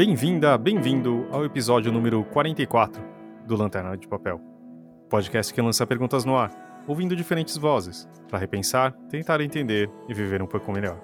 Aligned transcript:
Bem-vinda, 0.00 0.56
bem-vindo 0.56 1.28
ao 1.30 1.44
episódio 1.44 1.92
número 1.92 2.24
44 2.24 3.04
do 3.46 3.54
Lanterna 3.54 3.94
de 3.98 4.08
Papel. 4.08 4.40
Podcast 5.10 5.52
que 5.52 5.60
lança 5.60 5.86
perguntas 5.86 6.24
no 6.24 6.38
ar, 6.38 6.50
ouvindo 6.88 7.14
diferentes 7.14 7.58
vozes, 7.58 8.08
para 8.26 8.38
repensar, 8.38 8.92
tentar 9.10 9.42
entender 9.42 9.90
e 10.08 10.14
viver 10.14 10.40
um 10.40 10.46
pouco 10.46 10.72
melhor. 10.72 10.98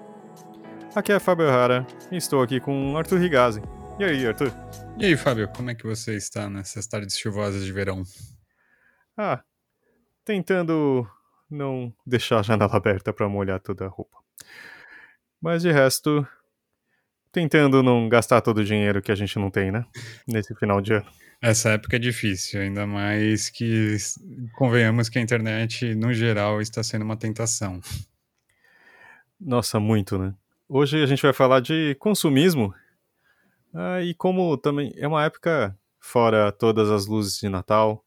Aqui 0.95 1.11
é 1.11 1.19
Fábio 1.19 1.47
Rara 1.47 1.85
e 2.11 2.17
estou 2.17 2.41
aqui 2.41 2.59
com 2.59 2.97
Arthur 2.97 3.19
Rigazzi. 3.19 3.61
E 3.99 4.03
aí, 4.03 4.25
Arthur? 4.25 4.51
E 4.97 5.05
aí, 5.05 5.15
Fábio, 5.15 5.47
como 5.49 5.69
é 5.69 5.75
que 5.75 5.85
você 5.85 6.15
está 6.15 6.49
nessas 6.49 6.87
tardes 6.87 7.19
chuvosas 7.19 7.63
de 7.63 7.71
verão? 7.71 8.01
Ah, 9.15 9.43
tentando 10.25 11.07
não 11.47 11.93
deixar 12.03 12.39
a 12.39 12.41
janela 12.41 12.73
aberta 12.75 13.13
para 13.13 13.29
molhar 13.29 13.59
toda 13.59 13.85
a 13.85 13.89
roupa. 13.89 14.17
Mas 15.39 15.61
de 15.61 15.71
resto, 15.71 16.27
tentando 17.37 17.83
não 17.83 18.09
gastar 18.09 18.41
todo 18.41 18.57
o 18.57 18.65
dinheiro 18.65 18.99
que 18.99 19.11
a 19.11 19.15
gente 19.15 19.37
não 19.37 19.51
tem, 19.51 19.71
né? 19.71 19.85
Nesse 20.27 20.55
final 20.55 20.81
de 20.81 20.93
ano. 20.93 21.05
Essa 21.39 21.69
época 21.69 21.95
é 21.95 21.99
difícil, 21.99 22.59
ainda 22.59 22.87
mais 22.87 23.47
que 23.47 23.95
convenhamos 24.55 25.07
que 25.07 25.19
a 25.19 25.21
internet, 25.21 25.93
no 25.93 26.11
geral, 26.11 26.59
está 26.59 26.81
sendo 26.81 27.05
uma 27.05 27.15
tentação. 27.15 27.79
Nossa, 29.39 29.79
muito, 29.79 30.17
né? 30.17 30.33
Hoje 30.67 31.03
a 31.03 31.05
gente 31.05 31.21
vai 31.21 31.31
falar 31.31 31.59
de 31.59 31.95
consumismo. 31.99 32.73
Ah, 33.71 34.01
e 34.01 34.15
como 34.15 34.57
também 34.57 34.91
é 34.97 35.07
uma 35.07 35.23
época 35.23 35.77
fora 35.99 36.51
todas 36.51 36.89
as 36.89 37.05
luzes 37.05 37.37
de 37.37 37.49
Natal, 37.49 38.03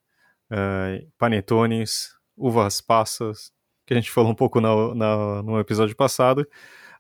uh, 0.51 1.09
panetones, 1.17 2.17
uvas 2.37 2.81
passas, 2.81 3.53
que 3.87 3.95
a 3.95 3.97
gente 3.97 4.11
falou 4.11 4.33
um 4.33 4.35
pouco 4.35 4.61
na, 4.61 4.93
na, 4.93 5.43
no 5.45 5.61
episódio 5.61 5.95
passado, 5.95 6.45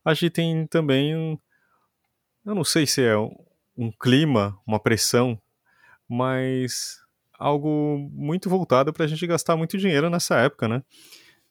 a 0.04 0.14
gente 0.14 0.30
tem 0.30 0.66
também 0.68 1.16
um, 1.16 1.36
eu 2.44 2.54
não 2.54 2.64
sei 2.64 2.86
se 2.86 3.02
é 3.02 3.16
um, 3.16 3.92
clima, 4.00 4.58
uma 4.66 4.80
pressão, 4.80 5.40
mas 6.08 6.98
algo 7.38 8.10
muito 8.12 8.50
voltado 8.50 8.92
para 8.92 9.04
a 9.04 9.08
gente 9.08 9.26
gastar 9.26 9.56
muito 9.56 9.78
dinheiro 9.78 10.10
nessa 10.10 10.36
época, 10.36 10.68
né? 10.68 10.82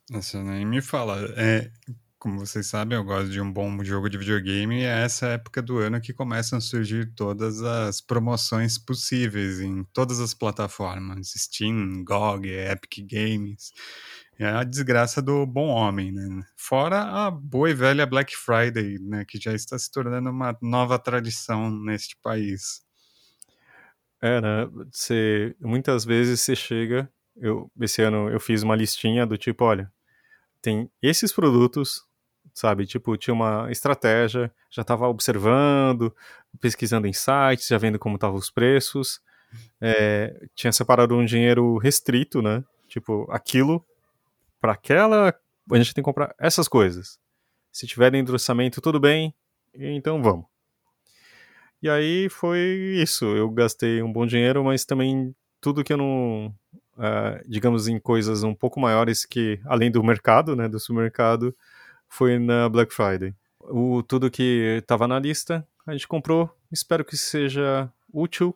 Nossa, 0.09 0.43
nem 0.43 0.65
me 0.65 0.81
fala. 0.81 1.19
É, 1.37 1.71
como 2.19 2.37
vocês 2.37 2.67
sabem, 2.67 2.97
eu 2.97 3.03
gosto 3.03 3.29
de 3.29 3.39
um 3.39 3.51
bom 3.51 3.81
jogo 3.83 4.09
de 4.09 4.17
videogame 4.17 4.81
e 4.81 4.83
é 4.83 5.03
essa 5.03 5.27
época 5.27 5.61
do 5.61 5.77
ano 5.77 6.01
que 6.01 6.11
começam 6.11 6.57
a 6.57 6.61
surgir 6.61 7.13
todas 7.15 7.61
as 7.61 8.01
promoções 8.01 8.77
possíveis 8.77 9.61
em 9.61 9.83
todas 9.93 10.19
as 10.19 10.33
plataformas: 10.33 11.31
Steam, 11.35 12.03
GOG, 12.03 12.49
Epic 12.49 13.07
Games. 13.09 13.71
É 14.39 14.47
a 14.47 14.63
desgraça 14.63 15.21
do 15.21 15.45
bom 15.45 15.67
homem, 15.67 16.13
né? 16.13 16.45
Fora 16.55 17.01
a 17.01 17.29
boa 17.29 17.69
e 17.69 17.73
velha 17.73 18.05
Black 18.05 18.33
Friday, 18.37 18.97
né? 18.97 19.25
Que 19.25 19.37
já 19.37 19.53
está 19.53 19.77
se 19.77 19.91
tornando 19.91 20.29
uma 20.29 20.57
nova 20.61 20.97
tradição 20.97 21.69
neste 21.69 22.15
país. 22.23 22.81
É, 24.21 24.39
né? 24.39 24.69
Você, 24.93 25.53
muitas 25.59 26.05
vezes 26.05 26.39
você 26.39 26.55
chega. 26.55 27.11
Eu, 27.35 27.69
esse 27.81 28.01
ano 28.01 28.29
eu 28.29 28.39
fiz 28.39 28.63
uma 28.63 28.77
listinha 28.77 29.25
do 29.25 29.37
tipo: 29.37 29.65
olha, 29.65 29.91
tem 30.61 30.89
esses 31.01 31.33
produtos, 31.33 32.05
sabe? 32.53 32.85
Tipo, 32.85 33.17
tinha 33.17 33.33
uma 33.33 33.69
estratégia, 33.69 34.49
já 34.71 34.83
estava 34.83 35.05
observando, 35.09 36.15
pesquisando 36.61 37.07
em 37.07 37.13
sites, 37.13 37.67
já 37.67 37.77
vendo 37.77 37.99
como 37.99 38.15
estavam 38.15 38.37
os 38.37 38.49
preços. 38.49 39.19
É, 39.81 40.47
tinha 40.55 40.71
separado 40.71 41.13
um 41.13 41.25
dinheiro 41.25 41.77
restrito, 41.77 42.41
né? 42.41 42.63
Tipo, 42.87 43.29
aquilo 43.29 43.85
para 44.59 44.73
aquela, 44.73 45.33
a 45.71 45.77
gente 45.77 45.93
tem 45.93 46.01
que 46.01 46.05
comprar 46.05 46.33
essas 46.39 46.67
coisas. 46.67 47.19
Se 47.71 47.87
tiver 47.87 48.11
dentro 48.11 48.31
do 48.31 48.33
orçamento, 48.33 48.81
tudo 48.81 48.99
bem, 48.99 49.33
então 49.73 50.21
vamos. 50.21 50.45
E 51.81 51.89
aí 51.89 52.27
foi 52.29 52.59
isso. 53.01 53.25
Eu 53.25 53.49
gastei 53.49 54.01
um 54.01 54.11
bom 54.11 54.25
dinheiro, 54.25 54.63
mas 54.63 54.83
também 54.83 55.33
tudo 55.61 55.83
que 55.83 55.93
eu 55.93 55.97
não. 55.97 56.53
Uh, 56.97 57.41
digamos, 57.47 57.87
em 57.87 57.97
coisas 57.97 58.43
um 58.43 58.53
pouco 58.53 58.77
maiores 58.77 59.25
que, 59.25 59.57
além 59.65 59.89
do 59.89 60.03
mercado, 60.03 60.53
né, 60.53 60.67
do 60.67 60.77
supermercado, 60.77 61.55
foi 62.09 62.37
na 62.37 62.67
Black 62.67 62.93
Friday. 62.93 63.33
O, 63.61 64.03
tudo 64.03 64.29
que 64.29 64.79
estava 64.81 65.07
na 65.07 65.17
lista, 65.17 65.65
a 65.87 65.93
gente 65.93 66.07
comprou. 66.07 66.53
Espero 66.69 67.05
que 67.05 67.15
seja 67.15 67.89
útil, 68.11 68.53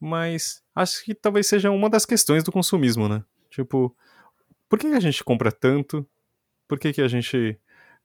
mas 0.00 0.62
acho 0.74 1.04
que 1.04 1.14
talvez 1.14 1.46
seja 1.46 1.70
uma 1.70 1.90
das 1.90 2.06
questões 2.06 2.42
do 2.42 2.50
consumismo, 2.50 3.08
né? 3.08 3.22
Tipo, 3.50 3.94
por 4.68 4.78
que, 4.78 4.86
a 4.86 5.00
gente 5.00 5.22
compra 5.22 5.52
tanto? 5.52 6.06
Por 6.68 6.78
que, 6.78 6.92
que 6.92 7.02
a 7.02 7.08
gente 7.08 7.58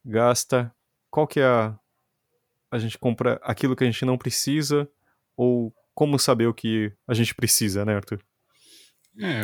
gasta? 0.03 0.73
Qual 1.09 1.27
que 1.27 1.39
é 1.39 1.45
a. 1.45 1.79
A 2.71 2.77
gente 2.77 2.99
compra 2.99 3.39
aquilo 3.41 3.75
que 3.75 3.83
a 3.83 3.87
gente 3.87 4.05
não 4.05 4.17
precisa? 4.17 4.87
Ou 5.35 5.73
como 5.95 6.19
saber 6.19 6.45
o 6.45 6.53
que 6.53 6.93
a 7.07 7.13
gente 7.13 7.33
precisa, 7.33 7.83
né, 7.83 7.95
Arthur? 7.95 8.23
É, 9.17 9.43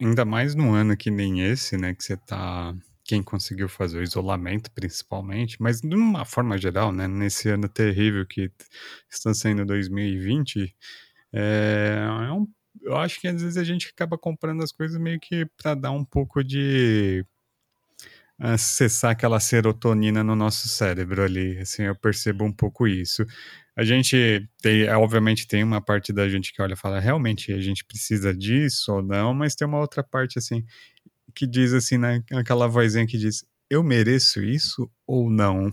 ainda 0.00 0.24
mais 0.24 0.54
num 0.54 0.74
ano 0.74 0.96
que 0.96 1.10
nem 1.10 1.40
esse, 1.46 1.78
né, 1.78 1.94
que 1.94 2.04
você 2.04 2.16
tá 2.16 2.74
quem 3.04 3.22
conseguiu 3.22 3.68
fazer 3.68 3.98
o 3.98 4.02
isolamento 4.02 4.70
principalmente, 4.70 5.56
mas 5.60 5.80
de 5.80 5.94
uma 5.94 6.24
forma 6.24 6.56
geral, 6.56 6.92
né, 6.92 7.08
nesse 7.08 7.48
ano 7.48 7.68
terrível 7.68 8.26
que 8.26 8.50
está 9.10 9.34
sendo 9.34 9.64
2020, 9.64 10.74
é, 11.32 12.06
é 12.28 12.32
um 12.32 12.46
eu 12.82 12.96
acho 12.96 13.20
que 13.20 13.28
às 13.28 13.42
vezes 13.42 13.56
a 13.56 13.64
gente 13.64 13.88
acaba 13.88 14.18
comprando 14.18 14.62
as 14.62 14.72
coisas 14.72 15.00
meio 15.00 15.18
que 15.20 15.46
para 15.56 15.74
dar 15.74 15.92
um 15.92 16.04
pouco 16.04 16.42
de 16.42 17.24
acessar 18.38 19.12
aquela 19.12 19.38
serotonina 19.38 20.24
no 20.24 20.34
nosso 20.34 20.68
cérebro 20.68 21.22
ali, 21.22 21.58
assim, 21.58 21.84
eu 21.84 21.94
percebo 21.94 22.44
um 22.44 22.52
pouco 22.52 22.88
isso. 22.88 23.24
A 23.76 23.84
gente 23.84 24.48
tem, 24.60 24.88
obviamente 24.90 25.46
tem 25.46 25.62
uma 25.62 25.80
parte 25.80 26.12
da 26.12 26.28
gente 26.28 26.52
que 26.52 26.60
olha 26.60 26.74
e 26.74 26.76
fala, 26.76 26.98
realmente 26.98 27.52
a 27.52 27.60
gente 27.60 27.84
precisa 27.84 28.34
disso 28.34 28.92
ou 28.92 29.02
não, 29.02 29.32
mas 29.32 29.54
tem 29.54 29.66
uma 29.66 29.78
outra 29.78 30.02
parte 30.02 30.38
assim 30.38 30.64
que 31.34 31.46
diz 31.46 31.72
assim, 31.72 31.98
né, 31.98 32.22
aquela 32.32 32.66
vozinha 32.66 33.06
que 33.06 33.16
diz, 33.16 33.44
eu 33.70 33.82
mereço 33.82 34.42
isso 34.42 34.90
ou 35.06 35.30
não? 35.30 35.72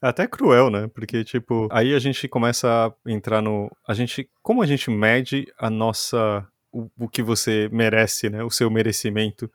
Até 0.00 0.26
cruel, 0.26 0.70
né? 0.70 0.88
Porque, 0.88 1.24
tipo, 1.24 1.68
aí 1.70 1.94
a 1.94 1.98
gente 1.98 2.28
começa 2.28 2.68
a 2.68 3.10
entrar 3.10 3.42
no. 3.42 3.70
A 3.86 3.94
gente. 3.94 4.28
Como 4.42 4.62
a 4.62 4.66
gente 4.66 4.90
mede 4.90 5.46
a 5.58 5.68
nossa. 5.68 6.46
O, 6.72 6.88
o 6.98 7.08
que 7.08 7.22
você 7.22 7.68
merece, 7.72 8.30
né? 8.30 8.42
O 8.42 8.50
seu 8.50 8.70
merecimento. 8.70 9.50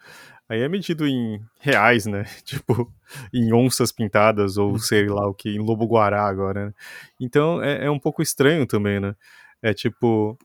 Aí 0.49 0.61
é 0.61 0.69
medido 0.69 1.05
em 1.05 1.41
reais, 1.59 2.05
né? 2.05 2.23
Tipo, 2.43 2.93
em 3.33 3.53
onças 3.53 3.91
pintadas, 3.91 4.57
ou 4.57 4.77
sei 4.79 5.07
lá 5.07 5.27
o 5.27 5.33
que, 5.33 5.49
em 5.49 5.59
lobo 5.59 5.85
guará 5.85 6.25
agora, 6.25 6.67
né? 6.67 6.73
Então 7.19 7.61
é, 7.61 7.85
é 7.85 7.91
um 7.91 7.99
pouco 7.99 8.21
estranho 8.21 8.65
também, 8.65 8.99
né? 8.99 9.15
É 9.61 9.73
tipo. 9.73 10.37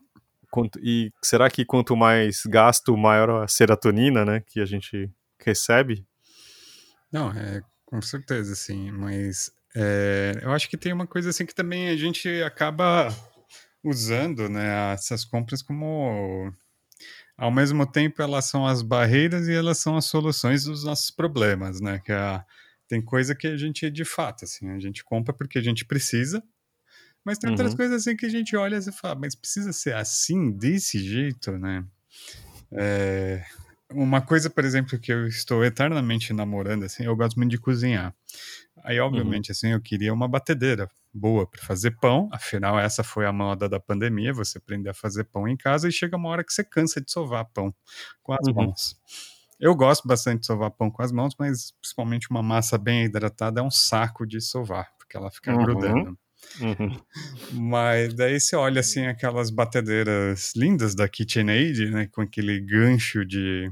Quanto, 0.51 0.79
e 0.83 1.11
será 1.19 1.49
que 1.49 1.65
quanto 1.65 1.95
mais 1.95 2.43
gasto, 2.45 2.95
maior 2.95 3.43
a 3.43 3.47
serotonina, 3.47 4.23
né? 4.23 4.43
Que 4.45 4.61
a 4.61 4.65
gente 4.65 5.09
recebe? 5.39 6.05
Não, 7.11 7.31
é 7.31 7.63
com 7.93 8.01
certeza, 8.01 8.55
sim. 8.55 8.89
Mas 8.89 9.51
é, 9.75 10.39
eu 10.41 10.51
acho 10.51 10.67
que 10.67 10.75
tem 10.75 10.91
uma 10.91 11.05
coisa 11.05 11.29
assim 11.29 11.45
que 11.45 11.53
também 11.53 11.89
a 11.89 11.95
gente 11.95 12.27
acaba 12.41 13.15
usando, 13.83 14.49
né, 14.49 14.93
essas 14.93 15.23
compras 15.23 15.61
como 15.61 16.51
ao 17.37 17.51
mesmo 17.51 17.85
tempo 17.85 18.19
elas 18.19 18.45
são 18.45 18.65
as 18.65 18.81
barreiras 18.81 19.47
e 19.47 19.53
elas 19.53 19.77
são 19.77 19.95
as 19.95 20.05
soluções 20.05 20.63
dos 20.63 20.83
nossos 20.83 21.11
problemas, 21.11 21.79
né? 21.79 21.99
Que 22.03 22.11
a, 22.11 22.43
tem 22.87 22.99
coisa 22.99 23.35
que 23.35 23.45
a 23.45 23.57
gente 23.57 23.91
de 23.91 24.05
fato 24.05 24.45
assim, 24.45 24.69
a 24.71 24.79
gente 24.79 25.03
compra 25.03 25.31
porque 25.31 25.59
a 25.59 25.63
gente 25.63 25.85
precisa, 25.85 26.41
mas 27.23 27.37
tem 27.37 27.51
outras 27.51 27.71
uhum. 27.71 27.77
coisas 27.77 28.01
assim 28.01 28.15
que 28.15 28.25
a 28.25 28.29
gente 28.29 28.55
olha 28.55 28.77
e 28.77 28.91
fala, 28.91 29.13
mas 29.13 29.35
precisa 29.35 29.71
ser 29.71 29.93
assim, 29.93 30.51
desse 30.51 30.97
jeito, 30.97 31.59
né? 31.59 31.85
É, 32.71 33.45
uma 33.93 34.21
coisa, 34.21 34.49
por 34.49 34.65
exemplo, 34.65 34.99
que 34.99 35.11
eu 35.11 35.27
estou 35.27 35.63
eternamente 35.63 36.33
namorando, 36.33 36.83
assim, 36.83 37.03
eu 37.03 37.15
gosto 37.15 37.37
muito 37.37 37.51
de 37.51 37.57
cozinhar. 37.57 38.13
Aí, 38.83 38.99
uhum. 38.99 39.07
obviamente, 39.07 39.49
uhum. 39.49 39.51
assim, 39.51 39.67
eu 39.71 39.81
queria 39.81 40.13
uma 40.13 40.27
batedeira 40.27 40.89
boa 41.13 41.45
para 41.45 41.61
fazer 41.61 41.91
pão, 41.99 42.27
afinal, 42.31 42.79
essa 42.79 43.03
foi 43.03 43.25
a 43.25 43.31
moda 43.31 43.69
da 43.69 43.79
pandemia, 43.79 44.33
você 44.33 44.57
aprender 44.57 44.89
a 44.89 44.93
fazer 44.93 45.25
pão 45.25 45.47
em 45.47 45.55
casa 45.55 45.87
e 45.87 45.91
chega 45.91 46.17
uma 46.17 46.29
hora 46.29 46.43
que 46.43 46.51
você 46.51 46.63
cansa 46.63 46.99
de 46.99 47.11
sovar 47.11 47.45
pão 47.53 47.73
com 48.23 48.33
as 48.33 48.47
uhum. 48.47 48.55
mãos. 48.55 48.97
Eu 49.59 49.75
gosto 49.75 50.07
bastante 50.07 50.41
de 50.41 50.47
sovar 50.47 50.71
pão 50.71 50.89
com 50.89 51.03
as 51.03 51.11
mãos, 51.11 51.35
mas 51.37 51.71
principalmente 51.79 52.29
uma 52.29 52.41
massa 52.41 52.77
bem 52.77 53.05
hidratada 53.05 53.61
é 53.61 53.63
um 53.63 53.71
saco 53.71 54.25
de 54.25 54.41
sovar, 54.41 54.89
porque 54.97 55.15
ela 55.15 55.31
fica 55.31 55.53
uhum. 55.53 55.63
grudando. 55.63 56.17
Uhum. 56.59 56.99
Mas 57.53 58.13
daí 58.13 58.39
você 58.39 58.55
olha 58.55 58.81
assim 58.81 59.05
aquelas 59.05 59.49
batedeiras 59.49 60.53
lindas 60.55 60.93
da 60.93 61.07
KitchenAid, 61.07 61.89
né, 61.91 62.07
com 62.11 62.21
aquele 62.21 62.59
gancho 62.59 63.23
de 63.25 63.71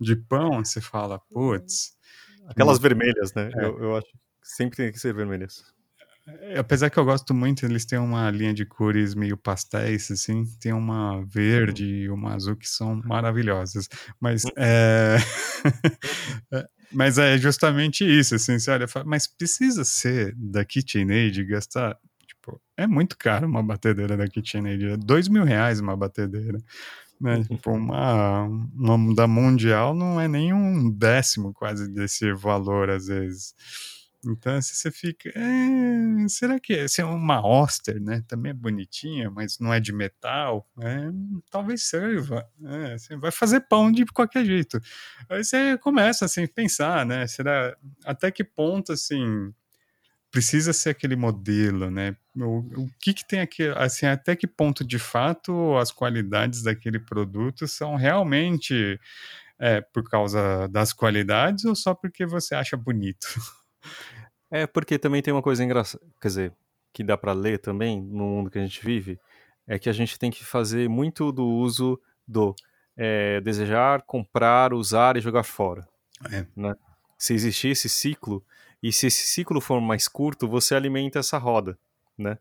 de 0.00 0.16
pão, 0.16 0.64
você 0.64 0.80
fala, 0.80 1.18
putz. 1.30 1.96
Aquelas 2.48 2.78
vermelhas, 2.78 3.32
né? 3.34 3.50
É. 3.54 3.64
Eu, 3.64 3.82
eu 3.82 3.96
acho 3.96 4.06
que 4.06 4.18
sempre 4.42 4.76
tem 4.76 4.92
que 4.92 4.98
ser 4.98 5.12
vermelhas. 5.12 5.74
É, 6.26 6.58
apesar 6.58 6.90
que 6.90 6.98
eu 6.98 7.04
gosto 7.04 7.32
muito, 7.32 7.64
eles 7.64 7.84
têm 7.84 7.98
uma 7.98 8.28
linha 8.30 8.52
de 8.52 8.66
cores 8.66 9.14
meio 9.14 9.36
pastéis, 9.36 10.10
assim, 10.10 10.44
tem 10.60 10.72
uma 10.72 11.24
verde 11.24 11.84
e 11.84 12.10
uma 12.10 12.34
azul 12.34 12.56
que 12.56 12.68
são 12.68 13.00
maravilhosas. 13.04 13.88
Mas 14.20 14.44
hum. 14.44 14.50
é... 14.56 15.16
É, 16.52 16.68
mas 16.92 17.18
é 17.18 17.36
justamente 17.36 18.04
isso, 18.04 18.36
assim, 18.36 18.58
você 18.58 18.70
olha, 18.70 18.86
mas 19.04 19.26
precisa 19.26 19.84
ser 19.84 20.32
da 20.36 20.64
KitchenAid 20.64 21.44
gastar, 21.44 21.98
tipo, 22.24 22.60
é 22.76 22.86
muito 22.86 23.18
caro 23.18 23.48
uma 23.48 23.62
batedeira 23.62 24.16
da 24.16 24.28
KitchenAid, 24.28 24.84
é 24.84 24.96
dois 24.96 25.26
mil 25.26 25.42
reais 25.42 25.80
uma 25.80 25.96
batedeira, 25.96 26.58
né, 27.20 27.42
tipo, 27.44 27.70
uma, 27.70 28.44
uma 28.44 29.14
da 29.14 29.26
Mundial 29.26 29.94
não 29.94 30.20
é 30.20 30.28
nem 30.28 30.52
um 30.52 30.90
décimo 30.90 31.52
quase 31.52 31.92
desse 31.92 32.32
valor, 32.32 32.90
às 32.90 33.06
vezes. 33.06 33.54
Então, 34.24 34.60
se 34.60 34.74
você 34.74 34.90
fica, 34.90 35.30
é, 35.36 36.28
será 36.28 36.58
que 36.58 36.72
é, 36.74 36.88
se 36.88 37.00
é 37.00 37.04
uma 37.04 37.46
Oster, 37.46 38.00
né? 38.00 38.24
Também 38.26 38.50
é 38.50 38.54
bonitinha, 38.54 39.30
mas 39.30 39.58
não 39.60 39.72
é 39.72 39.78
de 39.78 39.92
metal, 39.92 40.68
é, 40.80 41.10
talvez 41.50 41.84
sirva. 41.84 42.44
É, 42.64 42.98
você 42.98 43.16
vai 43.16 43.30
fazer 43.30 43.60
pão 43.60 43.92
de 43.92 44.04
qualquer 44.06 44.44
jeito. 44.44 44.80
Aí 45.28 45.44
você 45.44 45.78
começa 45.78 46.24
assim 46.24 46.44
a 46.44 46.48
pensar, 46.48 47.06
né? 47.06 47.26
Será 47.26 47.76
até 48.04 48.30
que 48.30 48.42
ponto 48.42 48.92
assim 48.92 49.52
precisa 50.36 50.74
ser 50.74 50.90
aquele 50.90 51.16
modelo, 51.16 51.90
né? 51.90 52.14
O, 52.36 52.58
o 52.82 52.90
que 53.00 53.14
que 53.14 53.26
tem 53.26 53.40
aqui, 53.40 53.68
assim, 53.74 54.04
até 54.04 54.36
que 54.36 54.46
ponto 54.46 54.84
de 54.84 54.98
fato 54.98 55.74
as 55.78 55.90
qualidades 55.90 56.62
daquele 56.62 56.98
produto 56.98 57.66
são 57.66 57.96
realmente 57.96 59.00
é, 59.58 59.80
por 59.80 60.04
causa 60.04 60.68
das 60.68 60.92
qualidades 60.92 61.64
ou 61.64 61.74
só 61.74 61.94
porque 61.94 62.26
você 62.26 62.54
acha 62.54 62.76
bonito? 62.76 63.26
É, 64.48 64.64
porque 64.64 64.96
também 64.96 65.20
tem 65.20 65.32
uma 65.34 65.42
coisa 65.42 65.64
engraçada, 65.64 66.04
quer 66.20 66.28
dizer, 66.28 66.52
que 66.92 67.02
dá 67.02 67.16
para 67.16 67.32
ler 67.32 67.58
também 67.58 68.00
no 68.00 68.24
mundo 68.24 68.48
que 68.50 68.58
a 68.58 68.62
gente 68.62 68.80
vive, 68.84 69.18
é 69.66 69.76
que 69.76 69.88
a 69.88 69.92
gente 69.92 70.18
tem 70.18 70.30
que 70.30 70.44
fazer 70.44 70.88
muito 70.88 71.32
do 71.32 71.44
uso 71.44 72.00
do 72.28 72.54
é, 72.96 73.40
desejar, 73.40 74.02
comprar, 74.02 74.72
usar 74.72 75.16
e 75.16 75.20
jogar 75.20 75.42
fora. 75.42 75.88
É. 76.30 76.46
Né? 76.54 76.74
Se 77.18 77.34
existir 77.34 77.70
esse 77.70 77.88
ciclo, 77.88 78.44
e 78.82 78.92
se 78.92 79.06
esse 79.06 79.26
ciclo 79.26 79.60
for 79.60 79.80
mais 79.80 80.08
curto, 80.08 80.48
você 80.48 80.74
alimenta 80.74 81.18
essa 81.18 81.38
roda, 81.38 81.78
né? 82.16 82.38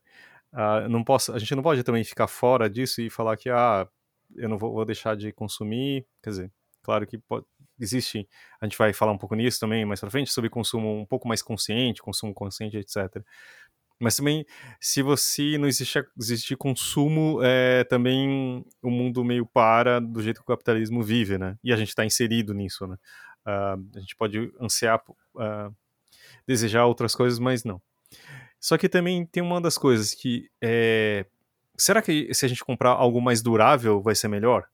Ah, 0.52 0.88
não 0.88 1.04
posso, 1.04 1.34
a 1.34 1.40
gente 1.40 1.54
não 1.56 1.64
pode 1.64 1.84
também 1.84 2.04
ficar 2.04 2.28
fora 2.28 2.70
disso 2.70 3.02
e 3.02 3.10
falar 3.10 3.36
que 3.38 3.50
ah, 3.50 3.88
eu 4.36 4.48
não 4.50 4.58
vou, 4.58 4.74
vou 4.74 4.86
deixar 4.86 5.16
de 5.16 5.32
consumir, 5.32 6.06
quer 6.24 6.30
dizer, 6.30 6.52
claro 6.82 7.06
que 7.06 7.18
pode, 7.18 7.46
existe, 7.80 8.28
a 8.62 8.66
gente 8.66 8.78
vai 8.78 8.94
falar 8.94 9.12
um 9.12 9.18
pouco 9.18 9.36
nisso 9.36 9.60
também 9.60 9.86
mais 9.86 10.00
para 10.00 10.10
frente, 10.10 10.32
sobre 10.32 10.50
consumo 10.50 10.98
um 11.00 11.06
pouco 11.06 11.28
mais 11.28 11.42
consciente, 11.42 12.02
consumo 12.02 12.34
consciente, 12.34 12.78
etc. 12.78 13.24
Mas 14.00 14.18
também, 14.18 14.46
se 14.80 15.02
você 15.02 15.58
não 15.58 15.68
existe 15.68 16.56
consumo, 16.58 17.40
é, 17.42 17.84
também 17.86 18.66
o 18.82 18.90
mundo 18.90 19.24
meio 19.24 19.46
para 19.46 20.02
do 20.02 20.22
jeito 20.22 20.38
que 20.38 20.44
o 20.44 20.54
capitalismo 20.56 21.02
vive, 21.02 21.38
né? 21.38 21.58
E 21.64 21.72
a 21.72 21.78
gente 21.78 21.90
está 21.90 22.06
inserido 22.06 22.54
nisso, 22.54 22.86
né? 22.88 22.98
Uh, 23.46 23.98
a 23.98 24.00
gente 24.00 24.16
pode 24.16 24.52
ansiar, 24.60 25.02
uh, 25.36 25.74
desejar 26.48 26.86
outras 26.86 27.16
coisas, 27.16 27.40
mas 27.40 27.64
não. 27.64 27.82
Só 28.60 28.78
que 28.78 28.90
também 28.90 29.26
tem 29.26 29.44
uma 29.44 29.62
das 29.62 29.78
coisas 29.78 30.14
que 30.14 30.50
é... 30.62 31.26
Será 31.78 32.02
que 32.02 32.34
se 32.34 32.46
a 32.46 32.50
gente 32.50 32.64
comprar 32.64 32.92
algo 32.92 33.22
mais 33.22 33.42
durável 33.42 34.02
vai 34.02 34.16
ser 34.16 34.28
melhor? 34.28 34.68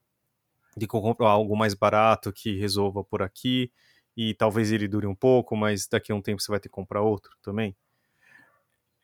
de 0.76 0.88
comprar 0.88 1.30
algo 1.30 1.56
mais 1.56 1.74
barato 1.74 2.32
que 2.32 2.58
resolva 2.58 3.04
por 3.04 3.22
aqui 3.22 3.72
e 4.16 4.34
talvez 4.34 4.72
ele 4.72 4.88
dure 4.88 5.08
um 5.08 5.16
pouco, 5.16 5.56
mas 5.56 5.88
daqui 5.88 6.12
a 6.12 6.16
um 6.16 6.22
tempo 6.22 6.42
você 6.42 6.52
vai 6.52 6.60
ter 6.60 6.70
que 6.70 6.74
comprar 6.74 7.02
outro 7.02 7.36
também. 7.42 7.76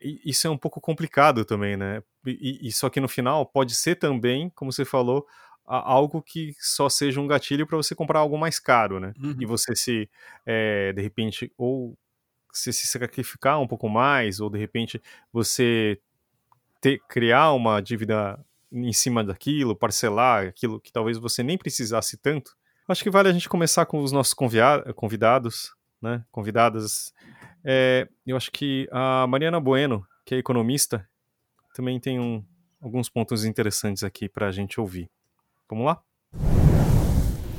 E 0.00 0.20
isso 0.24 0.46
é 0.46 0.50
um 0.50 0.58
pouco 0.58 0.80
complicado 0.80 1.44
também, 1.44 1.76
né? 1.76 2.02
E, 2.24 2.68
e 2.68 2.72
só 2.72 2.88
que 2.88 3.00
no 3.00 3.08
final 3.08 3.44
pode 3.44 3.74
ser 3.74 3.96
também, 3.96 4.50
como 4.50 4.72
você 4.72 4.84
falou, 4.84 5.26
algo 5.64 6.22
que 6.22 6.54
só 6.58 6.88
seja 6.88 7.20
um 7.20 7.26
gatilho 7.26 7.66
para 7.66 7.76
você 7.76 7.94
comprar 7.94 8.20
algo 8.20 8.38
mais 8.38 8.58
caro, 8.58 9.00
né? 9.00 9.12
Uhum. 9.18 9.36
E 9.40 9.44
você 9.44 9.74
se, 9.74 10.08
é, 10.46 10.92
de 10.92 11.02
repente, 11.02 11.52
ou 11.58 11.98
se, 12.52 12.72
se 12.72 12.86
sacrificar 12.86 13.60
um 13.60 13.66
pouco 13.66 13.88
mais, 13.88 14.40
ou 14.40 14.50
de 14.50 14.58
repente 14.58 15.00
você 15.32 15.98
ter, 16.80 17.00
criar 17.08 17.52
uma 17.52 17.80
dívida 17.80 18.38
em 18.70 18.92
cima 18.92 19.24
daquilo, 19.24 19.76
parcelar 19.76 20.46
aquilo 20.46 20.80
que 20.80 20.92
talvez 20.92 21.18
você 21.18 21.42
nem 21.42 21.56
precisasse 21.56 22.16
tanto. 22.16 22.56
Acho 22.86 23.02
que 23.02 23.10
vale 23.10 23.28
a 23.28 23.32
gente 23.32 23.48
começar 23.48 23.84
com 23.86 24.00
os 24.00 24.12
nossos 24.12 24.34
convidados, 24.34 25.74
né? 26.00 26.24
Convidadas. 26.30 27.12
É, 27.64 28.08
eu 28.26 28.36
acho 28.36 28.50
que 28.50 28.88
a 28.90 29.26
Mariana 29.26 29.60
Bueno, 29.60 30.06
que 30.24 30.34
é 30.34 30.38
economista, 30.38 31.06
também 31.74 32.00
tem 32.00 32.18
um, 32.18 32.42
alguns 32.80 33.08
pontos 33.08 33.44
interessantes 33.44 34.02
aqui 34.02 34.28
para 34.28 34.46
a 34.46 34.52
gente 34.52 34.80
ouvir. 34.80 35.10
Vamos 35.68 35.84
lá? 35.84 36.02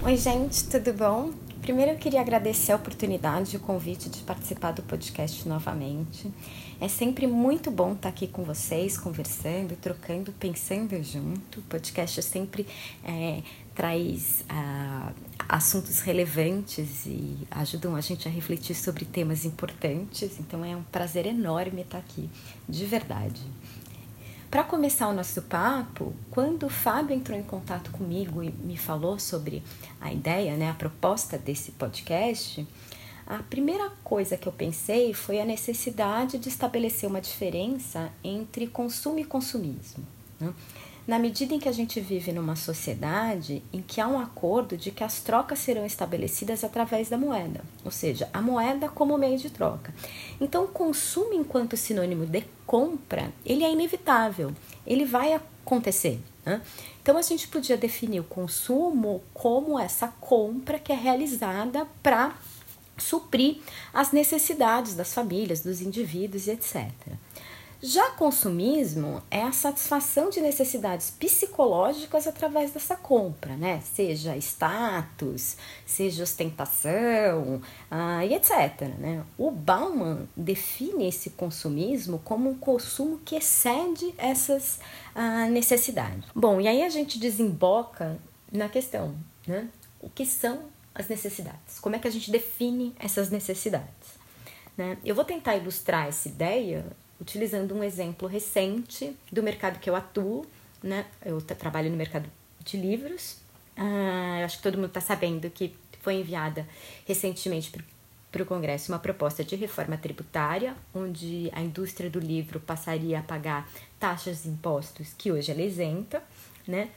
Oi, 0.04 0.18
gente, 0.18 0.68
tudo 0.68 0.94
bom? 0.94 1.49
Primeiro 1.70 1.92
eu 1.92 1.98
queria 1.98 2.22
agradecer 2.22 2.72
a 2.72 2.76
oportunidade 2.78 3.54
e 3.54 3.58
o 3.58 3.60
convite 3.60 4.10
de 4.10 4.24
participar 4.24 4.72
do 4.72 4.82
podcast 4.82 5.48
novamente. 5.48 6.28
É 6.82 6.88
sempre 6.88 7.28
muito 7.28 7.70
bom 7.70 7.94
estar 7.94 8.10
aqui 8.10 8.26
com 8.26 8.44
vocês, 8.44 8.98
conversando, 8.98 9.76
trocando, 9.76 10.32
pensando 10.32 11.00
junto. 11.04 11.60
O 11.60 11.64
podcast 11.66 12.24
sempre 12.24 12.66
é, 13.04 13.44
traz 13.76 14.44
uh, 14.50 15.14
assuntos 15.48 16.00
relevantes 16.00 17.06
e 17.06 17.38
ajudam 17.52 17.96
a 17.96 18.02
gente 18.02 18.28
a 18.28 18.32
refletir 18.32 18.74
sobre 18.74 19.06
temas 19.06 19.46
importantes. 19.46 20.40
Então 20.40 20.66
é 20.66 20.76
um 20.76 20.82
prazer 20.82 21.28
enorme 21.28 21.82
estar 21.82 22.00
aqui, 22.00 22.28
de 22.68 22.86
verdade. 22.88 23.44
Para 24.50 24.64
começar 24.64 25.08
o 25.08 25.14
nosso 25.14 25.44
papo, 25.44 26.12
quando 26.32 26.66
o 26.66 26.70
Fábio 26.70 27.16
entrou 27.16 27.38
em 27.38 27.44
contato 27.44 27.92
comigo 27.92 28.42
e 28.42 28.50
me 28.50 28.76
falou 28.76 29.20
sobre 29.20 29.62
a 30.02 30.12
ideia, 30.12 30.58
né, 30.58 30.72
a 30.72 30.74
proposta 30.74 31.38
desse 31.38 31.72
podcast, 31.74 32.68
a 33.28 33.44
primeira 33.44 33.92
coisa 34.04 34.36
que 34.38 34.48
eu 34.48 34.52
pensei 34.52 35.14
foi 35.14 35.40
a 35.40 35.46
necessidade 35.46 36.40
de 36.40 36.50
estabelecer 36.50 37.08
uma 37.08 37.22
diferença 37.22 38.12
entre 38.24 38.66
consumo 38.66 39.20
e 39.20 39.24
consumismo. 39.24 40.04
Né? 40.40 40.52
Na 41.08 41.18
medida 41.18 41.54
em 41.54 41.60
que 41.60 41.68
a 41.68 41.72
gente 41.72 42.00
vive 42.00 42.32
numa 42.32 42.56
sociedade 42.56 43.64
em 43.74 43.82
que 43.82 44.00
há 44.00 44.08
um 44.08 44.20
acordo 44.20 44.78
de 44.78 44.92
que 44.92 45.04
as 45.04 45.22
trocas 45.22 45.60
serão 45.60 45.86
estabelecidas 45.86 46.64
através 46.64 47.10
da 47.10 47.18
moeda, 47.18 47.62
ou 47.84 47.92
seja, 47.92 48.30
a 48.32 48.42
moeda 48.42 48.88
como 48.88 49.18
meio 49.18 49.38
de 49.38 49.50
troca. 49.50 49.94
Então, 50.40 50.66
o 50.66 50.68
consumo 50.68 51.34
enquanto 51.34 51.76
sinônimo 51.76 52.26
de 52.26 52.44
compra, 52.66 53.34
ele 53.46 53.64
é 53.64 53.72
inevitável, 53.72 54.54
ele 54.86 55.06
vai 55.06 55.34
acontecer. 55.34 56.20
Né? 56.46 56.62
Então, 57.02 57.18
a 57.18 57.22
gente 57.22 57.48
podia 57.48 57.76
definir 57.76 58.20
o 58.20 58.24
consumo 58.24 59.24
como 59.34 59.80
essa 59.80 60.10
compra 60.20 60.78
que 60.78 60.92
é 60.92 60.96
realizada 60.96 61.88
para 62.04 62.36
suprir 63.00 63.58
as 63.94 64.12
necessidades 64.12 64.94
das 64.94 65.14
famílias, 65.14 65.62
dos 65.62 65.82
indivíduos 65.82 66.48
e 66.48 66.52
etc. 66.52 66.92
Já 67.82 68.12
consumismo 68.12 69.24
é 69.32 69.42
a 69.42 69.54
satisfação 69.54 70.30
de 70.30 70.42
necessidades 70.42 71.10
psicológicas 71.12 72.28
através 72.28 72.72
dessa 72.72 72.98
compra, 72.98 73.56
né? 73.56 73.80
Seja 73.80 74.36
status, 74.36 75.56
seja 75.86 76.24
ostentação 76.24 77.62
ah, 77.90 78.26
e 78.26 78.34
etc. 78.34 78.82
Né? 78.98 79.24
O 79.38 79.50
Bauman 79.50 80.28
define 80.36 81.08
esse 81.08 81.30
consumismo 81.30 82.20
como 82.20 82.50
um 82.50 82.56
consumo 82.56 83.18
que 83.20 83.38
excede 83.38 84.14
essas 84.18 84.82
ah, 85.16 85.48
necessidades. 85.48 86.26
Bom, 86.36 86.60
e 86.60 86.68
aí 86.68 86.84
a 86.84 86.90
gente 86.90 87.18
desemboca 87.18 88.20
na 88.52 88.68
questão, 88.68 89.16
né? 89.48 89.70
O 90.02 90.10
que 90.10 90.26
são 90.26 90.64
as 90.94 91.08
necessidades. 91.08 91.80
Como 91.80 91.96
é 91.96 92.00
que 92.00 92.10
a 92.10 92.12
gente 92.12 92.30
define 92.30 92.94
essas 93.00 93.30
necessidades? 93.30 94.20
Né? 94.76 94.98
Eu 95.06 95.16
vou 95.16 95.24
tentar 95.24 95.56
ilustrar 95.56 96.08
essa 96.08 96.28
ideia 96.28 96.86
utilizando 97.20 97.76
um 97.76 97.84
exemplo 97.84 98.28
recente 98.28 99.16
do 99.32 99.44
mercado 99.44 99.80
que 99.80 99.90
eu 99.90 99.96
atuo. 99.96 100.46
Né? 100.82 101.06
Eu 101.26 101.42
trabalho 101.42 101.90
no 101.90 101.98
mercado 101.98 102.30
de 102.64 102.78
livros. 102.78 103.38
Ah, 103.76 104.42
acho 104.44 104.58
que 104.58 104.64
todo 104.64 104.76
mundo 104.76 104.88
está 104.88 105.02
sabendo 105.02 105.50
que 105.50 105.76
foi 106.02 106.16
enviada 106.16 106.68
recentemente 107.06 107.72
para 108.32 108.44
o 108.44 108.46
Congresso 108.46 108.92
uma 108.92 109.00
proposta 109.00 109.44
de 109.44 109.56
reforma 109.56 109.98
tributária, 109.98 110.76
onde 110.94 111.50
a 111.54 111.62
indústria 111.62 112.10
do 112.10 112.20
livro 112.20 112.60
passaria 112.60 113.20
a 113.20 113.24
pagar 113.24 113.70
taxas 114.00 114.46
e 114.46 114.50
impostos 114.50 115.14
que 115.18 115.32
hoje 115.32 115.52
ela 115.52 115.62
isenta, 115.62 116.22
né? 116.68 116.90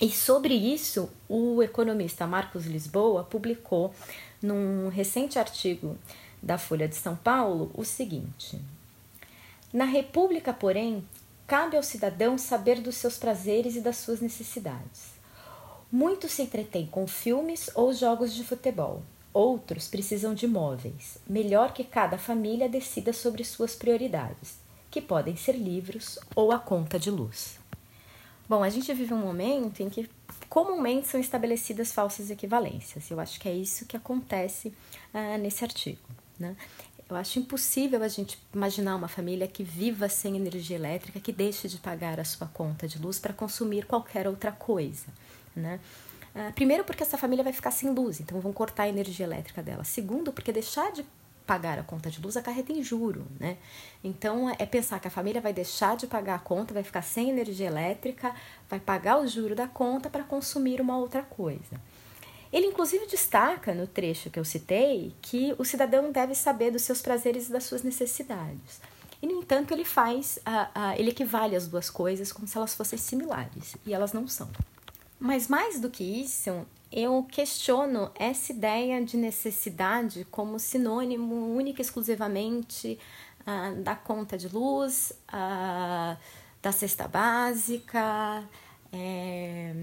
E 0.00 0.10
sobre 0.10 0.54
isso, 0.54 1.08
o 1.28 1.62
economista 1.62 2.26
Marcos 2.26 2.66
Lisboa 2.66 3.22
publicou 3.22 3.94
num 4.42 4.88
recente 4.88 5.38
artigo 5.38 5.96
da 6.42 6.58
Folha 6.58 6.88
de 6.88 6.96
São 6.96 7.14
Paulo 7.14 7.70
o 7.74 7.84
seguinte: 7.84 8.60
Na 9.74 9.84
República, 9.84 10.52
porém, 10.52 11.04
cabe 11.48 11.76
ao 11.76 11.82
cidadão 11.82 12.38
saber 12.38 12.80
dos 12.80 12.94
seus 12.94 13.18
prazeres 13.18 13.74
e 13.74 13.80
das 13.80 13.96
suas 13.96 14.20
necessidades. 14.20 15.14
Muitos 15.90 16.30
se 16.30 16.42
entretêm 16.42 16.86
com 16.86 17.08
filmes 17.08 17.68
ou 17.74 17.92
jogos 17.92 18.32
de 18.32 18.44
futebol. 18.44 19.02
Outros 19.32 19.88
precisam 19.88 20.32
de 20.32 20.46
móveis. 20.46 21.18
Melhor 21.28 21.74
que 21.74 21.82
cada 21.82 22.16
família 22.16 22.68
decida 22.68 23.12
sobre 23.12 23.42
suas 23.42 23.74
prioridades, 23.74 24.60
que 24.92 25.00
podem 25.00 25.34
ser 25.34 25.56
livros 25.56 26.20
ou 26.36 26.52
a 26.52 26.58
conta 26.60 26.96
de 26.96 27.10
luz. 27.10 27.58
Bom, 28.48 28.62
a 28.62 28.68
gente 28.68 28.94
vive 28.94 29.12
um 29.12 29.18
momento 29.18 29.82
em 29.82 29.90
que 29.90 30.08
comumente 30.48 31.08
são 31.08 31.18
estabelecidas 31.18 31.90
falsas 31.90 32.30
equivalências. 32.30 33.10
Eu 33.10 33.18
acho 33.18 33.40
que 33.40 33.48
é 33.48 33.52
isso 33.52 33.86
que 33.86 33.96
acontece 33.96 34.68
uh, 35.12 35.36
nesse 35.36 35.64
artigo. 35.64 35.98
Né? 36.38 36.56
Eu 37.08 37.16
acho 37.16 37.38
impossível 37.38 38.02
a 38.02 38.08
gente 38.08 38.38
imaginar 38.52 38.96
uma 38.96 39.08
família 39.08 39.46
que 39.46 39.62
viva 39.62 40.08
sem 40.08 40.36
energia 40.36 40.76
elétrica, 40.76 41.20
que 41.20 41.32
deixe 41.32 41.68
de 41.68 41.76
pagar 41.78 42.18
a 42.18 42.24
sua 42.24 42.46
conta 42.46 42.88
de 42.88 42.98
luz 42.98 43.18
para 43.18 43.32
consumir 43.32 43.84
qualquer 43.84 44.26
outra 44.26 44.50
coisa. 44.50 45.06
Né? 45.54 45.78
Uh, 46.34 46.52
primeiro, 46.54 46.82
porque 46.82 47.02
essa 47.02 47.18
família 47.18 47.44
vai 47.44 47.52
ficar 47.52 47.70
sem 47.70 47.90
luz, 47.90 48.20
então 48.20 48.40
vão 48.40 48.52
cortar 48.52 48.84
a 48.84 48.88
energia 48.88 49.26
elétrica 49.26 49.62
dela. 49.62 49.84
Segundo, 49.84 50.32
porque 50.32 50.50
deixar 50.50 50.90
de 50.92 51.04
pagar 51.46 51.78
a 51.78 51.82
conta 51.82 52.10
de 52.10 52.20
luz 52.20 52.36
acarreta 52.36 52.72
em 52.72 52.82
juro, 52.82 53.26
né? 53.38 53.58
Então 54.02 54.48
é 54.58 54.64
pensar 54.64 54.98
que 54.98 55.08
a 55.08 55.10
família 55.10 55.40
vai 55.40 55.52
deixar 55.52 55.96
de 55.96 56.06
pagar 56.06 56.36
a 56.36 56.38
conta, 56.38 56.72
vai 56.72 56.82
ficar 56.82 57.02
sem 57.02 57.28
energia 57.28 57.66
elétrica, 57.66 58.34
vai 58.68 58.80
pagar 58.80 59.20
o 59.20 59.26
juro 59.26 59.54
da 59.54 59.68
conta 59.68 60.08
para 60.08 60.24
consumir 60.24 60.80
uma 60.80 60.96
outra 60.96 61.22
coisa. 61.22 61.78
Ele 62.54 62.66
inclusive 62.68 63.08
destaca 63.08 63.74
no 63.74 63.84
trecho 63.84 64.30
que 64.30 64.38
eu 64.38 64.44
citei 64.44 65.12
que 65.20 65.52
o 65.58 65.64
cidadão 65.64 66.12
deve 66.12 66.36
saber 66.36 66.70
dos 66.70 66.82
seus 66.82 67.02
prazeres 67.02 67.48
e 67.48 67.52
das 67.52 67.64
suas 67.64 67.82
necessidades. 67.82 68.80
E 69.20 69.26
no 69.26 69.40
entanto 69.40 69.74
ele 69.74 69.84
faz, 69.84 70.38
ele 70.96 71.10
equivale 71.10 71.56
as 71.56 71.66
duas 71.66 71.90
coisas 71.90 72.30
como 72.30 72.46
se 72.46 72.56
elas 72.56 72.72
fossem 72.72 72.96
similares 72.96 73.74
e 73.84 73.92
elas 73.92 74.12
não 74.12 74.28
são. 74.28 74.48
Mas 75.18 75.48
mais 75.48 75.80
do 75.80 75.90
que 75.90 76.04
isso, 76.04 76.64
eu 76.92 77.26
questiono 77.28 78.08
essa 78.14 78.52
ideia 78.52 79.04
de 79.04 79.16
necessidade 79.16 80.24
como 80.30 80.60
sinônimo 80.60 81.56
única 81.56 81.80
e 81.80 81.84
exclusivamente 81.84 82.96
uh, 83.40 83.82
da 83.82 83.96
conta 83.96 84.38
de 84.38 84.48
luz, 84.48 85.12
uh, 85.28 86.16
da 86.62 86.70
cesta 86.70 87.08
básica, 87.08 88.44
é, 88.92 89.74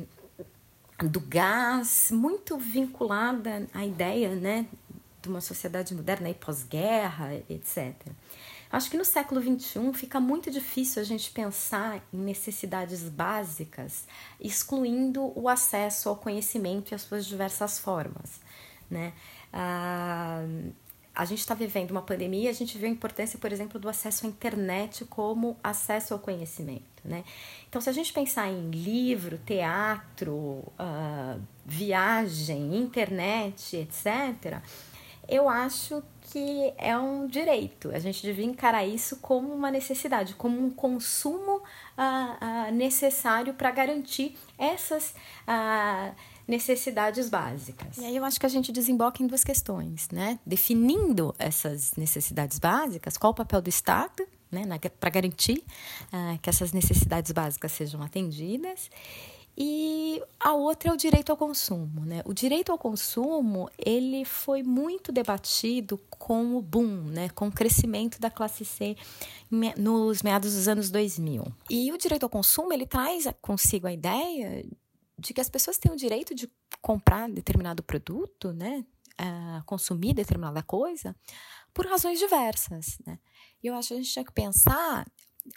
do 1.07 1.19
gás, 1.19 2.09
muito 2.11 2.57
vinculada 2.57 3.67
à 3.73 3.85
ideia 3.85 4.35
né, 4.35 4.65
de 5.21 5.29
uma 5.29 5.41
sociedade 5.41 5.93
moderna 5.93 6.29
e 6.29 6.33
pós-guerra, 6.33 7.33
etc. 7.49 7.95
Acho 8.71 8.89
que 8.89 8.97
no 8.97 9.03
século 9.03 9.41
XXI 9.41 9.93
fica 9.93 10.19
muito 10.19 10.49
difícil 10.49 11.01
a 11.01 11.05
gente 11.05 11.29
pensar 11.31 12.01
em 12.13 12.17
necessidades 12.17 13.03
básicas, 13.03 14.05
excluindo 14.39 15.33
o 15.35 15.49
acesso 15.49 16.07
ao 16.07 16.15
conhecimento 16.15 16.91
e 16.91 16.95
as 16.95 17.01
suas 17.01 17.25
diversas 17.25 17.77
formas. 17.77 18.39
Né? 18.89 19.13
Ah, 19.51 20.41
a 21.13 21.25
gente 21.25 21.39
está 21.39 21.53
vivendo 21.53 21.91
uma 21.91 22.01
pandemia, 22.01 22.49
a 22.49 22.53
gente 22.53 22.77
vê 22.77 22.87
a 22.87 22.89
importância, 22.89 23.37
por 23.37 23.51
exemplo, 23.51 23.79
do 23.79 23.89
acesso 23.89 24.25
à 24.25 24.29
internet 24.29 25.05
como 25.05 25.57
acesso 25.63 26.13
ao 26.13 26.19
conhecimento. 26.19 27.01
Né? 27.03 27.23
Então, 27.67 27.81
se 27.81 27.89
a 27.89 27.93
gente 27.93 28.13
pensar 28.13 28.47
em 28.47 28.69
livro, 28.69 29.37
teatro, 29.39 30.33
uh, 30.33 31.41
viagem, 31.65 32.77
internet, 32.77 33.75
etc., 33.75 34.61
eu 35.27 35.47
acho 35.47 36.03
que 36.31 36.73
é 36.77 36.97
um 36.97 37.27
direito. 37.27 37.89
A 37.93 37.99
gente 37.99 38.21
devia 38.21 38.45
encarar 38.45 38.85
isso 38.85 39.17
como 39.17 39.53
uma 39.53 39.71
necessidade, 39.71 40.33
como 40.35 40.63
um 40.63 40.69
consumo 40.69 41.57
uh, 41.57 41.61
uh, 42.69 42.71
necessário 42.73 43.53
para 43.53 43.71
garantir 43.71 44.37
essas 44.57 45.13
uh, 45.47 46.13
necessidades 46.47 47.29
básicas. 47.29 47.97
E 47.97 48.05
aí 48.05 48.15
eu 48.15 48.25
acho 48.25 48.39
que 48.39 48.45
a 48.45 48.49
gente 48.49 48.71
desemboca 48.71 49.23
em 49.23 49.27
duas 49.27 49.43
questões, 49.43 50.09
né? 50.11 50.39
Definindo 50.45 51.33
essas 51.37 51.93
necessidades 51.95 52.59
básicas, 52.59 53.17
qual 53.17 53.31
o 53.31 53.35
papel 53.35 53.61
do 53.61 53.69
Estado 53.69 54.27
né, 54.51 54.63
para 54.99 55.09
garantir 55.09 55.63
que 56.41 56.49
essas 56.49 56.73
necessidades 56.73 57.31
básicas 57.31 57.71
sejam 57.71 58.03
atendidas 58.03 58.89
e 59.57 60.21
a 60.39 60.53
outra 60.53 60.89
é 60.89 60.93
o 60.93 60.97
direito 60.97 61.29
ao 61.31 61.37
consumo, 61.37 62.05
né? 62.05 62.21
O 62.25 62.33
direito 62.33 62.71
ao 62.71 62.77
consumo, 62.77 63.69
ele 63.77 64.23
foi 64.23 64.63
muito 64.63 65.11
debatido 65.11 65.99
com 66.09 66.55
o 66.55 66.61
boom, 66.61 67.03
né? 67.09 67.29
Com 67.29 67.47
o 67.47 67.51
crescimento 67.51 68.19
da 68.19 68.29
classe 68.29 68.63
C 68.63 68.95
nos 69.77 70.23
meados 70.23 70.55
dos 70.55 70.67
anos 70.67 70.89
2000. 70.89 71.45
E 71.69 71.91
o 71.91 71.97
direito 71.97 72.23
ao 72.23 72.29
consumo, 72.29 72.71
ele 72.71 72.85
traz 72.85 73.27
consigo 73.41 73.87
a 73.87 73.93
ideia 73.93 74.65
de 75.21 75.33
que 75.33 75.41
as 75.41 75.49
pessoas 75.49 75.77
têm 75.77 75.91
o 75.91 75.95
direito 75.95 76.33
de 76.33 76.51
comprar 76.81 77.29
determinado 77.29 77.83
produto, 77.83 78.51
né? 78.51 78.85
Uh, 79.19 79.63
consumir 79.65 80.13
determinada 80.13 80.63
coisa 80.63 81.15
por 81.73 81.85
razões 81.85 82.17
diversas, 82.17 82.97
né? 83.05 83.19
E 83.61 83.67
eu 83.67 83.75
acho 83.75 83.89
que 83.89 83.93
a 83.93 83.97
gente 83.97 84.11
tinha 84.11 84.25
que 84.25 84.33
pensar 84.33 85.05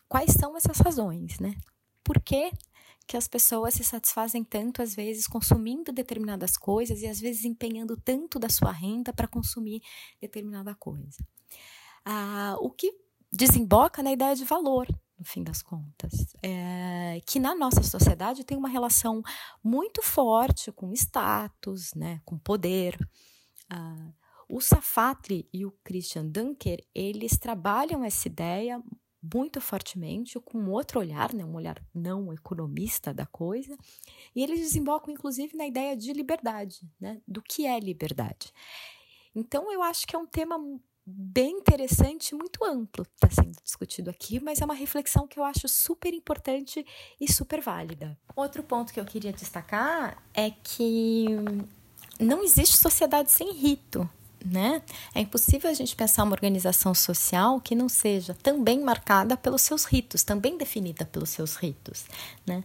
quais 0.08 0.32
são 0.32 0.56
essas 0.56 0.78
razões, 0.78 1.38
né? 1.40 1.54
Por 2.02 2.20
que 2.20 2.52
que 3.06 3.16
as 3.16 3.28
pessoas 3.28 3.74
se 3.74 3.84
satisfazem 3.84 4.42
tanto, 4.42 4.80
às 4.80 4.94
vezes, 4.94 5.26
consumindo 5.26 5.92
determinadas 5.92 6.56
coisas 6.56 7.02
e 7.02 7.06
às 7.06 7.20
vezes 7.20 7.44
empenhando 7.44 7.96
tanto 7.96 8.38
da 8.38 8.48
sua 8.48 8.72
renda 8.72 9.12
para 9.12 9.28
consumir 9.28 9.82
determinada 10.20 10.74
coisa. 10.74 11.22
Ah, 12.04 12.56
o 12.60 12.70
que 12.70 12.94
desemboca 13.30 14.02
na 14.02 14.12
ideia 14.12 14.34
de 14.34 14.44
valor, 14.44 14.86
no 15.24 15.30
fim 15.30 15.42
das 15.42 15.62
contas, 15.62 16.36
é, 16.42 17.18
que 17.26 17.40
na 17.40 17.54
nossa 17.54 17.82
sociedade 17.82 18.44
tem 18.44 18.58
uma 18.58 18.68
relação 18.68 19.22
muito 19.62 20.02
forte 20.02 20.70
com 20.70 20.92
status, 20.92 21.94
né, 21.94 22.20
com 22.26 22.38
poder. 22.38 22.96
Ah, 23.70 24.12
o 24.46 24.60
Safatli 24.60 25.48
e 25.50 25.64
o 25.64 25.72
Christian 25.82 26.26
Dunker, 26.26 26.86
eles 26.94 27.38
trabalham 27.38 28.04
essa 28.04 28.28
ideia 28.28 28.82
muito 29.34 29.58
fortemente, 29.62 30.38
com 30.38 30.68
outro 30.68 31.00
olhar, 31.00 31.32
né, 31.32 31.42
um 31.42 31.54
olhar 31.54 31.82
não 31.94 32.30
economista 32.30 33.14
da 33.14 33.24
coisa, 33.24 33.74
e 34.36 34.42
eles 34.42 34.60
desembocam 34.60 35.14
inclusive 35.14 35.56
na 35.56 35.66
ideia 35.66 35.96
de 35.96 36.12
liberdade, 36.12 36.86
né, 37.00 37.22
do 37.26 37.40
que 37.40 37.64
é 37.64 37.80
liberdade. 37.80 38.52
Então 39.34 39.72
eu 39.72 39.82
acho 39.82 40.06
que 40.06 40.14
é 40.14 40.18
um 40.18 40.26
tema 40.26 40.58
bem 41.06 41.58
interessante, 41.58 42.34
muito 42.34 42.64
amplo, 42.64 43.06
está 43.14 43.28
sendo 43.30 43.56
discutido 43.62 44.10
aqui, 44.10 44.40
mas 44.40 44.60
é 44.60 44.64
uma 44.64 44.74
reflexão 44.74 45.26
que 45.26 45.38
eu 45.38 45.44
acho 45.44 45.68
super 45.68 46.14
importante 46.14 46.84
e 47.20 47.30
super 47.30 47.60
válida. 47.60 48.18
Outro 48.34 48.62
ponto 48.62 48.92
que 48.92 49.00
eu 49.00 49.04
queria 49.04 49.32
destacar 49.32 50.22
é 50.32 50.50
que 50.50 51.26
não 52.18 52.42
existe 52.42 52.76
sociedade 52.76 53.30
sem 53.30 53.52
rito 53.52 54.08
né? 54.44 54.82
É 55.14 55.20
impossível 55.20 55.70
a 55.70 55.74
gente 55.74 55.96
pensar 55.96 56.22
uma 56.22 56.32
organização 56.32 56.94
social 56.94 57.60
que 57.60 57.74
não 57.74 57.88
seja 57.88 58.34
também 58.42 58.80
marcada 58.80 59.36
pelos 59.36 59.62
seus 59.62 59.84
ritos, 59.84 60.22
também 60.22 60.58
definida 60.58 61.04
pelos 61.04 61.30
seus 61.30 61.56
ritos, 61.56 62.04
né? 62.46 62.62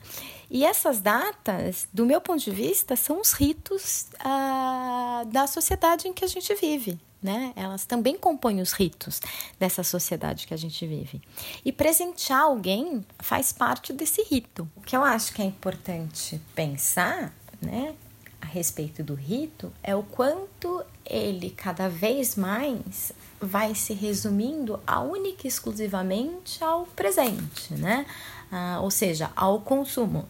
E 0.49 0.65
essas 0.65 0.99
datas, 0.99 1.87
do 1.93 2.05
meu 2.05 2.19
ponto 2.19 2.43
de 2.43 2.51
vista, 2.51 2.95
são 2.95 3.21
os 3.21 3.31
ritos 3.31 4.07
ah, 4.19 5.23
da 5.27 5.47
sociedade 5.47 6.07
em 6.07 6.13
que 6.13 6.25
a 6.25 6.27
gente 6.27 6.53
vive, 6.55 6.99
né? 7.21 7.53
Elas 7.55 7.85
também 7.85 8.17
compõem 8.17 8.59
os 8.59 8.73
ritos 8.73 9.21
dessa 9.59 9.83
sociedade 9.83 10.47
que 10.47 10.53
a 10.53 10.57
gente 10.57 10.85
vive. 10.85 11.21
E 11.63 11.71
presentear 11.71 12.41
alguém 12.41 13.05
faz 13.19 13.53
parte 13.53 13.93
desse 13.93 14.23
rito. 14.23 14.67
O 14.75 14.81
que 14.81 14.97
eu 14.97 15.03
acho 15.03 15.33
que 15.33 15.41
é 15.41 15.45
importante 15.45 16.41
pensar, 16.55 17.33
né, 17.61 17.93
a 18.41 18.45
respeito 18.45 19.03
do 19.03 19.13
rito 19.13 19.71
é 19.83 19.95
o 19.95 20.01
quanto 20.01 20.83
ele 21.09 21.49
cada 21.49 21.89
vez 21.89 22.35
mais 22.35 23.11
vai 23.41 23.73
se 23.73 23.93
resumindo 23.93 24.79
a 24.85 24.99
única 24.99 25.45
e 25.45 25.47
exclusivamente 25.47 26.63
ao 26.63 26.85
presente, 26.85 27.73
né? 27.73 28.05
Ah, 28.51 28.79
ou 28.81 28.91
seja, 28.91 29.31
ao 29.35 29.61
consumo. 29.61 30.27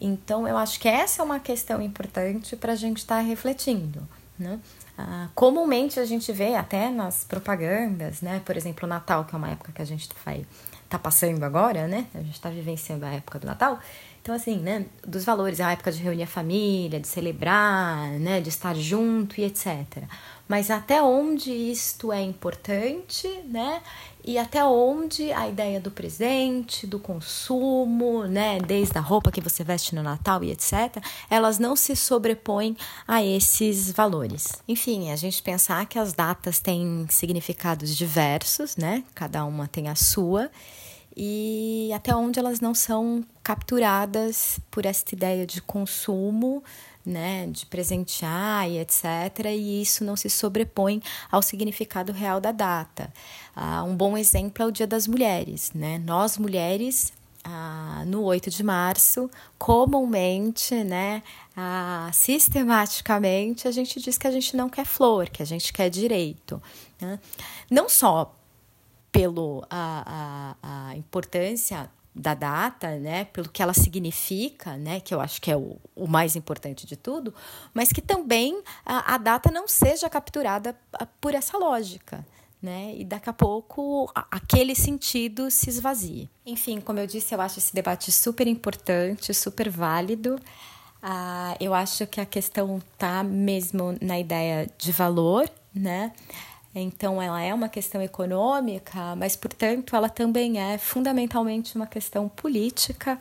Então, 0.00 0.48
eu 0.48 0.56
acho 0.56 0.80
que 0.80 0.88
essa 0.88 1.22
é 1.22 1.24
uma 1.24 1.38
questão 1.38 1.80
importante 1.80 2.56
para 2.56 2.72
a 2.72 2.76
gente 2.76 2.98
estar 2.98 3.16
tá 3.16 3.20
refletindo, 3.20 4.02
né? 4.38 4.58
Ah, 4.96 5.28
comumente 5.34 6.00
a 6.00 6.04
gente 6.04 6.32
vê 6.32 6.54
até 6.54 6.90
nas 6.90 7.24
propagandas, 7.24 8.20
né? 8.20 8.40
Por 8.44 8.56
exemplo, 8.56 8.86
o 8.86 8.88
Natal, 8.88 9.24
que 9.24 9.34
é 9.34 9.38
uma 9.38 9.50
época 9.50 9.72
que 9.72 9.82
a 9.82 9.84
gente 9.84 10.08
vai 10.24 10.44
tá 10.88 10.98
passando 10.98 11.42
agora, 11.42 11.88
né? 11.88 12.06
A 12.14 12.18
gente 12.18 12.34
está 12.34 12.50
vivenciando 12.50 13.06
a 13.06 13.10
época 13.10 13.38
do 13.38 13.46
Natal. 13.46 13.80
Então, 14.22 14.36
assim, 14.36 14.56
né, 14.56 14.86
dos 15.04 15.24
valores, 15.24 15.60
a 15.60 15.72
época 15.72 15.90
de 15.90 16.00
reunir 16.00 16.22
a 16.22 16.28
família, 16.28 17.00
de 17.00 17.08
celebrar, 17.08 18.08
né, 18.20 18.40
de 18.40 18.50
estar 18.50 18.72
junto 18.76 19.40
e 19.40 19.44
etc. 19.44 20.04
Mas 20.46 20.70
até 20.70 21.02
onde 21.02 21.50
isto 21.50 22.12
é 22.12 22.22
importante, 22.22 23.26
né? 23.46 23.82
E 24.24 24.38
até 24.38 24.64
onde 24.64 25.32
a 25.32 25.48
ideia 25.48 25.80
do 25.80 25.90
presente, 25.90 26.86
do 26.86 27.00
consumo, 27.00 28.24
né, 28.24 28.60
desde 28.60 28.96
a 28.96 29.00
roupa 29.00 29.32
que 29.32 29.40
você 29.40 29.64
veste 29.64 29.92
no 29.92 30.04
Natal 30.04 30.44
e 30.44 30.52
etc, 30.52 31.02
elas 31.28 31.58
não 31.58 31.74
se 31.74 31.96
sobrepõem 31.96 32.76
a 33.08 33.24
esses 33.24 33.90
valores. 33.90 34.62
Enfim, 34.68 35.10
a 35.10 35.16
gente 35.16 35.42
pensar 35.42 35.84
que 35.86 35.98
as 35.98 36.12
datas 36.12 36.60
têm 36.60 37.06
significados 37.10 37.96
diversos, 37.96 38.76
né? 38.76 39.02
Cada 39.16 39.44
uma 39.44 39.66
tem 39.66 39.88
a 39.88 39.96
sua 39.96 40.48
e 41.16 41.90
até 41.94 42.14
onde 42.14 42.38
elas 42.38 42.60
não 42.60 42.74
são 42.74 43.24
capturadas 43.42 44.58
por 44.70 44.86
esta 44.86 45.14
ideia 45.14 45.46
de 45.46 45.60
consumo, 45.60 46.62
né, 47.04 47.46
de 47.48 47.66
presentear 47.66 48.68
e 48.70 48.78
etc. 48.78 49.04
E 49.46 49.82
isso 49.82 50.04
não 50.04 50.16
se 50.16 50.30
sobrepõe 50.30 51.02
ao 51.30 51.42
significado 51.42 52.12
real 52.12 52.40
da 52.40 52.52
data. 52.52 53.12
Ah, 53.54 53.82
um 53.82 53.96
bom 53.96 54.16
exemplo 54.16 54.62
é 54.62 54.66
o 54.66 54.70
Dia 54.70 54.86
das 54.86 55.06
Mulheres, 55.06 55.72
né? 55.74 55.98
Nós 55.98 56.38
mulheres 56.38 57.12
ah, 57.44 58.04
no 58.06 58.22
8 58.22 58.50
de 58.50 58.62
março, 58.62 59.28
comumente, 59.58 60.84
né, 60.84 61.22
ah, 61.56 62.08
sistematicamente, 62.12 63.66
a 63.66 63.72
gente 63.72 64.00
diz 64.00 64.16
que 64.16 64.26
a 64.26 64.30
gente 64.30 64.56
não 64.56 64.68
quer 64.68 64.84
flor, 64.84 65.28
que 65.28 65.42
a 65.42 65.46
gente 65.46 65.72
quer 65.72 65.90
direito. 65.90 66.62
Né? 67.00 67.18
Não 67.68 67.88
só 67.88 68.32
pelo 69.12 69.64
a, 69.70 70.56
a, 70.62 70.88
a 70.90 70.96
importância 70.96 71.88
da 72.14 72.34
data, 72.34 72.98
né, 72.98 73.24
pelo 73.26 73.48
que 73.48 73.62
ela 73.62 73.72
significa, 73.72 74.76
né, 74.76 75.00
que 75.00 75.14
eu 75.14 75.20
acho 75.20 75.40
que 75.40 75.50
é 75.50 75.56
o, 75.56 75.78
o 75.96 76.06
mais 76.06 76.36
importante 76.36 76.86
de 76.86 76.94
tudo, 76.94 77.32
mas 77.72 77.90
que 77.90 78.02
também 78.02 78.62
a, 78.84 79.14
a 79.14 79.18
data 79.18 79.50
não 79.50 79.66
seja 79.66 80.10
capturada 80.10 80.76
ah, 80.92 81.06
por 81.20 81.34
essa 81.34 81.56
lógica, 81.56 82.24
né? 82.60 82.94
E 82.96 83.04
daqui 83.04 83.28
a 83.28 83.32
pouco 83.32 84.08
aquele 84.30 84.74
sentido 84.74 85.50
se 85.50 85.68
esvazie. 85.68 86.30
Enfim, 86.46 86.80
como 86.80 87.00
eu 87.00 87.06
disse, 87.08 87.34
eu 87.34 87.40
acho 87.40 87.58
esse 87.58 87.74
debate 87.74 88.12
super 88.12 88.46
importante, 88.46 89.34
super 89.34 89.68
válido. 89.68 90.38
Ah, 91.02 91.56
eu 91.58 91.74
acho 91.74 92.06
que 92.06 92.20
a 92.20 92.26
questão 92.26 92.80
tá 92.96 93.24
mesmo 93.24 93.98
na 94.00 94.20
ideia 94.20 94.70
de 94.78 94.92
valor, 94.92 95.50
né? 95.74 96.12
Então, 96.74 97.20
ela 97.20 97.42
é 97.42 97.52
uma 97.52 97.68
questão 97.68 98.00
econômica, 98.00 99.14
mas, 99.16 99.36
portanto, 99.36 99.94
ela 99.94 100.08
também 100.08 100.58
é 100.58 100.78
fundamentalmente 100.78 101.76
uma 101.76 101.86
questão 101.86 102.28
política. 102.28 103.18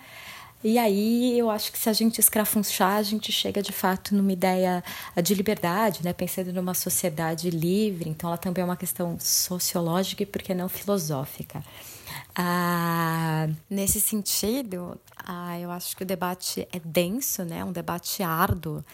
E 0.64 0.78
aí 0.78 1.38
eu 1.38 1.50
acho 1.50 1.72
que 1.72 1.78
se 1.78 1.90
a 1.90 1.94
gente 1.94 2.20
escrafunchar, 2.20 2.98
a 2.98 3.04
gente 3.04 3.32
chega 3.32 3.64
de 3.64 3.72
fato 3.72 4.14
numa 4.14 4.32
ideia 4.32 4.84
de 5.22 5.34
liberdade, 5.34 6.04
né? 6.04 6.14
pensando 6.14 6.54
numa 6.54 6.76
sociedade 6.76 7.50
livre. 7.50 8.10
Então 8.10 8.30
ela 8.30 8.38
também 8.38 8.62
é 8.62 8.66
uma 8.66 8.78
questão 8.78 9.18
sociológica 9.20 10.22
e 10.22 10.26
por 10.26 10.42
que 10.44 10.54
não 10.54 10.70
filosófica. 10.70 11.64
Ah, 12.36 13.50
nesse 13.68 14.00
sentido, 14.00 15.00
ah, 15.18 15.60
eu 15.60 15.72
acho 15.72 15.98
que 15.98 16.04
o 16.04 16.06
debate 16.06 16.68
é 16.72 16.80
denso, 16.80 17.44
né? 17.44 17.66
um 17.66 17.72
debate 17.72 18.22
árduo 18.22 18.86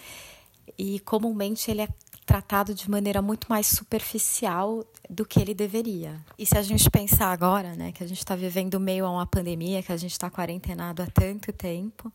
e 0.78 1.00
comumente 1.02 1.70
ele 1.70 1.82
é 1.82 1.90
tratado 2.28 2.74
de 2.74 2.92
maneira 2.92 3.22
muito 3.22 3.48
mais 3.48 3.68
superficial 3.68 4.86
do 5.10 5.26
que 5.26 5.40
ele 5.40 5.54
deveria. 5.54 6.22
E 6.38 6.46
se 6.46 6.58
a 6.58 6.62
gente 6.62 6.90
pensar 6.92 7.32
agora, 7.32 7.74
né, 7.74 7.94
que 7.94 8.04
a 8.04 8.08
gente 8.08 8.20
está 8.20 8.36
vivendo 8.36 8.78
meio 8.80 9.06
a 9.06 9.10
uma 9.10 9.26
pandemia, 9.26 9.82
que 9.82 9.94
a 9.94 9.98
gente 9.98 10.12
está 10.12 10.30
quarentenado 10.30 11.02
há 11.02 11.08
tanto 11.08 11.54
tempo, 11.54 12.12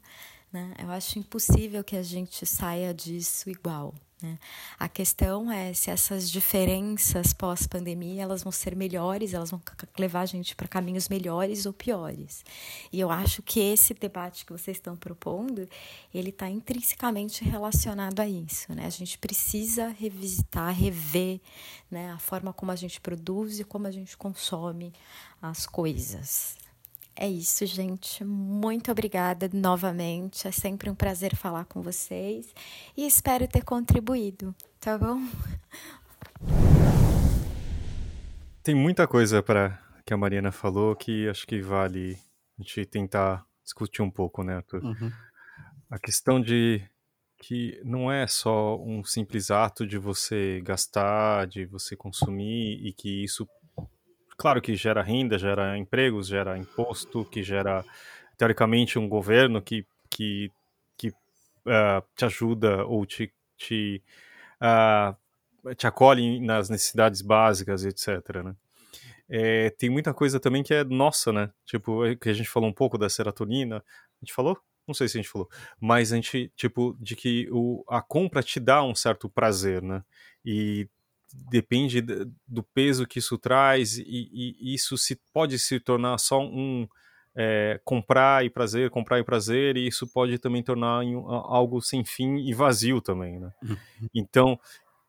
né, 0.52 0.74
eu 0.78 0.90
acho 0.90 1.18
impossível 1.18 1.82
que 1.82 1.96
a 1.96 2.02
gente 2.02 2.44
saia 2.44 2.92
disso 2.92 3.48
igual. 3.48 3.94
Né? 4.22 4.38
A 4.78 4.88
questão 4.88 5.50
é 5.50 5.74
se 5.74 5.90
essas 5.90 6.30
diferenças 6.30 7.32
pós-pandemia 7.32 8.22
elas 8.22 8.42
vão 8.42 8.52
ser 8.52 8.76
melhores, 8.76 9.34
elas 9.34 9.50
vão 9.50 9.60
levar 9.98 10.20
a 10.20 10.26
gente 10.26 10.54
para 10.54 10.68
caminhos 10.68 11.08
melhores 11.08 11.66
ou 11.66 11.72
piores. 11.72 12.44
E 12.92 13.00
eu 13.00 13.10
acho 13.10 13.42
que 13.42 13.60
esse 13.60 13.92
debate 13.94 14.46
que 14.46 14.52
vocês 14.52 14.76
estão 14.76 14.96
propondo, 14.96 15.68
ele 16.14 16.30
está 16.30 16.48
intrinsecamente 16.48 17.44
relacionado 17.44 18.20
a 18.20 18.28
isso. 18.28 18.72
Né? 18.74 18.86
A 18.86 18.90
gente 18.90 19.18
precisa 19.18 19.88
revisitar, 19.88 20.72
rever 20.74 21.40
né, 21.90 22.12
a 22.12 22.18
forma 22.18 22.52
como 22.52 22.70
a 22.70 22.76
gente 22.76 23.00
produz 23.00 23.60
e 23.60 23.64
como 23.64 23.86
a 23.86 23.90
gente 23.90 24.16
consome 24.16 24.92
as 25.40 25.66
coisas. 25.66 26.61
É 27.14 27.28
isso, 27.28 27.66
gente. 27.66 28.24
Muito 28.24 28.90
obrigada 28.90 29.48
novamente. 29.52 30.48
É 30.48 30.50
sempre 30.50 30.88
um 30.88 30.94
prazer 30.94 31.36
falar 31.36 31.64
com 31.66 31.82
vocês 31.82 32.54
e 32.96 33.06
espero 33.06 33.46
ter 33.46 33.64
contribuído, 33.64 34.54
tá 34.80 34.96
bom? 34.96 35.20
Tem 38.62 38.74
muita 38.74 39.06
coisa 39.06 39.42
para 39.42 39.78
que 40.06 40.14
a 40.14 40.16
Mariana 40.16 40.52
falou 40.52 40.96
que 40.96 41.28
acho 41.28 41.46
que 41.46 41.60
vale 41.60 42.16
a 42.58 42.62
gente 42.62 42.86
tentar 42.86 43.44
discutir 43.62 44.02
um 44.02 44.10
pouco, 44.10 44.42
né, 44.42 44.56
Arthur? 44.56 44.82
Uhum. 44.82 45.12
A 45.90 45.98
questão 45.98 46.40
de 46.40 46.82
que 47.38 47.80
não 47.84 48.10
é 48.10 48.26
só 48.26 48.80
um 48.80 49.02
simples 49.02 49.50
ato 49.50 49.84
de 49.84 49.98
você 49.98 50.60
gastar, 50.62 51.46
de 51.46 51.66
você 51.66 51.96
consumir 51.96 52.80
e 52.86 52.92
que 52.92 53.24
isso 53.24 53.48
claro 54.36 54.60
que 54.60 54.74
gera 54.74 55.02
renda, 55.02 55.38
gera 55.38 55.76
empregos, 55.76 56.28
gera 56.28 56.58
imposto, 56.58 57.24
que 57.24 57.42
gera, 57.42 57.84
teoricamente, 58.36 58.98
um 58.98 59.08
governo 59.08 59.60
que, 59.62 59.86
que, 60.10 60.50
que 60.96 61.08
uh, 61.08 62.02
te 62.16 62.24
ajuda 62.24 62.84
ou 62.84 63.06
te, 63.06 63.32
te, 63.56 64.02
uh, 64.60 65.74
te 65.74 65.86
acolhe 65.86 66.40
nas 66.40 66.68
necessidades 66.68 67.22
básicas, 67.22 67.84
etc. 67.84 68.42
Né? 68.44 68.56
É, 69.28 69.70
tem 69.70 69.88
muita 69.88 70.12
coisa 70.12 70.38
também 70.38 70.62
que 70.62 70.74
é 70.74 70.84
nossa, 70.84 71.32
né? 71.32 71.50
Tipo, 71.64 72.04
é 72.04 72.14
que 72.14 72.28
a 72.28 72.34
gente 72.34 72.48
falou 72.48 72.68
um 72.68 72.72
pouco 72.72 72.98
da 72.98 73.08
serotonina. 73.08 73.78
A 73.78 74.24
gente 74.24 74.34
falou? 74.34 74.58
Não 74.86 74.94
sei 74.94 75.08
se 75.08 75.16
a 75.16 75.22
gente 75.22 75.30
falou. 75.30 75.48
Mas 75.80 76.12
a 76.12 76.16
gente, 76.16 76.52
tipo, 76.56 76.96
de 77.00 77.16
que 77.16 77.48
o, 77.50 77.84
a 77.88 78.02
compra 78.02 78.42
te 78.42 78.60
dá 78.60 78.82
um 78.82 78.94
certo 78.94 79.30
prazer, 79.30 79.80
né? 79.82 80.04
E 80.44 80.88
depende 81.50 82.00
do 82.46 82.62
peso 82.62 83.06
que 83.06 83.18
isso 83.18 83.38
traz 83.38 83.98
e, 83.98 84.04
e 84.60 84.74
isso 84.74 84.96
se 84.96 85.18
pode 85.32 85.58
se 85.58 85.80
tornar 85.80 86.18
só 86.18 86.40
um 86.40 86.86
é, 87.34 87.80
comprar 87.84 88.44
e 88.44 88.50
prazer, 88.50 88.90
comprar 88.90 89.18
e 89.18 89.24
prazer, 89.24 89.76
e 89.76 89.86
isso 89.86 90.06
pode 90.06 90.38
também 90.38 90.62
tornar 90.62 91.02
em, 91.04 91.14
algo 91.14 91.80
sem 91.80 92.04
fim 92.04 92.36
e 92.36 92.52
vazio 92.52 93.00
também, 93.00 93.38
né? 93.40 93.52
Uhum. 93.62 93.76
Então, 94.14 94.60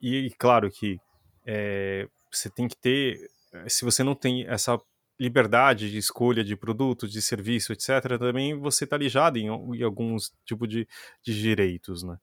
e 0.01 0.31
claro 0.37 0.71
que 0.71 0.99
é, 1.45 2.07
você 2.31 2.49
tem 2.49 2.67
que 2.67 2.77
ter, 2.77 3.29
se 3.67 3.83
você 3.83 4.03
não 4.03 4.15
tem 4.15 4.47
essa 4.47 4.79
liberdade 5.19 5.91
de 5.91 5.97
escolha 5.97 6.43
de 6.43 6.55
produtos, 6.55 7.11
de 7.11 7.21
serviço, 7.21 7.71
etc., 7.73 8.17
também 8.17 8.57
você 8.57 8.83
está 8.83 8.97
lijado 8.97 9.37
em, 9.37 9.47
em 9.47 9.83
alguns 9.83 10.33
tipos 10.45 10.67
de, 10.67 10.87
de 11.21 11.39
direitos, 11.39 12.03
né? 12.03 12.17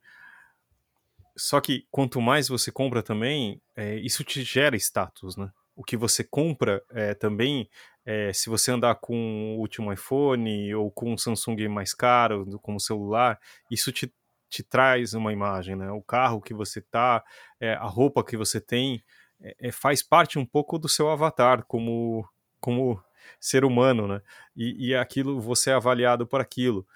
Só 1.40 1.58
que 1.58 1.86
quanto 1.90 2.20
mais 2.20 2.48
você 2.48 2.70
compra 2.70 3.02
também, 3.02 3.62
é, 3.74 3.94
isso 3.94 4.22
te 4.22 4.42
gera 4.42 4.76
status, 4.76 5.38
né? 5.38 5.50
O 5.74 5.82
que 5.82 5.96
você 5.96 6.22
compra 6.22 6.82
é, 6.90 7.14
também, 7.14 7.66
é, 8.04 8.30
se 8.30 8.50
você 8.50 8.70
andar 8.70 8.96
com 8.96 9.56
o 9.56 9.58
último 9.58 9.90
iPhone 9.90 10.74
ou 10.74 10.90
com 10.90 11.14
um 11.14 11.16
Samsung 11.16 11.66
mais 11.66 11.94
caro, 11.94 12.44
como 12.60 12.78
celular, 12.78 13.40
isso 13.70 13.90
te, 13.90 14.12
te 14.50 14.62
traz 14.62 15.14
uma 15.14 15.32
imagem, 15.32 15.76
né? 15.76 15.90
O 15.90 16.02
carro 16.02 16.42
que 16.42 16.52
você 16.52 16.82
tá, 16.82 17.24
é, 17.58 17.72
a 17.72 17.86
roupa 17.86 18.22
que 18.22 18.36
você 18.36 18.60
tem, 18.60 19.02
é, 19.40 19.56
é, 19.60 19.72
faz 19.72 20.02
parte 20.02 20.38
um 20.38 20.44
pouco 20.44 20.78
do 20.78 20.90
seu 20.90 21.08
avatar 21.08 21.64
como, 21.64 22.28
como 22.60 23.02
ser 23.40 23.64
humano, 23.64 24.06
né? 24.06 24.20
E, 24.54 24.90
e 24.90 24.94
aquilo, 24.94 25.40
você 25.40 25.70
é 25.70 25.72
avaliado 25.72 26.26
por 26.26 26.38
aquilo 26.38 26.86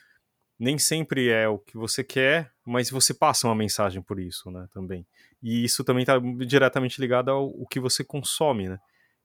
nem 0.59 0.79
sempre 0.79 1.29
é 1.29 1.49
o 1.49 1.59
que 1.59 1.77
você 1.77 2.05
quer, 2.05 2.53
mas 2.65 2.91
você 2.91 3.13
passa 3.13 3.47
uma 3.47 3.55
mensagem 3.55 4.01
por 4.03 4.19
isso, 4.19 4.51
né, 4.51 4.67
também. 4.73 5.07
E 5.43 5.65
isso 5.65 5.85
também 5.85 6.03
está 6.03 6.19
diretamente 6.47 7.01
ligado 7.01 7.31
ao, 7.31 7.45
ao, 7.45 7.67
que 7.67 7.81
você 7.81 8.05
consome, 8.05 8.69
né. 8.69 8.79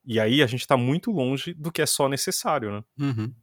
E 0.05 0.19
aí 0.19 0.41
a 0.41 0.47
gente 0.47 0.61
está 0.61 0.75
muito 0.75 1.11
longe 1.11 1.53
do 1.53 1.71
que 1.71 1.81
é 1.81 1.85
só 1.85 2.09
necessário, 2.09 2.71
né. 2.71 2.83
Uhum. 2.99 3.33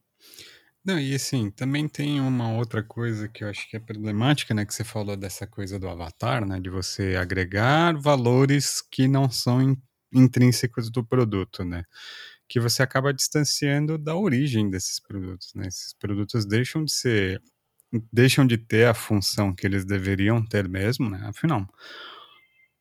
Não, 0.85 1.01
e 1.01 1.14
assim, 1.14 1.51
também 1.51 1.88
tem 1.88 2.20
uma 2.20 2.53
outra 2.53 2.81
coisa 2.81 3.29
que 3.29 3.42
eu 3.42 3.49
acho 3.49 3.68
que 3.68 3.77
é 3.77 3.81
problemática, 3.81 4.55
né, 4.55 4.64
que 4.64 4.72
você 4.72 4.85
falou 4.85 5.16
dessa 5.16 5.44
coisa 5.44 5.81
do 5.81 5.88
avatar, 5.88 6.46
né, 6.46 6.61
de 6.61 6.70
você 6.70 7.16
agregar 7.16 8.01
valores 8.01 8.81
que 8.81 9.09
não 9.09 9.29
são 9.29 9.77
intrínsecos 10.12 10.88
do 10.88 11.05
produto, 11.05 11.64
né, 11.64 11.83
que 12.49 12.61
você 12.61 12.83
acaba 12.85 13.12
distanciando 13.12 13.99
da 13.99 14.14
origem 14.14 14.70
desses 14.70 15.01
produtos, 15.01 15.53
né, 15.57 15.66
esses 15.66 15.92
produtos 15.94 16.46
deixam 16.46 16.85
de 16.85 16.92
ser 16.92 17.42
deixam 18.12 18.46
de 18.46 18.59
ter 18.59 18.87
a 18.87 18.94
função 18.94 19.55
que 19.55 19.66
eles 19.66 19.85
deveriam 19.85 20.44
ter 20.44 20.68
mesmo, 20.68 21.09
né? 21.09 21.20
Afinal, 21.27 21.66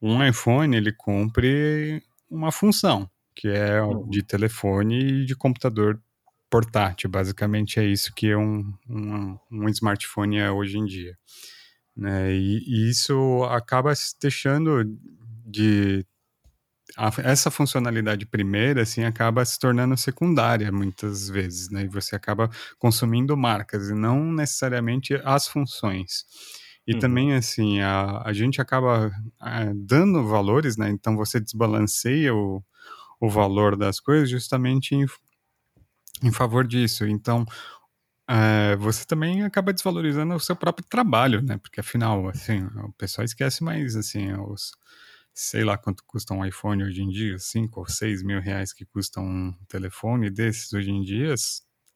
um 0.02 0.24
iPhone 0.26 0.76
ele 0.76 0.92
cumpre 0.92 2.02
uma 2.30 2.52
função 2.52 3.10
que 3.36 3.50
é 3.50 3.82
uhum. 3.82 4.10
de 4.10 4.24
telefone 4.24 5.24
e 5.24 5.26
de 5.26 5.36
computador 5.36 6.02
portátil. 6.50 7.10
Basicamente 7.10 7.80
é 7.80 7.86
isso 7.86 8.14
que 8.16 8.34
um, 8.34 8.74
um, 8.90 9.38
um 9.52 9.70
smartphone 9.70 10.38
é 10.38 10.50
hoje 10.50 10.78
em 10.78 10.86
dia. 10.86 11.18
Né? 11.96 12.34
E, 12.34 12.60
e 12.66 12.90
isso 12.90 13.44
acaba 13.50 13.94
deixando 14.22 14.84
de 15.46 16.06
a, 16.98 17.12
essa 17.24 17.50
funcionalidade 17.50 18.26
primeira 18.26 18.84
assim 18.84 19.04
acaba 19.04 19.44
se 19.44 19.60
tornando 19.60 19.98
secundária 19.98 20.72
muitas 20.72 21.28
vezes, 21.30 21.70
né? 21.70 21.84
E 21.84 21.88
você 21.88 22.16
acaba 22.16 22.50
consumindo 22.78 23.36
marcas 23.36 23.90
e 23.90 23.94
não 23.94 24.32
necessariamente 24.32 25.20
as 25.24 25.48
funções. 25.48 26.26
E 26.88 26.94
uhum. 26.94 27.00
também 27.00 27.34
assim 27.34 27.82
a, 27.82 28.22
a 28.24 28.34
gente 28.34 28.62
acaba 28.62 29.12
a, 29.40 29.66
dando 29.76 30.28
valores, 30.28 30.78
né? 30.78 30.90
Então 30.90 31.16
você 31.16 31.40
desbalanceia 31.40 32.34
o, 32.34 32.64
o 33.20 33.30
valor 33.30 33.76
das 33.76 34.00
coisas 34.00 34.30
justamente 34.30 34.94
em, 34.94 35.06
em 36.24 36.32
favor 36.32 36.68
disso. 36.68 37.06
Então 37.08 37.46
é, 38.28 38.76
você 38.78 39.06
também 39.06 39.44
acaba 39.44 39.74
desvalorizando 39.74 40.34
o 40.34 40.40
seu 40.40 40.56
próprio 40.56 40.86
trabalho, 40.88 41.42
né? 41.42 41.58
Porque 41.58 41.80
afinal, 41.80 42.28
assim, 42.30 42.64
o 42.64 42.92
pessoal 42.94 43.26
esquece 43.26 43.64
mais 43.64 43.96
assim 43.96 44.34
os 44.34 44.72
sei 45.36 45.66
lá 45.66 45.78
quanto 45.78 46.04
custa 46.08 46.34
um 46.36 46.46
iPhone 46.46 46.84
hoje 46.86 47.04
em 47.04 47.10
dia, 47.10 47.40
5 47.40 47.82
ou 47.82 47.88
6 47.90 48.24
mil 48.24 48.42
reais 48.42 48.74
que 48.74 48.86
custa 48.86 49.22
um 49.22 49.54
telefone 49.70 50.32
desses 50.32 50.74
hoje 50.74 50.92
em 50.92 51.04
dia, 51.04 51.36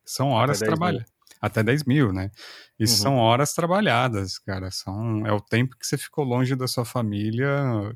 são 0.05 0.29
horas 0.29 0.61
trabalho. 0.61 1.05
até 1.41 1.63
10 1.63 1.83
mil, 1.85 2.11
né? 2.13 2.31
Isso 2.79 2.97
Uhum. 2.97 3.01
são 3.01 3.15
horas 3.17 3.53
trabalhadas, 3.53 4.37
cara. 4.39 4.71
São, 4.71 5.25
é 5.25 5.31
o 5.31 5.39
tempo 5.41 5.77
que 5.77 5.87
você 5.87 5.97
ficou 5.97 6.25
longe 6.25 6.55
da 6.55 6.67
sua 6.67 6.85
família, 6.85 7.47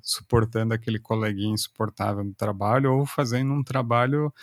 suportando 0.01 0.73
aquele 0.73 0.99
coleguinha 0.99 1.53
insuportável 1.53 2.23
no 2.23 2.34
trabalho 2.34 2.93
ou 2.93 3.06
fazendo 3.06 3.53
um 3.53 3.63
trabalho 3.63 4.34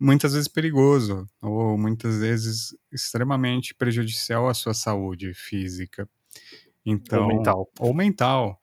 muitas 0.00 0.32
vezes 0.34 0.48
perigoso 0.48 1.26
ou 1.42 1.78
muitas 1.78 2.18
vezes 2.20 2.74
extremamente 2.92 3.74
prejudicial 3.74 4.48
à 4.48 4.54
sua 4.54 4.74
saúde 4.74 5.34
física. 5.34 6.08
Então, 6.86 7.20
Ou 7.20 7.24
mental. 7.24 7.66
Ou 7.78 7.94
mental. 7.94 8.58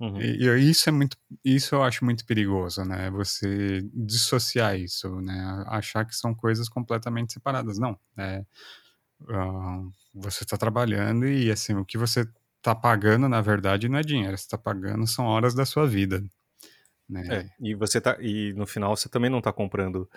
Uhum. 0.00 0.20
E, 0.20 0.44
e 0.44 0.70
isso 0.70 0.88
é 0.88 0.92
muito, 0.92 1.16
isso 1.44 1.74
eu 1.74 1.82
acho 1.82 2.04
muito 2.04 2.24
perigoso, 2.24 2.84
né? 2.84 3.10
Você 3.10 3.82
dissociar 3.92 4.78
isso, 4.78 5.20
né? 5.20 5.64
Achar 5.66 6.04
que 6.04 6.14
são 6.14 6.34
coisas 6.34 6.68
completamente 6.68 7.32
separadas. 7.32 7.78
Não, 7.78 7.98
é, 8.16 8.44
uh, 9.22 9.92
você 10.14 10.44
está 10.44 10.56
trabalhando 10.56 11.26
e 11.26 11.50
assim 11.50 11.74
o 11.74 11.84
que 11.84 11.98
você 11.98 12.26
está 12.58 12.74
pagando 12.74 13.28
na 13.28 13.40
verdade 13.40 13.88
não 13.88 13.98
é 13.98 14.02
dinheiro, 14.02 14.36
você 14.36 14.44
está 14.44 14.58
pagando 14.58 15.06
são 15.06 15.24
horas 15.24 15.54
da 15.54 15.66
sua 15.66 15.86
vida. 15.86 16.22
Né? 17.08 17.26
É, 17.30 17.50
e 17.60 17.74
você 17.74 18.00
tá 18.00 18.18
e 18.20 18.52
no 18.52 18.66
final 18.66 18.94
você 18.94 19.08
também 19.08 19.30
não 19.30 19.38
está 19.38 19.52
comprando 19.52 20.08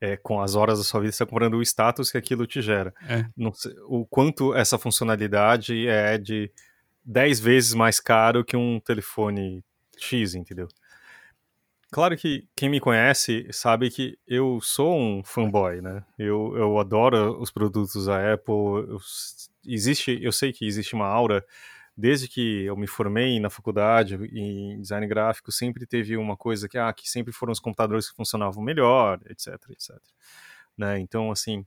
é, 0.00 0.16
com 0.16 0.40
as 0.40 0.54
horas 0.54 0.78
da 0.78 0.84
sua 0.84 1.00
vida, 1.00 1.12
você 1.12 1.22
está 1.22 1.26
comprando 1.26 1.54
o 1.54 1.62
status 1.62 2.10
que 2.10 2.18
aquilo 2.18 2.46
te 2.46 2.62
gera. 2.62 2.94
É. 3.08 3.24
Sei, 3.54 3.74
o 3.86 4.06
quanto 4.06 4.54
essa 4.54 4.78
funcionalidade 4.78 5.86
é 5.86 6.16
de 6.16 6.50
10 7.08 7.40
vezes 7.40 7.72
mais 7.72 7.98
caro 7.98 8.44
que 8.44 8.54
um 8.54 8.78
telefone 8.78 9.64
X, 9.96 10.34
entendeu? 10.34 10.68
Claro 11.90 12.14
que 12.18 12.46
quem 12.54 12.68
me 12.68 12.80
conhece 12.80 13.48
sabe 13.50 13.90
que 13.90 14.18
eu 14.26 14.60
sou 14.60 14.94
um 14.94 15.24
fanboy, 15.24 15.80
né? 15.80 16.04
Eu, 16.18 16.54
eu 16.54 16.78
adoro 16.78 17.40
os 17.40 17.50
produtos 17.50 18.04
da 18.04 18.34
Apple. 18.34 18.54
Eu, 18.86 18.98
existe, 19.66 20.18
eu 20.22 20.30
sei 20.30 20.52
que 20.52 20.66
existe 20.66 20.94
uma 20.94 21.06
aura 21.06 21.42
desde 21.96 22.28
que 22.28 22.64
eu 22.64 22.76
me 22.76 22.86
formei 22.86 23.40
na 23.40 23.48
faculdade 23.48 24.14
em 24.30 24.78
design 24.80 25.06
gráfico, 25.06 25.50
sempre 25.50 25.86
teve 25.86 26.14
uma 26.16 26.36
coisa 26.36 26.68
que, 26.68 26.76
ah, 26.76 26.92
que 26.92 27.08
sempre 27.08 27.32
foram 27.32 27.52
os 27.52 27.58
computadores 27.58 28.08
que 28.08 28.14
funcionavam 28.14 28.62
melhor, 28.62 29.18
etc, 29.28 29.54
etc. 29.70 29.96
Né? 30.76 31.00
Então, 31.00 31.32
assim, 31.32 31.66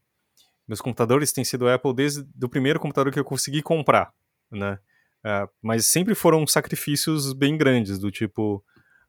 meus 0.68 0.80
computadores 0.80 1.34
têm 1.34 1.44
sido 1.44 1.68
Apple 1.68 1.96
desde 1.96 2.24
o 2.42 2.48
primeiro 2.48 2.80
computador 2.80 3.12
que 3.12 3.20
eu 3.20 3.26
consegui 3.26 3.62
comprar, 3.64 4.14
né? 4.52 4.80
Uh, 5.24 5.48
mas 5.62 5.86
sempre 5.86 6.16
foram 6.16 6.46
sacrifícios 6.48 7.34
bem 7.34 7.58
grandes, 7.58 8.00
do 8.00 8.10
tipo, 8.10 8.64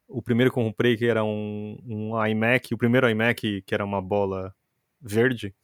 o 0.07 0.20
primeiro 0.20 0.53
que 0.53 0.59
eu 0.59 0.64
comprei, 0.64 0.96
que 0.96 1.07
era 1.07 1.25
um, 1.25 1.79
um 1.87 2.27
iMac, 2.27 2.75
o 2.75 2.79
primeiro 2.79 3.09
iMac, 3.09 3.62
que 3.62 3.75
era 3.75 3.85
uma 3.85 4.01
bola 4.01 4.55
verde, 5.01 5.55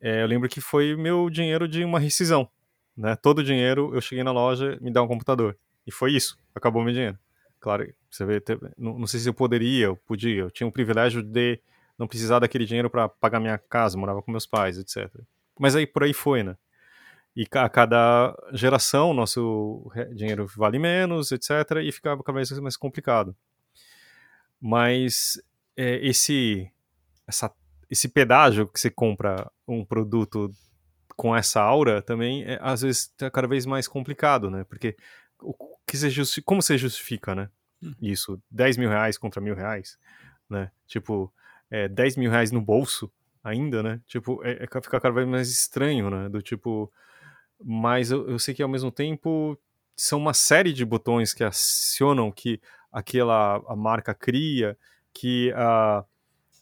é, 0.00 0.20
eu 0.20 0.26
lembro 0.26 0.48
que 0.48 0.60
foi 0.60 0.96
meu 0.96 1.30
dinheiro 1.30 1.68
de 1.68 1.84
uma 1.84 2.00
rescisão, 2.00 2.50
né? 2.96 3.14
Todo 3.14 3.38
o 3.38 3.44
dinheiro, 3.44 3.94
eu 3.94 4.00
cheguei 4.00 4.24
na 4.24 4.32
loja, 4.32 4.76
me 4.80 4.92
dá 4.92 5.00
um 5.00 5.06
computador. 5.06 5.56
E 5.86 5.92
foi 5.92 6.12
isso, 6.12 6.36
acabou 6.52 6.82
meu 6.82 6.92
dinheiro. 6.92 7.16
Claro, 7.60 7.88
você 8.10 8.24
vê, 8.24 8.42
não, 8.76 8.98
não 8.98 9.06
sei 9.06 9.20
se 9.20 9.28
eu 9.28 9.34
poderia, 9.34 9.86
eu 9.86 9.96
podia, 9.96 10.40
eu 10.40 10.50
tinha 10.50 10.66
o 10.66 10.72
privilégio 10.72 11.22
de 11.22 11.60
não 11.96 12.08
precisar 12.08 12.40
daquele 12.40 12.64
dinheiro 12.64 12.90
para 12.90 13.08
pagar 13.08 13.38
minha 13.38 13.56
casa, 13.56 13.96
morava 13.96 14.20
com 14.20 14.32
meus 14.32 14.44
pais, 14.44 14.76
etc. 14.76 15.08
Mas 15.56 15.76
aí 15.76 15.86
por 15.86 16.02
aí 16.02 16.12
foi, 16.12 16.42
né? 16.42 16.56
E 17.34 17.46
a 17.52 17.68
cada 17.68 18.36
geração, 18.52 19.14
nosso 19.14 19.90
dinheiro 20.14 20.46
vale 20.56 20.78
menos, 20.78 21.32
etc., 21.32 21.78
e 21.82 21.90
ficava 21.90 22.22
cada 22.22 22.36
vez 22.36 22.50
mais 22.58 22.76
complicado. 22.76 23.34
Mas 24.60 25.40
é, 25.76 25.96
esse, 26.06 26.70
essa, 27.26 27.50
esse 27.90 28.08
pedágio 28.08 28.68
que 28.68 28.78
você 28.78 28.90
compra 28.90 29.50
um 29.66 29.84
produto 29.84 30.50
com 31.16 31.34
essa 31.34 31.60
aura 31.60 32.02
também, 32.02 32.44
é, 32.44 32.58
às 32.60 32.82
vezes, 32.82 33.12
é 33.20 33.30
cada 33.30 33.48
vez 33.48 33.64
mais 33.64 33.88
complicado, 33.88 34.50
né? 34.50 34.64
Porque 34.64 34.96
o 35.40 35.54
que 35.86 35.96
você 35.96 36.10
justifica, 36.10 36.44
como 36.44 36.62
você 36.62 36.76
justifica, 36.76 37.34
né? 37.34 37.48
Isso, 38.00 38.40
10 38.50 38.76
mil 38.76 38.88
reais 38.88 39.18
contra 39.18 39.40
mil 39.40 39.54
reais, 39.54 39.98
né? 40.48 40.70
Tipo, 40.86 41.32
é, 41.70 41.88
10 41.88 42.16
mil 42.16 42.30
reais 42.30 42.52
no 42.52 42.60
bolso 42.60 43.10
ainda, 43.42 43.82
né? 43.82 44.00
Tipo, 44.06 44.40
é, 44.44 44.64
é, 44.64 44.66
fica 44.66 45.00
cada 45.00 45.10
vez 45.10 45.26
mais 45.26 45.50
estranho, 45.50 46.10
né? 46.10 46.28
Do 46.28 46.40
tipo, 46.40 46.92
mas 47.64 48.10
eu, 48.10 48.28
eu, 48.28 48.38
sei 48.38 48.54
que 48.54 48.62
ao 48.62 48.68
mesmo 48.68 48.90
tempo 48.90 49.58
são 49.96 50.18
uma 50.18 50.34
série 50.34 50.72
de 50.72 50.84
botões 50.84 51.34
que 51.34 51.44
acionam 51.44 52.30
que 52.30 52.60
aquela 52.90 53.62
a 53.68 53.76
marca 53.76 54.14
cria, 54.14 54.76
que 55.12 55.52
a 55.54 56.04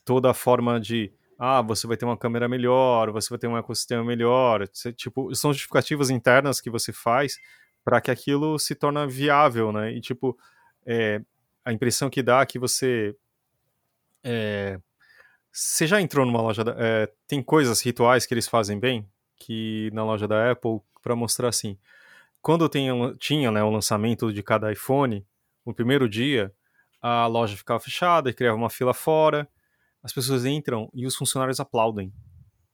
toda 0.05 0.31
a 0.31 0.35
forma 0.35 0.81
de 0.81 1.13
ah, 1.39 1.63
você 1.63 1.87
vai 1.87 1.97
ter 1.97 2.05
uma 2.05 2.17
câmera 2.17 2.49
melhor, 2.49 3.11
você 3.11 3.31
vai 3.31 3.39
ter 3.39 3.47
um 3.47 3.57
ecossistema 3.57 4.05
melhor, 4.05 4.69
tipo, 4.95 5.35
são 5.35 5.53
justificativas 5.53 6.11
internas 6.11 6.61
que 6.61 6.69
você 6.69 6.93
faz 6.93 7.39
para 7.85 8.01
que 8.01 8.11
aquilo 8.11 8.59
se 8.59 8.75
torne 8.75 9.07
viável, 9.07 9.73
né? 9.73 9.93
E 9.93 10.01
tipo, 10.01 10.39
é, 10.85 11.21
a 11.65 11.73
impressão 11.73 12.11
que 12.11 12.23
dá 12.23 12.41
é 12.41 12.47
que 12.47 12.59
você 12.59 13.17
é, 14.23 14.79
você 15.51 15.87
já 15.87 16.01
entrou 16.01 16.27
numa 16.27 16.43
loja 16.43 16.63
é, 16.77 17.11
tem 17.27 17.43
coisas 17.43 17.81
rituais 17.81 18.27
que 18.27 18.35
eles 18.35 18.47
fazem 18.47 18.79
bem 18.79 19.07
que 19.41 19.91
na 19.93 20.05
loja 20.05 20.29
da 20.29 20.53
Apple 20.53 20.81
para 21.03 21.17
mostrar 21.17 21.49
assim. 21.49 21.77
Quando 22.43 22.69
tinha, 22.69 22.93
tinha 23.19 23.51
né, 23.51 23.63
o 23.63 23.71
lançamento 23.71 24.33
de 24.33 24.43
cada 24.43 24.71
iPhone, 24.71 25.27
no 25.65 25.75
primeiro 25.75 26.09
dia, 26.09 26.55
a 27.01 27.27
loja 27.27 27.57
ficava 27.57 27.81
fechada 27.81 28.31
e 28.31 28.35
criava 28.35 28.57
uma 28.57 28.71
fila 28.71 28.95
fora. 28.95 29.49
As 30.03 30.13
pessoas 30.13 30.45
entram 30.45 30.91
e 30.95 31.07
os 31.07 31.17
funcionários 31.17 31.61
aplaudem, 31.61 32.13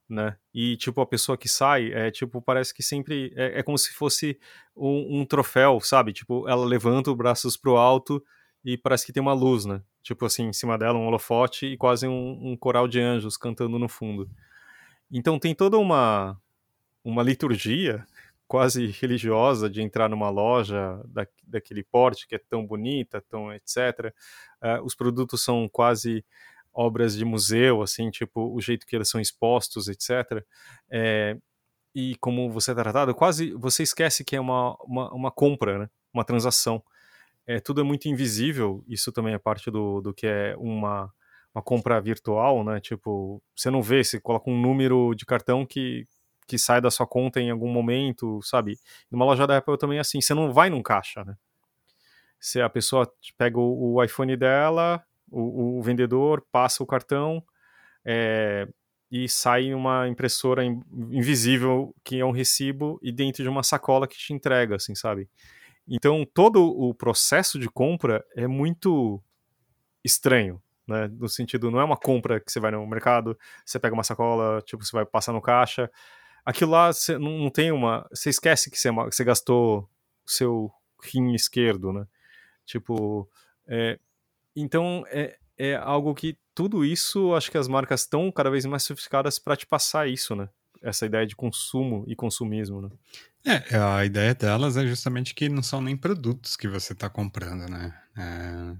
né? 0.08 0.36
E 0.54 0.76
tipo 0.76 1.00
a 1.00 1.06
pessoa 1.06 1.36
que 1.36 1.48
sai 1.48 1.92
é 1.92 2.10
tipo 2.10 2.40
parece 2.40 2.72
que 2.72 2.82
sempre 2.82 3.32
é, 3.36 3.60
é 3.60 3.62
como 3.62 3.76
se 3.78 3.92
fosse 3.92 4.38
um, 4.76 5.20
um, 5.20 5.24
troféu, 5.24 5.80
sabe? 5.80 6.12
Tipo 6.12 6.48
ela 6.48 6.64
levanta 6.64 7.10
os 7.10 7.16
braços 7.16 7.56
pro 7.56 7.76
alto 7.76 8.22
e 8.64 8.76
parece 8.76 9.04
que 9.04 9.12
tem 9.12 9.20
uma 9.20 9.32
luz, 9.32 9.64
né? 9.64 9.82
Tipo 10.02 10.26
assim 10.26 10.44
em 10.48 10.52
cima 10.52 10.78
dela 10.78 10.98
um 10.98 11.06
holofote 11.06 11.66
e 11.66 11.76
quase 11.76 12.06
um, 12.06 12.52
um 12.52 12.56
coral 12.56 12.86
de 12.86 13.00
anjos 13.00 13.36
cantando 13.36 13.78
no 13.78 13.88
fundo. 13.88 14.30
Então 15.10 15.38
tem 15.38 15.54
toda 15.54 15.78
uma 15.78 16.40
uma 17.06 17.22
liturgia 17.22 18.04
quase 18.48 18.86
religiosa 18.88 19.70
de 19.70 19.80
entrar 19.80 20.08
numa 20.08 20.28
loja 20.28 21.00
da, 21.06 21.26
daquele 21.46 21.84
porte 21.84 22.26
que 22.26 22.34
é 22.34 22.38
tão 22.38 22.66
bonita, 22.66 23.22
tão 23.28 23.52
etc. 23.52 24.12
Uh, 24.60 24.82
os 24.84 24.94
produtos 24.94 25.42
são 25.42 25.68
quase 25.68 26.24
obras 26.74 27.16
de 27.16 27.24
museu, 27.24 27.80
assim, 27.80 28.10
tipo 28.10 28.52
o 28.52 28.60
jeito 28.60 28.84
que 28.86 28.94
eles 28.96 29.08
são 29.08 29.20
expostos, 29.20 29.88
etc. 29.88 30.44
É, 30.90 31.36
e 31.94 32.16
como 32.16 32.50
você 32.50 32.72
é 32.72 32.74
tratado, 32.74 33.14
quase 33.14 33.52
você 33.52 33.84
esquece 33.84 34.24
que 34.24 34.36
é 34.36 34.40
uma, 34.40 34.76
uma, 34.82 35.10
uma 35.14 35.30
compra, 35.30 35.78
né? 35.78 35.90
uma 36.12 36.24
transação. 36.24 36.82
É, 37.46 37.60
tudo 37.60 37.80
é 37.80 37.84
muito 37.84 38.08
invisível, 38.08 38.84
isso 38.88 39.12
também 39.12 39.32
é 39.32 39.38
parte 39.38 39.70
do, 39.70 40.00
do 40.00 40.12
que 40.12 40.26
é 40.26 40.56
uma, 40.58 41.12
uma 41.54 41.62
compra 41.62 42.00
virtual, 42.00 42.64
né? 42.64 42.80
Tipo, 42.80 43.40
você 43.54 43.70
não 43.70 43.80
vê, 43.80 44.02
você 44.02 44.20
coloca 44.20 44.50
um 44.50 44.60
número 44.60 45.14
de 45.14 45.24
cartão 45.24 45.64
que, 45.64 46.06
que 46.46 46.58
sai 46.58 46.80
da 46.80 46.90
sua 46.90 47.06
conta 47.06 47.40
em 47.40 47.50
algum 47.50 47.70
momento, 47.70 48.40
sabe? 48.42 48.78
Numa 49.10 49.24
loja 49.24 49.46
da 49.46 49.56
Apple 49.56 49.76
também 49.76 49.98
é 49.98 50.00
assim, 50.00 50.20
você 50.20 50.32
não 50.32 50.52
vai 50.52 50.70
num 50.70 50.82
caixa, 50.82 51.24
né? 51.24 51.36
Se 52.38 52.60
a 52.60 52.68
pessoa 52.68 53.10
pega 53.36 53.58
o, 53.58 54.02
iPhone 54.02 54.36
dela, 54.36 55.02
o, 55.30 55.78
o, 55.78 55.82
vendedor 55.82 56.46
passa 56.52 56.82
o 56.82 56.86
cartão 56.86 57.42
é, 58.04 58.68
e 59.10 59.28
sai 59.28 59.74
uma 59.74 60.06
impressora 60.06 60.64
invisível 60.64 61.94
que 62.04 62.20
é 62.20 62.24
um 62.24 62.30
recibo 62.30 63.00
e 63.02 63.10
dentro 63.10 63.42
de 63.42 63.48
uma 63.48 63.62
sacola 63.62 64.06
que 64.06 64.16
te 64.16 64.32
entrega, 64.32 64.76
assim, 64.76 64.94
sabe? 64.94 65.28
Então 65.88 66.24
todo 66.32 66.62
o 66.64 66.94
processo 66.94 67.58
de 67.58 67.68
compra 67.68 68.24
é 68.36 68.46
muito 68.46 69.20
estranho, 70.04 70.62
né? 70.86 71.08
No 71.08 71.28
sentido, 71.28 71.70
não 71.70 71.80
é 71.80 71.84
uma 71.84 71.96
compra 71.96 72.38
que 72.38 72.52
você 72.52 72.60
vai 72.60 72.70
no 72.70 72.86
mercado, 72.86 73.36
você 73.64 73.78
pega 73.78 73.94
uma 73.94 74.04
sacola, 74.04 74.62
tipo, 74.62 74.84
você 74.84 74.92
vai 74.92 75.04
passar 75.04 75.32
no 75.32 75.40
caixa 75.40 75.90
aquilo 76.46 76.70
lá 76.70 76.92
você 76.92 77.18
não 77.18 77.50
tem 77.50 77.72
uma. 77.72 78.06
Você 78.10 78.30
esquece 78.30 78.70
que 78.70 78.78
você, 78.78 78.90
você 78.90 79.24
gastou 79.24 79.80
o 80.24 80.30
seu 80.30 80.72
rim 81.02 81.34
esquerdo, 81.34 81.92
né? 81.92 82.06
Tipo. 82.64 83.28
É, 83.66 83.98
então 84.54 85.04
é, 85.08 85.36
é 85.58 85.74
algo 85.74 86.14
que 86.14 86.38
tudo 86.54 86.84
isso 86.84 87.34
acho 87.34 87.50
que 87.50 87.58
as 87.58 87.66
marcas 87.66 88.02
estão 88.02 88.30
cada 88.30 88.48
vez 88.48 88.64
mais 88.64 88.84
sofisticadas 88.84 89.38
para 89.40 89.56
te 89.56 89.66
passar 89.66 90.08
isso, 90.08 90.36
né? 90.36 90.48
Essa 90.80 91.04
ideia 91.04 91.26
de 91.26 91.34
consumo 91.34 92.04
e 92.06 92.14
consumismo, 92.14 92.80
né? 92.80 92.90
É, 93.44 93.76
a 93.76 94.04
ideia 94.04 94.34
delas 94.34 94.76
é 94.76 94.86
justamente 94.86 95.34
que 95.34 95.48
não 95.48 95.62
são 95.62 95.80
nem 95.80 95.96
produtos 95.96 96.56
que 96.56 96.68
você 96.68 96.92
está 96.92 97.10
comprando, 97.10 97.68
né? 97.70 97.94
É, 98.16 98.76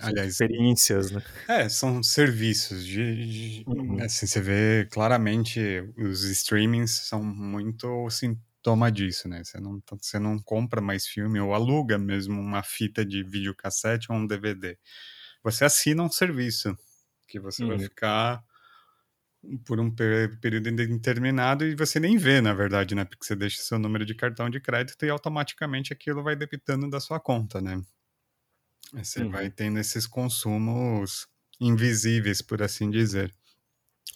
aliás, 0.00 0.32
experiências, 0.32 1.10
né? 1.10 1.22
É, 1.48 1.68
são 1.68 2.02
serviços 2.02 2.84
de, 2.84 3.26
de 3.26 3.64
uhum. 3.66 4.02
assim, 4.02 4.26
você 4.26 4.40
vê 4.40 4.88
claramente 4.90 5.60
os 5.96 6.22
streamings 6.24 6.92
são 7.08 7.22
muito 7.22 8.08
sintoma 8.10 8.90
disso, 8.90 9.28
né? 9.28 9.42
Você 9.42 9.58
não, 9.60 9.82
você 10.00 10.18
não 10.18 10.38
compra 10.38 10.80
mais 10.80 11.06
filme 11.06 11.40
ou 11.40 11.54
aluga 11.54 11.98
mesmo 11.98 12.40
uma 12.40 12.62
fita 12.62 13.04
de 13.04 13.22
videocassete 13.22 14.12
ou 14.12 14.18
um 14.18 14.26
DVD. 14.26 14.78
Você 15.42 15.64
assina 15.64 16.02
um 16.02 16.10
serviço 16.10 16.76
que 17.26 17.40
você 17.40 17.62
uhum. 17.62 17.70
vai 17.70 17.78
ficar 17.80 18.44
por 19.64 19.78
um 19.78 19.90
período 20.40 20.68
indeterminado 20.68 21.64
e 21.64 21.74
você 21.74 22.00
nem 22.00 22.16
vê, 22.16 22.40
na 22.40 22.52
verdade, 22.52 22.94
né? 22.94 23.04
Porque 23.04 23.24
você 23.24 23.36
deixa 23.36 23.62
seu 23.62 23.78
número 23.78 24.04
de 24.04 24.14
cartão 24.14 24.50
de 24.50 24.60
crédito 24.60 25.04
e 25.04 25.10
automaticamente 25.10 25.92
aquilo 25.92 26.22
vai 26.22 26.34
debitando 26.34 26.90
da 26.90 27.00
sua 27.00 27.20
conta, 27.20 27.60
né? 27.60 27.80
Você 28.92 29.22
uhum. 29.22 29.30
vai 29.30 29.50
tendo 29.50 29.78
esses 29.78 30.06
consumos 30.06 31.26
invisíveis, 31.60 32.40
por 32.40 32.62
assim 32.62 32.90
dizer. 32.90 33.34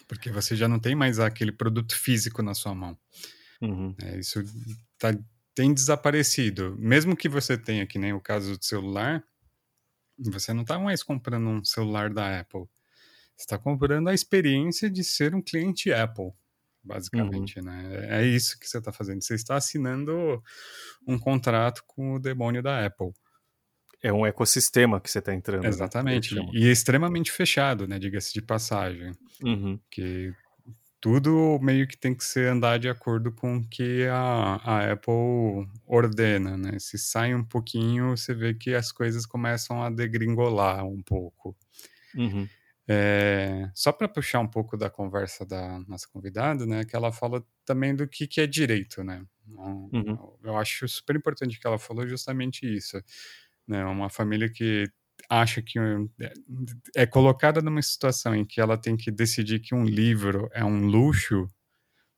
Porque 0.08 0.30
você 0.30 0.56
já 0.56 0.68
não 0.68 0.78
tem 0.78 0.94
mais 0.94 1.18
aquele 1.18 1.52
produto 1.52 1.96
físico 1.96 2.42
na 2.42 2.54
sua 2.54 2.74
mão. 2.74 2.98
Uhum. 3.60 3.94
É, 4.02 4.18
isso 4.18 4.42
tá, 4.98 5.16
tem 5.54 5.72
desaparecido. 5.72 6.76
Mesmo 6.78 7.16
que 7.16 7.28
você 7.28 7.56
tenha, 7.56 7.86
que 7.86 7.98
nem 7.98 8.12
o 8.12 8.20
caso 8.20 8.56
do 8.56 8.64
celular, 8.64 9.22
você 10.18 10.52
não 10.52 10.62
está 10.62 10.78
mais 10.78 11.02
comprando 11.02 11.48
um 11.48 11.64
celular 11.64 12.12
da 12.12 12.40
Apple 12.40 12.66
está 13.42 13.58
comprando 13.58 14.08
a 14.08 14.14
experiência 14.14 14.90
de 14.90 15.02
ser 15.04 15.34
um 15.34 15.42
cliente 15.42 15.92
Apple, 15.92 16.32
basicamente, 16.82 17.58
uhum. 17.58 17.66
né? 17.66 18.20
É 18.20 18.26
isso 18.26 18.58
que 18.58 18.68
você 18.68 18.78
está 18.78 18.92
fazendo. 18.92 19.22
Você 19.22 19.34
está 19.34 19.56
assinando 19.56 20.42
um 21.06 21.18
contrato 21.18 21.82
com 21.86 22.14
o 22.14 22.18
demônio 22.18 22.62
da 22.62 22.84
Apple. 22.84 23.12
É 24.02 24.12
um 24.12 24.26
ecossistema 24.26 25.00
que 25.00 25.10
você 25.10 25.20
está 25.20 25.32
entrando. 25.32 25.62
Né? 25.62 25.68
Exatamente. 25.68 26.34
Né? 26.34 26.48
E 26.52 26.68
é 26.68 26.72
extremamente 26.72 27.30
fechado, 27.30 27.86
né? 27.86 27.98
Diga-se 27.98 28.32
de 28.32 28.42
passagem. 28.42 29.12
Uhum. 29.42 29.78
Que 29.90 30.34
tudo 31.00 31.58
meio 31.60 31.86
que 31.86 31.96
tem 31.96 32.14
que 32.14 32.24
ser 32.24 32.48
andar 32.48 32.78
de 32.78 32.88
acordo 32.88 33.32
com 33.32 33.56
o 33.56 33.68
que 33.68 34.06
a, 34.06 34.60
a 34.62 34.92
Apple 34.92 35.68
ordena, 35.84 36.56
né? 36.56 36.78
Se 36.78 36.96
sai 36.96 37.34
um 37.34 37.44
pouquinho, 37.44 38.16
você 38.16 38.32
vê 38.32 38.54
que 38.54 38.74
as 38.74 38.92
coisas 38.92 39.26
começam 39.26 39.82
a 39.82 39.90
degringolar 39.90 40.86
um 40.86 41.02
pouco. 41.02 41.56
Uhum. 42.14 42.48
É, 42.86 43.70
só 43.74 43.90
para 43.92 44.08
puxar 44.08 44.40
um 44.40 44.46
pouco 44.46 44.76
da 44.76 44.90
conversa 44.90 45.44
da 45.44 45.80
nossa 45.88 46.06
convidada, 46.08 46.66
né, 46.66 46.84
que 46.84 46.94
ela 46.96 47.12
fala 47.12 47.44
também 47.64 47.94
do 47.94 48.06
que, 48.06 48.26
que 48.26 48.40
é 48.40 48.46
direito, 48.46 49.02
né? 49.02 49.24
Uhum. 49.48 50.36
Eu 50.42 50.56
acho 50.56 50.86
super 50.88 51.16
importante 51.16 51.58
que 51.58 51.66
ela 51.66 51.78
falou 51.78 52.06
justamente 52.06 52.66
isso, 52.66 53.02
né? 53.66 53.84
Uma 53.84 54.10
família 54.10 54.48
que 54.50 54.84
acha 55.28 55.62
que 55.62 55.78
é, 55.78 56.32
é 56.96 57.06
colocada 57.06 57.60
numa 57.60 57.82
situação 57.82 58.34
em 58.34 58.44
que 58.44 58.60
ela 58.60 58.76
tem 58.78 58.96
que 58.96 59.10
decidir 59.10 59.60
que 59.60 59.74
um 59.74 59.84
livro 59.84 60.48
é 60.52 60.64
um 60.64 60.86
luxo, 60.86 61.48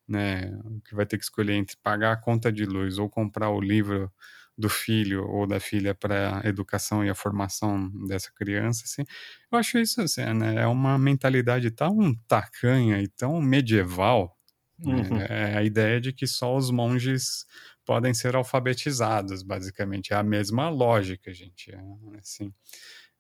né? 0.09 0.53
Que 0.87 0.95
vai 0.95 1.07
ter 1.07 1.19
que 1.19 1.25
escolher 1.25 1.55
entre 1.55 1.77
pagar 1.83 2.13
a 2.13 2.17
conta 2.17 2.53
de 2.53 2.65
luz 2.65 2.99
ou 2.99 3.09
comprar 3.11 3.51
o 3.51 3.61
livro 3.61 4.11
do 4.57 4.69
filho 4.69 5.27
ou 5.29 5.47
da 5.47 5.59
filha 5.59 5.95
para 5.95 6.41
a 6.41 6.49
educação 6.49 7.05
e 7.05 7.11
a 7.11 7.15
formação 7.15 7.91
dessa 8.07 8.31
criança, 8.33 8.85
assim, 8.85 9.03
eu 9.51 9.59
acho 9.59 9.79
isso 9.79 10.01
assim, 10.01 10.23
né, 10.33 10.63
é 10.63 10.67
uma 10.67 10.99
mentalidade 10.99 11.71
tão 11.71 12.15
tacanha 12.29 13.03
e 13.03 13.09
tão 13.09 13.41
medieval, 13.41 14.37
né, 14.79 14.95
uhum. 14.95 15.19
né, 15.19 15.27
é 15.29 15.59
a 15.59 15.63
ideia 15.65 16.01
de 16.01 16.13
que 16.13 16.27
só 16.27 16.57
os 16.57 16.71
monges 16.71 17.45
podem 17.85 18.15
ser 18.15 18.35
alfabetizados, 18.37 19.43
basicamente, 19.43 20.13
é 20.13 20.17
a 20.17 20.23
mesma 20.23 20.69
lógica, 20.69 21.33
gente, 21.33 21.73
é, 21.73 21.81
assim, 22.19 22.53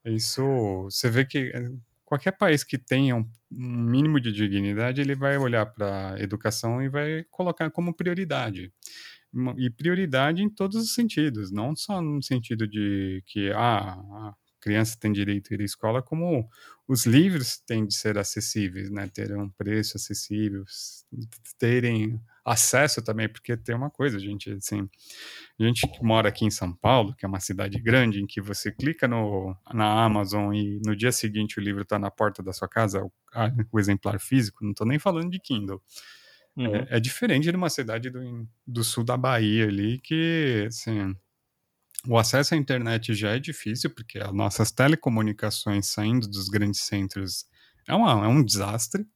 isso, 0.04 0.42
você 0.84 1.08
vê 1.10 1.24
que 1.24 1.50
eh, 1.54 1.70
qualquer 2.04 2.32
país 2.32 2.62
que 2.62 2.78
tenha 2.78 3.16
um, 3.16 3.28
mínimo 3.50 4.20
de 4.20 4.32
dignidade, 4.32 5.00
ele 5.00 5.14
vai 5.14 5.38
olhar 5.38 5.66
para 5.66 6.14
a 6.14 6.20
educação 6.20 6.82
e 6.82 6.88
vai 6.88 7.24
colocar 7.30 7.70
como 7.70 7.94
prioridade. 7.94 8.72
E 9.58 9.68
prioridade 9.70 10.42
em 10.42 10.48
todos 10.48 10.76
os 10.76 10.94
sentidos, 10.94 11.50
não 11.50 11.74
só 11.74 12.00
no 12.00 12.22
sentido 12.22 12.68
de 12.68 13.22
que 13.26 13.50
ah, 13.52 13.94
a 13.94 14.34
criança 14.60 14.96
tem 15.00 15.12
direito 15.12 15.52
a 15.52 15.54
ir 15.56 15.62
à 15.62 15.64
escola, 15.64 16.02
como 16.02 16.48
os 16.86 17.04
livros 17.04 17.58
têm 17.58 17.86
de 17.86 17.94
ser 17.94 18.16
acessíveis, 18.18 18.90
né? 18.90 19.08
Ter 19.08 19.36
um 19.36 19.48
preço 19.50 19.96
acessível, 19.96 20.64
terem 21.58 22.20
acesso 22.44 23.02
também, 23.02 23.28
porque 23.28 23.56
tem 23.56 23.74
uma 23.74 23.90
coisa, 23.90 24.18
gente, 24.18 24.50
assim, 24.50 24.88
a 25.58 25.64
gente 25.64 25.88
que 25.88 26.04
mora 26.04 26.28
aqui 26.28 26.44
em 26.44 26.50
São 26.50 26.72
Paulo, 26.74 27.14
que 27.16 27.24
é 27.24 27.28
uma 27.28 27.40
cidade 27.40 27.80
grande, 27.80 28.20
em 28.20 28.26
que 28.26 28.40
você 28.40 28.70
clica 28.70 29.08
no, 29.08 29.56
na 29.72 30.04
Amazon 30.04 30.52
e 30.52 30.78
no 30.84 30.94
dia 30.94 31.10
seguinte 31.10 31.58
o 31.58 31.62
livro 31.62 31.82
está 31.82 31.98
na 31.98 32.10
porta 32.10 32.42
da 32.42 32.52
sua 32.52 32.68
casa, 32.68 33.02
o, 33.02 33.10
a, 33.32 33.50
o 33.72 33.80
exemplar 33.80 34.20
físico, 34.20 34.62
não 34.62 34.72
estou 34.72 34.86
nem 34.86 34.98
falando 34.98 35.30
de 35.30 35.40
Kindle. 35.40 35.82
É, 36.56 36.60
uhum. 36.60 36.76
É, 36.76 36.86
é, 36.90 37.00
diferente 37.00 37.50
de 37.50 37.56
uma 37.56 37.70
cidade 37.70 38.10
do, 38.10 38.48
do 38.66 38.84
sul 38.84 39.04
da 39.04 39.16
Bahia 39.16 39.66
ali, 39.66 39.98
que, 39.98 40.64
assim, 40.68 41.16
o 42.06 42.18
acesso 42.18 42.54
à 42.54 42.56
internet 42.56 43.14
já 43.14 43.30
é 43.34 43.38
difícil, 43.38 43.90
porque 43.90 44.18
as 44.18 44.32
nossas 44.32 44.70
telecomunicações 44.70 45.86
saindo 45.86 46.28
dos 46.28 46.48
grandes 46.48 46.80
centros 46.80 47.46
é, 47.88 47.94
uma, 47.94 48.24
é 48.24 48.28
um 48.28 48.44
desastre, 48.44 49.06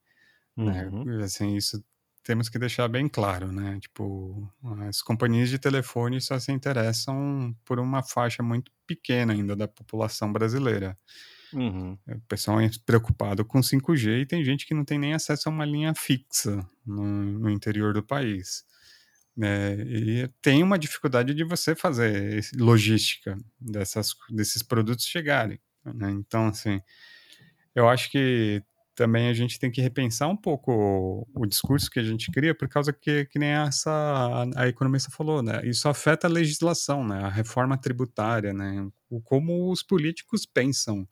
né? 0.56 0.88
uhum. 0.88 1.04
né? 1.04 1.24
Assim, 1.24 1.56
isso 1.56 1.82
temos 2.28 2.50
que 2.50 2.58
deixar 2.58 2.86
bem 2.88 3.08
claro, 3.08 3.50
né? 3.50 3.78
Tipo, 3.80 4.46
as 4.86 5.00
companhias 5.00 5.48
de 5.48 5.58
telefone 5.58 6.20
só 6.20 6.38
se 6.38 6.52
interessam 6.52 7.56
por 7.64 7.80
uma 7.80 8.02
faixa 8.02 8.42
muito 8.42 8.70
pequena 8.86 9.32
ainda 9.32 9.56
da 9.56 9.66
população 9.66 10.30
brasileira. 10.30 10.94
Uhum. 11.54 11.96
O 12.06 12.20
pessoal 12.28 12.60
é 12.60 12.68
preocupado 12.84 13.46
com 13.46 13.60
5G 13.60 14.20
e 14.20 14.26
tem 14.26 14.44
gente 14.44 14.66
que 14.66 14.74
não 14.74 14.84
tem 14.84 14.98
nem 14.98 15.14
acesso 15.14 15.48
a 15.48 15.52
uma 15.52 15.64
linha 15.64 15.94
fixa 15.94 16.62
no, 16.84 17.02
no 17.02 17.48
interior 17.48 17.94
do 17.94 18.02
país. 18.02 18.62
É, 19.40 19.74
e 19.78 20.28
tem 20.42 20.62
uma 20.62 20.78
dificuldade 20.78 21.32
de 21.32 21.44
você 21.44 21.74
fazer 21.74 22.44
logística 22.56 23.38
dessas, 23.58 24.14
desses 24.28 24.62
produtos 24.62 25.06
chegarem. 25.06 25.58
Né? 25.82 26.10
Então, 26.10 26.48
assim, 26.48 26.78
eu 27.74 27.88
acho 27.88 28.10
que 28.10 28.62
também 28.98 29.28
a 29.28 29.32
gente 29.32 29.60
tem 29.60 29.70
que 29.70 29.80
repensar 29.80 30.26
um 30.26 30.36
pouco 30.36 31.24
o, 31.32 31.46
discurso 31.46 31.88
que 31.88 32.00
a 32.00 32.02
gente 32.02 32.32
cria, 32.32 32.52
por 32.52 32.68
causa 32.68 32.92
que, 32.92 33.26
que 33.26 33.38
nem 33.38 33.50
essa, 33.50 33.92
a, 33.92 34.62
a 34.64 34.68
economista 34.68 35.08
falou, 35.08 35.40
né? 35.40 35.60
Isso 35.64 35.88
afeta 35.88 36.26
a 36.26 36.30
legislação, 36.30 37.06
né? 37.06 37.22
A 37.22 37.28
reforma 37.28 37.78
tributária, 37.78 38.52
né? 38.52 38.88
O, 39.08 39.20
como 39.20 39.70
os 39.70 39.84
políticos 39.84 40.44
pensam 40.44 41.08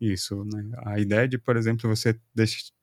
isso, 0.00 0.44
né? 0.44 0.64
A 0.84 0.98
ideia 0.98 1.28
de, 1.28 1.38
por 1.38 1.56
exemplo, 1.56 1.88
você 1.88 2.18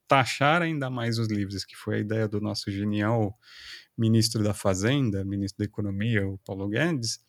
taxar 0.08 0.62
ainda 0.62 0.90
mais 0.90 1.20
os 1.20 1.28
livros, 1.28 1.66
que 1.66 1.76
foi 1.76 1.98
a 1.98 2.00
ideia 2.00 2.26
do 2.26 2.40
nosso 2.40 2.72
genial 2.72 3.38
ministro 3.98 4.42
da 4.42 4.54
Fazenda, 4.54 5.26
ministro 5.26 5.60
da 5.60 5.66
Economia, 5.66 6.26
o 6.26 6.38
Paulo 6.46 6.70
Guedes, 6.70 7.20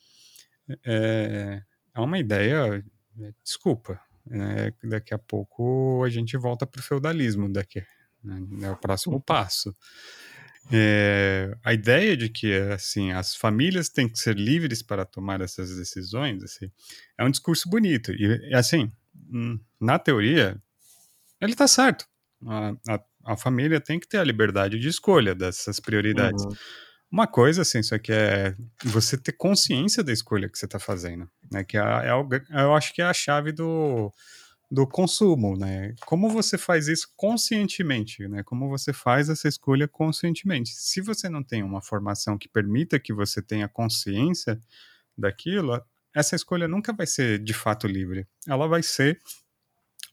é, 0.84 1.60
é 1.92 2.00
uma 2.00 2.20
ideia, 2.20 2.84
é, 3.20 3.32
desculpa, 3.42 4.00
é, 4.30 4.72
daqui 4.84 5.14
a 5.14 5.18
pouco 5.18 6.02
a 6.04 6.08
gente 6.08 6.36
volta 6.36 6.66
para 6.66 6.80
o 6.80 6.82
feudalismo, 6.82 7.52
daqui 7.52 7.82
né, 8.22 8.40
é 8.62 8.70
o 8.70 8.76
próximo 8.76 9.20
passo. 9.20 9.74
É, 10.72 11.56
a 11.64 11.72
ideia 11.72 12.16
de 12.16 12.28
que 12.28 12.52
assim 12.72 13.12
as 13.12 13.36
famílias 13.36 13.88
têm 13.88 14.08
que 14.08 14.18
ser 14.18 14.36
livres 14.36 14.82
para 14.82 15.04
tomar 15.04 15.40
essas 15.40 15.76
decisões 15.76 16.42
assim, 16.42 16.68
é 17.16 17.24
um 17.24 17.30
discurso 17.30 17.70
bonito 17.70 18.12
e 18.12 18.52
assim 18.52 18.90
Hum, 19.30 19.58
na 19.80 19.98
teoria, 19.98 20.60
ele 21.40 21.52
está 21.52 21.66
certo. 21.66 22.06
A, 22.46 22.72
a, 22.88 23.00
a, 23.24 23.36
família 23.36 23.80
tem 23.80 23.98
que 23.98 24.06
ter 24.06 24.18
a 24.18 24.24
liberdade 24.24 24.78
de 24.78 24.88
escolha 24.88 25.34
dessas 25.34 25.80
prioridades. 25.80 26.44
Uhum. 26.44 26.52
Uma 27.10 27.26
coisa, 27.26 27.62
assim, 27.62 27.78
isso 27.78 27.94
aqui 27.94 28.12
é 28.12 28.54
você 28.84 29.16
ter 29.16 29.32
consciência 29.32 30.02
da 30.02 30.12
escolha 30.12 30.48
que 30.48 30.58
você 30.58 30.64
está 30.64 30.78
fazendo, 30.78 31.28
né? 31.50 31.62
Que 31.62 31.78
é, 31.78 31.80
é, 31.80 32.62
eu 32.62 32.74
acho 32.74 32.92
que 32.92 33.00
é 33.00 33.04
a 33.04 33.14
chave 33.14 33.52
do, 33.52 34.12
do 34.70 34.86
consumo, 34.86 35.56
né? 35.56 35.94
Como 36.04 36.28
você 36.28 36.58
faz 36.58 36.88
isso 36.88 37.08
conscientemente, 37.16 38.26
né? 38.26 38.42
Como 38.42 38.68
você 38.68 38.92
faz 38.92 39.28
essa 39.28 39.46
escolha 39.46 39.86
conscientemente. 39.86 40.70
Se 40.74 41.00
você 41.00 41.28
não 41.28 41.44
tem 41.44 41.62
uma 41.62 41.80
formação 41.80 42.36
que 42.36 42.48
permita 42.48 42.98
que 42.98 43.12
você 43.12 43.40
tenha 43.40 43.68
consciência 43.68 44.58
daquilo, 45.16 45.80
essa 46.14 46.34
escolha 46.34 46.66
nunca 46.66 46.92
vai 46.92 47.06
ser 47.06 47.38
de 47.38 47.54
fato 47.54 47.86
livre. 47.86 48.26
Ela 48.48 48.66
vai 48.66 48.82
ser 48.82 49.18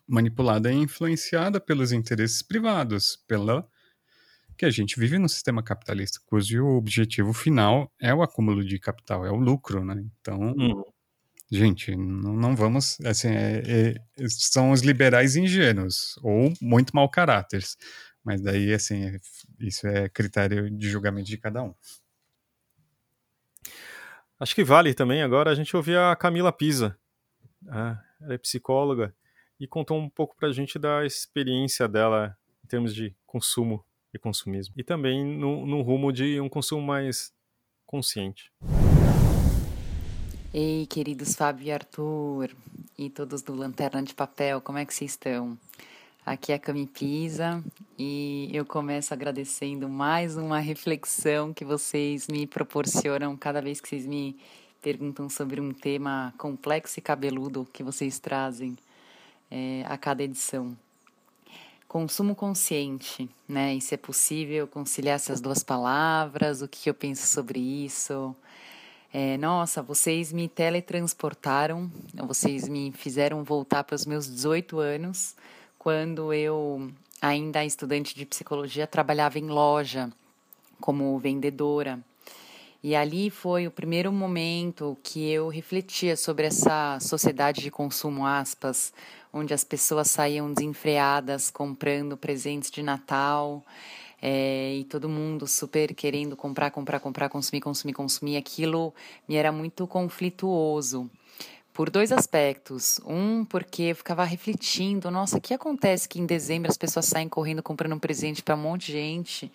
manipulada 0.08 0.72
e 0.72 0.76
influenciada 0.76 1.60
pelos 1.60 1.92
interesses 1.92 2.42
privados, 2.42 3.18
pela 3.28 3.68
que 4.64 4.68
a 4.68 4.72
gente 4.72 4.98
vive 4.98 5.20
num 5.20 5.28
sistema 5.28 5.62
capitalista 5.62 6.22
cujo 6.26 6.66
objetivo 6.66 7.34
final 7.34 7.92
é 8.00 8.14
o 8.14 8.24
acúmulo 8.24 8.64
de 8.64 8.80
capital, 8.80 9.26
é 9.26 9.30
o 9.30 9.36
lucro, 9.36 9.84
né? 9.84 10.02
Então, 10.22 10.40
hum. 10.58 10.84
gente, 11.52 11.94
não, 11.98 12.34
não, 12.34 12.56
vamos, 12.56 12.98
assim, 13.02 13.28
é, 13.28 13.62
é, 13.68 14.26
são 14.30 14.72
os 14.72 14.82
liberais 14.82 15.36
ingênuos 15.36 16.18
ou 16.24 16.54
muito 16.62 16.96
mau 16.96 17.10
caráter, 17.10 17.62
mas 18.24 18.42
daí, 18.42 18.74
assim, 18.74 19.04
é, 19.04 19.20
isso 19.60 19.86
é 19.86 20.08
critério 20.08 20.72
de 20.72 20.90
julgamento 20.90 21.28
de 21.28 21.38
cada 21.38 21.62
um. 21.62 21.76
Acho 24.40 24.56
que 24.56 24.64
vale 24.64 24.94
também 24.94 25.22
agora 25.22 25.52
a 25.52 25.56
gente 25.56 25.76
ouvir 25.76 25.98
a 25.98 26.16
Camila 26.16 26.54
Pisa. 26.54 26.98
Ah, 27.68 28.02
ela 28.22 28.34
é 28.34 28.38
psicóloga 28.38 29.14
e 29.60 29.68
contou 29.68 30.00
um 30.00 30.10
pouco 30.10 30.38
pra 30.38 30.54
gente 30.54 30.80
da 30.80 31.06
experiência 31.06 31.86
dela 31.86 32.38
em 32.64 32.68
termos 32.68 32.96
de 32.96 33.14
consumo 33.26 33.84
e 34.14 34.20
consumismo. 34.20 34.74
E 34.78 34.84
também 34.84 35.26
no, 35.26 35.66
no 35.66 35.82
rumo 35.82 36.12
de 36.12 36.40
um 36.40 36.48
consumo 36.48 36.82
mais 36.82 37.34
consciente. 37.86 38.52
Ei, 40.54 40.86
queridos 40.86 41.36
Fábio 41.36 41.66
e 41.66 41.72
Arthur, 41.72 42.52
e 42.98 43.10
todos 43.10 43.42
do 43.42 43.56
Lanterna 43.56 44.04
de 44.04 44.14
Papel, 44.14 44.62
como 44.62 44.78
é 44.78 44.86
que 44.86 44.94
vocês 44.94 45.12
estão? 45.12 45.58
Aqui 46.26 46.52
é 46.52 46.56
a 46.56 46.60
Cami 46.60 46.88
Pisa 46.88 47.62
e 48.00 48.50
eu 48.54 48.66
começo 48.66 49.14
agradecendo 49.14 49.90
mais 49.90 50.38
uma 50.38 50.60
reflexão 50.60 51.54
que 51.54 51.66
vocês 51.66 52.28
me 52.28 52.48
proporcionam 52.48 53.36
cada 53.36 53.62
vez 53.62 53.82
que 53.82 53.90
vocês 53.90 54.06
me 54.06 54.40
perguntam 54.82 55.28
sobre 55.28 55.60
um 55.60 55.74
tema 55.74 56.34
complexo 56.38 56.98
e 56.98 57.02
cabeludo 57.02 57.68
que 57.74 57.84
vocês 57.84 58.20
trazem 58.20 58.78
é, 59.52 59.84
a 59.86 59.98
cada 59.98 60.24
edição. 60.24 60.78
Consumo 61.94 62.34
consciente, 62.34 63.30
né? 63.48 63.76
E 63.76 63.80
se 63.80 63.94
é 63.94 63.98
possível 63.98 64.68
conciliar 64.68 65.14
essas 65.14 65.40
duas 65.40 65.62
palavras, 65.62 66.64
o 66.64 66.68
que 66.68 66.90
eu 66.90 66.94
penso 66.96 67.28
sobre 67.28 67.60
isso. 67.60 68.36
É, 69.14 69.38
nossa, 69.38 69.80
vocês 69.84 70.34
me 70.34 70.50
teletransportaram, 70.50 71.92
vocês 72.26 72.68
me 72.68 72.92
fizeram 72.94 73.44
voltar 73.44 73.84
para 73.84 73.94
os 73.94 74.08
meus 74.08 74.26
18 74.26 74.80
anos, 74.80 75.36
quando 75.78 76.34
eu, 76.34 76.92
ainda 77.22 77.64
estudante 77.64 78.16
de 78.16 78.26
psicologia, 78.26 78.88
trabalhava 78.88 79.38
em 79.38 79.46
loja 79.46 80.12
como 80.82 81.20
vendedora. 81.20 82.00
E 82.82 82.96
ali 82.96 83.30
foi 83.30 83.68
o 83.68 83.72
primeiro 83.72 84.12
momento 84.12 84.98
que 85.04 85.30
eu 85.30 85.48
refletia 85.48 86.18
sobre 86.18 86.48
essa 86.48 86.98
sociedade 87.00 87.62
de 87.62 87.70
consumo, 87.70 88.26
aspas, 88.26 88.92
onde 89.34 89.54
as 89.54 89.64
pessoas 89.64 90.12
saíam 90.12 90.54
desenfreadas 90.54 91.50
comprando 91.50 92.16
presentes 92.16 92.70
de 92.70 92.84
Natal 92.84 93.66
é, 94.22 94.76
e 94.76 94.84
todo 94.86 95.10
mundo 95.10 95.48
super 95.48 95.94
querendo 95.94 96.38
comprar, 96.38 96.72
comprar, 96.72 97.00
comprar, 97.00 97.28
consumir, 97.28 97.60
consumir, 97.60 97.94
consumir. 97.94 98.38
Aquilo 98.38 98.94
me 99.28 99.36
era 99.36 99.52
muito 99.52 99.86
conflituoso 99.88 101.10
por 101.74 101.90
dois 101.90 102.12
aspectos. 102.12 103.00
Um, 103.06 103.44
porque 103.44 103.84
eu 103.84 103.96
ficava 103.96 104.24
refletindo, 104.24 105.10
nossa, 105.10 105.38
o 105.38 105.42
que 105.42 105.54
acontece 105.54 106.08
que 106.08 106.20
em 106.20 106.26
dezembro 106.26 106.70
as 106.70 106.78
pessoas 106.78 107.06
saem 107.06 107.28
correndo 107.28 107.64
comprando 107.64 107.94
um 107.94 108.00
presente 108.00 108.44
para 108.44 108.56
um 108.56 108.60
monte 108.60 108.88
de 108.88 108.92
gente? 108.94 109.52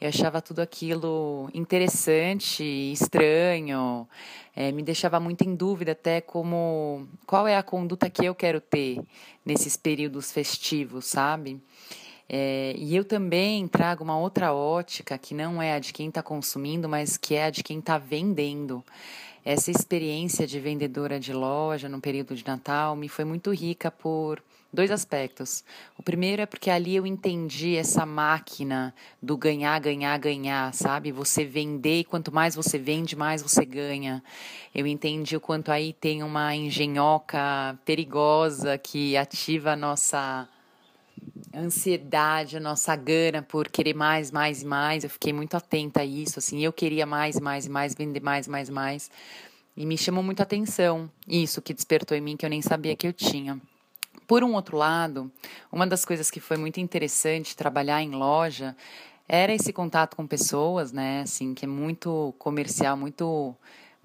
Eu 0.00 0.08
achava 0.08 0.40
tudo 0.40 0.60
aquilo 0.60 1.50
interessante, 1.52 2.64
estranho, 2.64 4.08
é, 4.56 4.72
me 4.72 4.82
deixava 4.82 5.20
muito 5.20 5.42
em 5.42 5.54
dúvida 5.54 5.92
até 5.92 6.20
como 6.20 7.06
qual 7.26 7.46
é 7.46 7.56
a 7.56 7.62
conduta 7.62 8.08
que 8.08 8.24
eu 8.24 8.34
quero 8.34 8.60
ter 8.60 9.00
nesses 9.44 9.76
períodos 9.76 10.32
festivos, 10.32 11.04
sabe? 11.06 11.60
É, 12.28 12.74
e 12.76 12.94
eu 12.94 13.04
também 13.04 13.66
trago 13.66 14.04
uma 14.04 14.18
outra 14.18 14.52
ótica 14.52 15.16
que 15.16 15.34
não 15.34 15.62
é 15.62 15.72
a 15.72 15.78
de 15.78 15.92
quem 15.92 16.08
está 16.08 16.22
consumindo, 16.22 16.88
mas 16.88 17.16
que 17.16 17.34
é 17.34 17.44
a 17.44 17.50
de 17.50 17.64
quem 17.64 17.78
está 17.78 17.96
vendendo. 17.96 18.84
Essa 19.44 19.70
experiência 19.70 20.46
de 20.46 20.60
vendedora 20.60 21.18
de 21.18 21.32
loja 21.32 21.88
no 21.88 22.00
período 22.00 22.34
de 22.34 22.46
Natal 22.46 22.94
me 22.96 23.08
foi 23.08 23.24
muito 23.24 23.50
rica 23.52 23.90
por 23.90 24.42
dois 24.72 24.90
aspectos. 24.90 25.64
O 25.96 26.02
primeiro 26.02 26.42
é 26.42 26.46
porque 26.46 26.70
ali 26.70 26.96
eu 26.96 27.06
entendi 27.06 27.76
essa 27.76 28.04
máquina 28.04 28.94
do 29.22 29.36
ganhar, 29.36 29.78
ganhar, 29.80 30.18
ganhar, 30.18 30.74
sabe? 30.74 31.10
Você 31.12 31.44
vender 31.44 32.00
e 32.00 32.04
quanto 32.04 32.32
mais 32.32 32.54
você 32.54 32.78
vende, 32.78 33.16
mais 33.16 33.42
você 33.42 33.64
ganha. 33.64 34.22
Eu 34.74 34.86
entendi 34.86 35.36
o 35.36 35.40
quanto 35.40 35.72
aí 35.72 35.92
tem 35.92 36.22
uma 36.22 36.54
engenhoca 36.54 37.78
perigosa 37.84 38.76
que 38.76 39.16
ativa 39.16 39.72
a 39.72 39.76
nossa 39.76 40.48
ansiedade, 41.54 42.56
a 42.56 42.60
nossa 42.60 42.94
gana 42.94 43.42
por 43.42 43.68
querer 43.68 43.94
mais, 43.94 44.30
mais 44.30 44.62
e 44.62 44.66
mais. 44.66 45.04
Eu 45.04 45.10
fiquei 45.10 45.32
muito 45.32 45.56
atenta 45.56 46.00
a 46.00 46.04
isso, 46.04 46.38
assim, 46.38 46.64
eu 46.64 46.72
queria 46.72 47.06
mais, 47.06 47.38
mais 47.40 47.66
e 47.66 47.70
mais, 47.70 47.94
vender 47.94 48.22
mais, 48.22 48.46
mais, 48.46 48.70
mais. 48.70 49.10
E 49.76 49.86
me 49.86 49.96
chamou 49.96 50.22
muito 50.22 50.40
a 50.40 50.42
atenção 50.42 51.10
isso 51.26 51.62
que 51.62 51.72
despertou 51.72 52.16
em 52.16 52.20
mim 52.20 52.36
que 52.36 52.44
eu 52.44 52.50
nem 52.50 52.62
sabia 52.62 52.96
que 52.96 53.06
eu 53.06 53.12
tinha. 53.12 53.60
Por 54.26 54.44
um 54.44 54.54
outro 54.54 54.76
lado, 54.76 55.30
uma 55.72 55.86
das 55.86 56.04
coisas 56.04 56.30
que 56.30 56.40
foi 56.40 56.56
muito 56.56 56.80
interessante 56.80 57.56
trabalhar 57.56 58.02
em 58.02 58.10
loja 58.10 58.76
era 59.28 59.52
esse 59.52 59.72
contato 59.72 60.16
com 60.16 60.26
pessoas, 60.26 60.90
né, 60.90 61.20
assim, 61.22 61.54
que 61.54 61.64
é 61.64 61.68
muito 61.68 62.34
comercial, 62.38 62.96
muito 62.96 63.54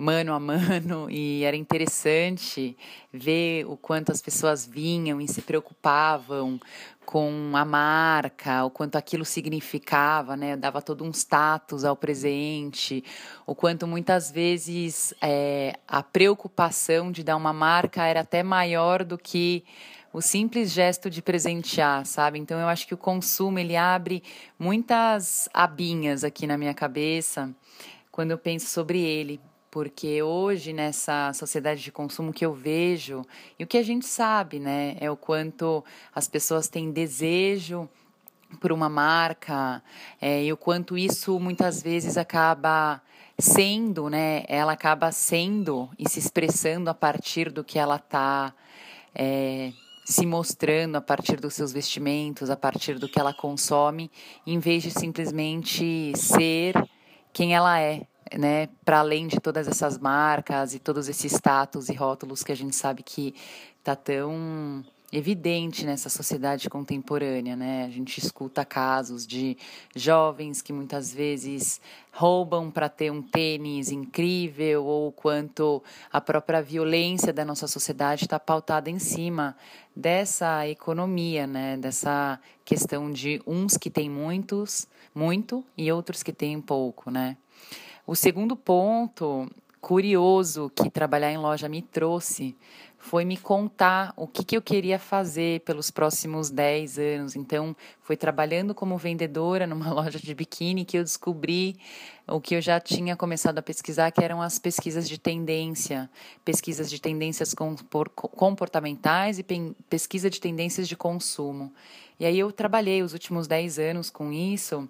mano 0.03 0.33
a 0.33 0.39
mano 0.39 1.07
e 1.09 1.43
era 1.45 1.55
interessante 1.55 2.77
ver 3.11 3.65
o 3.65 3.77
quanto 3.77 4.11
as 4.11 4.21
pessoas 4.21 4.67
vinham 4.67 5.21
e 5.21 5.27
se 5.29 5.41
preocupavam 5.41 6.59
com 7.05 7.51
a 7.55 7.63
marca, 7.63 8.65
o 8.65 8.69
quanto 8.69 8.97
aquilo 8.97 9.23
significava, 9.23 10.35
né? 10.35 10.57
Dava 10.57 10.81
todo 10.81 11.03
um 11.03 11.11
status 11.11 11.85
ao 11.85 11.95
presente, 11.95 13.03
o 13.45 13.55
quanto 13.55 13.87
muitas 13.87 14.29
vezes 14.29 15.13
é, 15.21 15.77
a 15.87 16.03
preocupação 16.03 17.11
de 17.11 17.23
dar 17.23 17.37
uma 17.37 17.53
marca 17.53 18.05
era 18.05 18.21
até 18.21 18.43
maior 18.43 19.03
do 19.03 19.17
que 19.17 19.63
o 20.11 20.21
simples 20.21 20.71
gesto 20.71 21.09
de 21.09 21.21
presentear, 21.21 22.05
sabe? 22.05 22.39
Então 22.39 22.59
eu 22.59 22.67
acho 22.67 22.85
que 22.85 22.93
o 22.93 22.97
consumo 22.97 23.57
ele 23.57 23.75
abre 23.75 24.21
muitas 24.59 25.49
abinhas 25.53 26.23
aqui 26.23 26.45
na 26.45 26.57
minha 26.57 26.73
cabeça 26.73 27.53
quando 28.11 28.31
eu 28.31 28.37
penso 28.37 28.67
sobre 28.67 29.01
ele 29.01 29.41
porque 29.73 30.21
hoje 30.21 30.71
nessa 30.71 31.33
sociedade 31.33 31.81
de 31.81 31.91
consumo 31.91 32.31
que 32.31 32.45
eu 32.45 32.53
vejo 32.53 33.25
e 33.57 33.63
o 33.63 33.67
que 33.67 33.79
a 33.79 33.83
gente 33.83 34.05
sabe, 34.05 34.59
né, 34.59 34.95
é 34.99 35.09
o 35.09 35.17
quanto 35.17 35.83
as 36.13 36.27
pessoas 36.27 36.67
têm 36.67 36.91
desejo 36.91 37.89
por 38.61 38.71
uma 38.71 38.87
marca 38.87 39.81
é, 40.21 40.43
e 40.43 40.53
o 40.53 40.57
quanto 40.57 40.95
isso 40.95 41.39
muitas 41.39 41.81
vezes 41.81 42.17
acaba 42.17 43.01
sendo, 43.39 44.11
né, 44.11 44.43
ela 44.47 44.73
acaba 44.73 45.11
sendo 45.11 45.89
e 45.97 46.07
se 46.07 46.19
expressando 46.19 46.87
a 46.87 46.93
partir 46.93 47.49
do 47.49 47.63
que 47.63 47.79
ela 47.79 47.95
está 47.95 48.53
é, 49.15 49.73
se 50.05 50.23
mostrando 50.27 50.97
a 50.97 51.01
partir 51.01 51.39
dos 51.39 51.55
seus 51.55 51.73
vestimentos, 51.73 52.51
a 52.51 52.55
partir 52.55 52.99
do 52.99 53.09
que 53.09 53.19
ela 53.19 53.33
consome, 53.33 54.11
em 54.45 54.59
vez 54.59 54.83
de 54.83 54.91
simplesmente 54.91 56.15
ser 56.15 56.75
quem 57.33 57.55
ela 57.55 57.79
é, 57.79 58.05
né, 58.37 58.69
para 58.83 58.99
além 58.99 59.27
de 59.27 59.39
todas 59.39 59.67
essas 59.67 59.97
marcas 59.97 60.73
e 60.73 60.79
todos 60.79 61.07
esses 61.07 61.33
status 61.33 61.89
e 61.89 61.93
rótulos 61.93 62.43
que 62.43 62.51
a 62.51 62.55
gente 62.55 62.75
sabe 62.75 63.03
que 63.03 63.35
tá 63.83 63.95
tão 63.95 64.83
evidente 65.13 65.85
nessa 65.85 66.09
sociedade 66.09 66.67
contemporânea, 66.67 67.55
né? 67.55 67.85
A 67.85 67.89
gente 67.89 68.17
escuta 68.17 68.65
casos 68.65 69.27
de 69.27 69.55
jovens 69.95 70.59
que 70.59 70.73
muitas 70.73 71.13
vezes 71.13 71.79
roubam 72.11 72.71
para 72.71 72.89
ter 72.89 73.11
um 73.11 73.21
tênis 73.21 73.91
incrível 73.91 74.83
ou 74.85 75.11
quanto 75.11 75.83
a 76.11 76.19
própria 76.19 76.63
violência 76.63 77.31
da 77.31 77.45
nossa 77.45 77.67
sociedade 77.67 78.25
está 78.25 78.39
pautada 78.39 78.89
em 78.89 78.97
cima 78.97 79.55
dessa 79.95 80.67
economia, 80.67 81.45
né? 81.45 81.77
Dessa 81.77 82.39
questão 82.65 83.11
de 83.11 83.39
uns 83.45 83.77
que 83.77 83.91
têm 83.91 84.09
muitos, 84.09 84.87
muito 85.13 85.63
e 85.77 85.91
outros 85.91 86.23
que 86.23 86.33
têm 86.33 86.59
pouco, 86.59 87.11
né? 87.11 87.37
O 88.05 88.15
segundo 88.15 88.55
ponto 88.55 89.49
curioso 89.79 90.69
que 90.75 90.89
trabalhar 90.89 91.31
em 91.31 91.37
loja 91.37 91.69
me 91.69 91.81
trouxe 91.81 92.55
foi 92.97 93.25
me 93.25 93.35
contar 93.35 94.13
o 94.15 94.25
que, 94.25 94.43
que 94.43 94.55
eu 94.55 94.61
queria 94.61 94.97
fazer 94.97 95.61
pelos 95.61 95.91
próximos 95.91 96.49
10 96.49 96.99
anos. 96.99 97.35
Então, 97.35 97.75
foi 98.01 98.15
trabalhando 98.15 98.73
como 98.73 98.97
vendedora 98.97 99.67
numa 99.67 99.91
loja 99.93 100.19
de 100.19 100.33
biquíni 100.33 100.85
que 100.85 100.97
eu 100.97 101.03
descobri 101.03 101.77
o 102.27 102.41
que 102.41 102.55
eu 102.55 102.61
já 102.61 102.79
tinha 102.79 103.15
começado 103.15 103.57
a 103.57 103.61
pesquisar, 103.61 104.11
que 104.11 104.23
eram 104.23 104.41
as 104.41 104.59
pesquisas 104.59 105.07
de 105.07 105.17
tendência, 105.17 106.09
pesquisas 106.43 106.89
de 106.89 106.99
tendências 107.01 107.53
comportamentais 108.15 109.39
e 109.39 109.45
pesquisa 109.89 110.29
de 110.29 110.41
tendências 110.41 110.87
de 110.87 110.95
consumo. 110.95 111.73
E 112.19 112.25
aí 112.25 112.39
eu 112.39 112.51
trabalhei 112.51 113.01
os 113.01 113.11
últimos 113.11 113.47
10 113.47 113.79
anos 113.79 114.09
com 114.09 114.31
isso 114.31 114.89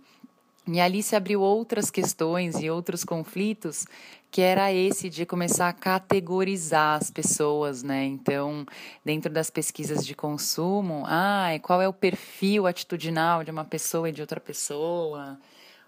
e 0.68 0.80
ali 0.80 1.04
se 1.04 1.16
abriu 1.16 1.42
outras 1.42 1.90
questões 1.92 2.56
e 2.62 2.70
outros 2.70 3.04
conflitos, 3.04 3.86
que 4.32 4.42
era 4.42 4.74
esse 4.74 5.10
de 5.10 5.26
começar 5.26 5.70
a 5.70 5.74
categorizar 5.74 6.98
as 7.00 7.12
pessoas, 7.12 7.84
né? 7.84 8.06
Então, 8.06 8.66
dentro 9.04 9.32
das 9.32 9.50
pesquisas 9.50 10.06
de 10.06 10.16
consumo, 10.16 11.04
ah, 11.06 11.50
qual 11.62 11.82
é 11.82 11.88
o 11.88 11.94
perfil 11.94 12.66
atitudinal 12.66 13.44
de 13.44 13.52
uma 13.52 13.66
pessoa 13.66 14.10
e 14.10 14.12
de 14.12 14.22
outra 14.22 14.40
pessoa? 14.40 15.38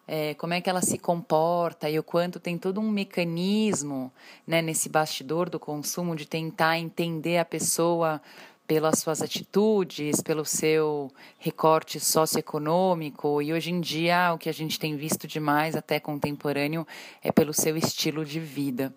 É, 0.08 0.36
como 0.36 0.54
é 0.54 0.62
que 0.62 0.70
ela 0.70 0.82
se 0.82 1.00
comporta 1.00 1.90
e 1.90 1.98
o 1.98 2.04
quanto 2.04 2.40
tem 2.40 2.58
todo 2.58 2.80
um 2.80 2.92
mecanismo 2.92 4.12
né, 4.46 4.62
nesse 4.62 4.88
bastidor 4.88 5.50
do 5.50 5.60
consumo 5.60 6.16
de 6.16 6.28
tentar 6.28 6.78
entender 6.78 7.40
a 7.40 7.46
pessoa 7.46 8.22
pelas 8.68 9.00
suas 9.00 9.22
atitudes, 9.22 10.22
pelo 10.22 10.44
seu 10.44 11.12
recorte 11.38 12.00
socioeconômico 12.00 13.42
e 13.42 13.54
hoje 13.54 13.72
em 13.72 13.80
dia 13.80 14.34
o 14.34 14.38
que 14.38 14.50
a 14.50 14.54
gente 14.54 14.80
tem 14.80 14.96
visto 14.96 15.28
demais 15.28 15.76
até 15.76 16.00
contemporâneo 16.00 16.86
é 17.24 17.32
pelo 17.32 17.54
seu 17.54 17.78
estilo 17.78 18.26
de 18.26 18.40
vida. 18.40 18.94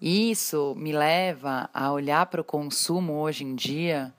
Isso 0.00 0.74
me 0.76 0.92
leva 0.92 1.70
a 1.72 1.90
olhar 1.92 2.26
para 2.26 2.40
o 2.40 2.44
consumo 2.44 3.14
hoje 3.14 3.44
em 3.44 3.54
dia 3.54 4.12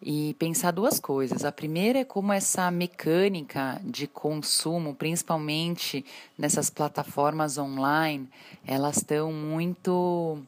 e 0.00 0.34
pensar 0.34 0.72
duas 0.72 0.98
coisas. 0.98 1.44
A 1.44 1.52
primeira 1.52 2.00
é 2.00 2.04
como 2.04 2.32
essa 2.32 2.68
mecânica 2.70 3.80
de 3.84 4.08
consumo, 4.08 4.94
principalmente 4.94 6.04
nessas 6.36 6.68
plataformas 6.68 7.56
online, 7.56 8.28
elas 8.66 8.96
estão 8.96 9.32
muito 9.32 10.42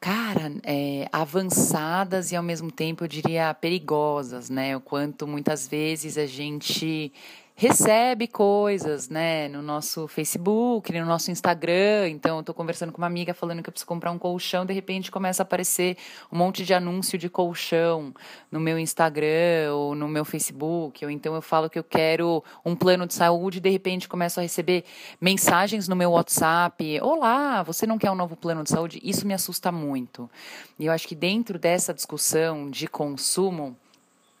cara, 0.00 0.52
é, 0.62 1.08
avançadas 1.12 2.30
e 2.32 2.36
ao 2.36 2.42
mesmo 2.42 2.70
tempo 2.70 3.04
eu 3.04 3.08
diria 3.08 3.52
perigosas, 3.54 4.48
né? 4.48 4.76
O 4.76 4.80
quanto 4.80 5.26
muitas 5.26 5.66
vezes 5.66 6.16
a 6.16 6.26
gente 6.26 7.12
recebe 7.58 8.28
coisas, 8.28 9.08
né, 9.08 9.48
no 9.48 9.60
nosso 9.60 10.06
Facebook, 10.06 10.92
no 10.92 11.04
nosso 11.04 11.32
Instagram. 11.32 12.08
Então, 12.08 12.36
eu 12.36 12.40
estou 12.40 12.54
conversando 12.54 12.92
com 12.92 12.98
uma 12.98 13.08
amiga 13.08 13.34
falando 13.34 13.64
que 13.64 13.68
eu 13.68 13.72
preciso 13.72 13.88
comprar 13.88 14.12
um 14.12 14.18
colchão, 14.18 14.64
de 14.64 14.72
repente 14.72 15.10
começa 15.10 15.42
a 15.42 15.44
aparecer 15.44 15.96
um 16.30 16.38
monte 16.38 16.64
de 16.64 16.72
anúncio 16.72 17.18
de 17.18 17.28
colchão 17.28 18.14
no 18.48 18.60
meu 18.60 18.78
Instagram 18.78 19.74
ou 19.74 19.96
no 19.96 20.06
meu 20.06 20.24
Facebook. 20.24 21.04
Ou 21.04 21.10
então 21.10 21.34
eu 21.34 21.42
falo 21.42 21.68
que 21.68 21.76
eu 21.76 21.82
quero 21.82 22.44
um 22.64 22.76
plano 22.76 23.08
de 23.08 23.14
saúde, 23.14 23.58
de 23.58 23.70
repente 23.70 24.08
começo 24.08 24.38
a 24.38 24.44
receber 24.44 24.84
mensagens 25.20 25.88
no 25.88 25.96
meu 25.96 26.12
WhatsApp: 26.12 27.00
"Olá, 27.00 27.64
você 27.64 27.88
não 27.88 27.98
quer 27.98 28.12
um 28.12 28.14
novo 28.14 28.36
plano 28.36 28.62
de 28.62 28.70
saúde?". 28.70 29.00
Isso 29.02 29.26
me 29.26 29.34
assusta 29.34 29.72
muito. 29.72 30.30
E 30.78 30.86
eu 30.86 30.92
acho 30.92 31.08
que 31.08 31.16
dentro 31.16 31.58
dessa 31.58 31.92
discussão 31.92 32.70
de 32.70 32.86
consumo, 32.86 33.76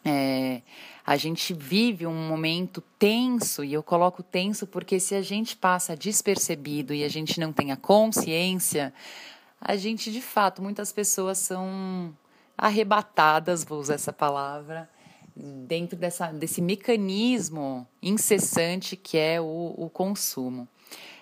é, 0.08 0.62
a 1.04 1.16
gente 1.16 1.52
vive 1.52 2.06
um 2.06 2.28
momento 2.28 2.82
tenso, 2.98 3.62
e 3.62 3.72
eu 3.72 3.82
coloco 3.82 4.22
tenso 4.22 4.66
porque 4.66 4.98
se 4.98 5.14
a 5.14 5.22
gente 5.22 5.56
passa 5.56 5.96
despercebido 5.96 6.94
e 6.94 7.04
a 7.04 7.08
gente 7.08 7.38
não 7.38 7.52
tem 7.52 7.72
a 7.72 7.76
consciência, 7.76 8.92
a 9.60 9.76
gente 9.76 10.10
de 10.10 10.22
fato, 10.22 10.62
muitas 10.62 10.92
pessoas 10.92 11.38
são 11.38 12.16
arrebatadas, 12.56 13.64
vou 13.64 13.78
usar 13.78 13.94
essa 13.94 14.12
palavra, 14.12 14.88
dentro 15.36 15.96
dessa, 15.96 16.32
desse 16.32 16.60
mecanismo 16.60 17.86
incessante 18.02 18.96
que 18.96 19.16
é 19.16 19.40
o, 19.40 19.74
o 19.76 19.90
consumo. 19.90 20.66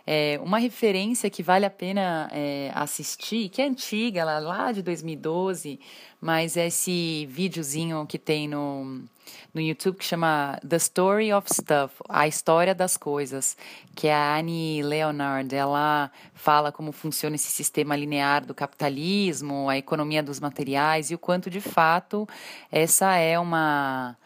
É, 0.06 0.38
uma 0.40 0.58
referência 0.58 1.28
que 1.28 1.42
vale 1.42 1.66
a 1.66 1.70
pena 1.70 2.30
é, 2.32 2.70
assistir, 2.74 3.48
que 3.48 3.60
é 3.60 3.66
antiga, 3.66 4.24
lá, 4.24 4.38
lá 4.38 4.70
de 4.70 4.80
2012, 4.80 5.80
mas 6.20 6.56
é 6.56 6.68
esse 6.68 7.26
videozinho 7.26 8.06
que 8.06 8.16
tem 8.16 8.46
no, 8.46 9.04
no 9.52 9.60
YouTube 9.60 9.96
que 9.96 10.04
chama 10.04 10.60
The 10.66 10.76
Story 10.76 11.32
of 11.32 11.52
Stuff, 11.52 11.96
a 12.08 12.28
história 12.28 12.74
das 12.74 12.96
coisas, 12.96 13.56
que 13.96 14.06
é 14.06 14.14
a 14.14 14.36
Annie 14.36 14.82
Leonard, 14.82 15.52
ela 15.54 16.10
fala 16.34 16.70
como 16.70 16.92
funciona 16.92 17.34
esse 17.34 17.50
sistema 17.50 17.96
linear 17.96 18.46
do 18.46 18.54
capitalismo, 18.54 19.68
a 19.68 19.76
economia 19.76 20.22
dos 20.22 20.38
materiais 20.38 21.10
e 21.10 21.14
o 21.14 21.18
quanto 21.18 21.50
de 21.50 21.60
fato 21.60 22.28
essa 22.70 23.16
é 23.16 23.38
uma 23.38 24.16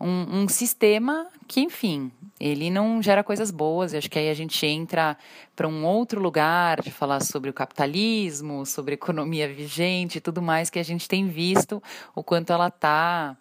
um, 0.00 0.42
um 0.42 0.48
sistema 0.48 1.28
que, 1.46 1.60
enfim, 1.60 2.12
ele 2.38 2.70
não 2.70 3.02
gera 3.02 3.24
coisas 3.24 3.50
boas. 3.50 3.92
Eu 3.92 3.98
acho 3.98 4.10
que 4.10 4.18
aí 4.18 4.30
a 4.30 4.34
gente 4.34 4.64
entra 4.66 5.16
para 5.56 5.66
um 5.66 5.84
outro 5.84 6.20
lugar 6.20 6.80
de 6.80 6.90
falar 6.90 7.20
sobre 7.20 7.50
o 7.50 7.52
capitalismo, 7.52 8.64
sobre 8.64 8.94
economia 8.94 9.52
vigente 9.52 10.18
e 10.18 10.20
tudo 10.20 10.40
mais 10.40 10.70
que 10.70 10.78
a 10.78 10.84
gente 10.84 11.08
tem 11.08 11.26
visto 11.26 11.82
o 12.14 12.22
quanto 12.22 12.52
ela 12.52 12.68
está 12.68 13.36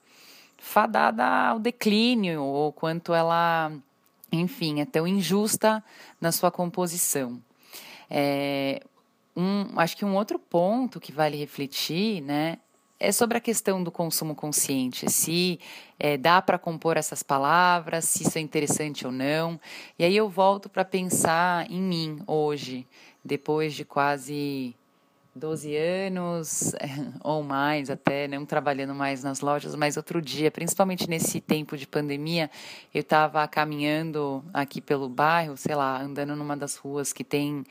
fadada 0.57 1.23
ao 1.23 1.59
declínio, 1.59 2.43
ou 2.43 2.73
quanto 2.73 3.13
ela, 3.13 3.71
enfim, 4.31 4.81
é 4.81 4.85
tão 4.85 5.07
injusta 5.07 5.83
na 6.19 6.31
sua 6.31 6.49
composição. 6.49 7.39
É, 8.09 8.81
um, 9.35 9.79
acho 9.79 9.95
que 9.95 10.03
um 10.03 10.15
outro 10.15 10.39
ponto 10.39 10.99
que 10.99 11.11
vale 11.11 11.37
refletir, 11.37 12.21
né, 12.21 12.57
é 12.99 13.11
sobre 13.11 13.37
a 13.37 13.41
questão 13.41 13.83
do 13.83 13.91
consumo 13.91 14.33
consciente, 14.33 15.09
se 15.09 15.59
é, 15.99 16.17
dá 16.17 16.41
para 16.41 16.57
compor 16.57 16.97
essas 16.97 17.21
palavras, 17.21 18.05
se 18.05 18.23
isso 18.23 18.37
é 18.37 18.41
interessante 18.41 19.05
ou 19.05 19.11
não. 19.11 19.59
E 19.97 20.03
aí 20.03 20.15
eu 20.15 20.27
volto 20.29 20.69
para 20.69 20.83
pensar 20.83 21.69
em 21.69 21.81
mim 21.81 22.19
hoje, 22.25 22.87
depois 23.23 23.73
de 23.73 23.85
quase 23.85 24.75
12 25.37 25.75
anos 25.75 26.73
ou 27.23 27.43
mais 27.43 27.89
até, 27.89 28.27
não 28.27 28.45
trabalhando 28.45 28.95
mais 28.95 29.23
nas 29.23 29.41
lojas, 29.41 29.75
mas 29.75 29.95
outro 29.95 30.21
dia, 30.21 30.49
principalmente 30.49 31.07
nesse 31.07 31.39
tempo 31.39 31.77
de 31.77 31.87
pandemia, 31.87 32.49
eu 32.93 33.01
estava 33.01 33.47
caminhando 33.47 34.43
aqui 34.53 34.81
pelo 34.81 35.07
bairro, 35.07 35.55
sei 35.55 35.75
lá, 35.75 36.01
andando 36.01 36.35
numa 36.35 36.57
das 36.57 36.75
ruas 36.75 37.13
que 37.13 37.23
tem 37.23 37.63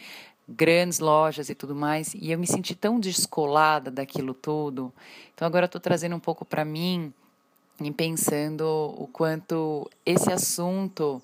grandes 0.49 0.99
lojas 0.99 1.49
e 1.49 1.55
tudo 1.55 1.75
mais, 1.75 2.15
e 2.15 2.31
eu 2.31 2.39
me 2.39 2.47
senti 2.47 2.75
tão 2.75 3.01
descolada 3.01 3.91
daquilo 3.91 4.33
tudo. 4.33 4.93
Então 5.35 5.47
agora 5.47 5.67
estou 5.67 5.81
trazendo 5.81 6.15
um 6.15 6.21
pouco 6.21 6.45
para 6.45 6.65
mim 6.65 7.13
e 7.81 7.91
pensando 7.91 8.65
o 8.97 9.09
quanto 9.13 9.91
esse 10.05 10.33
assunto 10.33 11.21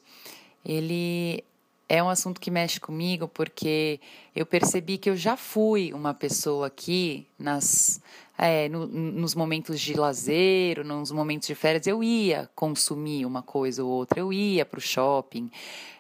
ele 0.65 1.43
é 1.89 2.03
um 2.03 2.09
assunto 2.09 2.41
que 2.41 2.51
mexe 2.51 2.81
comigo 2.81 3.29
porque 3.29 4.01
eu 4.35 4.47
percebi 4.47 4.99
que 4.99 5.11
eu 5.11 5.17
já 5.17 5.37
fui 5.37 5.93
uma 5.93 6.15
pessoa 6.15 6.67
aqui 6.67 7.27
nas 7.39 8.01
é, 8.45 8.69
no, 8.69 8.89
nos 8.89 9.37
momentos 9.37 9.81
de 9.81 9.95
lazer, 9.95 10.85
nos 10.85 11.13
momentos 11.13 11.47
de 11.47 11.55
férias, 11.55 11.87
eu 11.87 12.03
ia 12.03 12.51
consumir 12.57 13.25
uma 13.25 13.41
coisa 13.41 13.85
ou 13.85 13.89
outra, 13.89 14.19
eu 14.19 14.33
ia 14.33 14.67
para 14.67 14.79
o 14.79 14.81
shopping. 14.81 15.49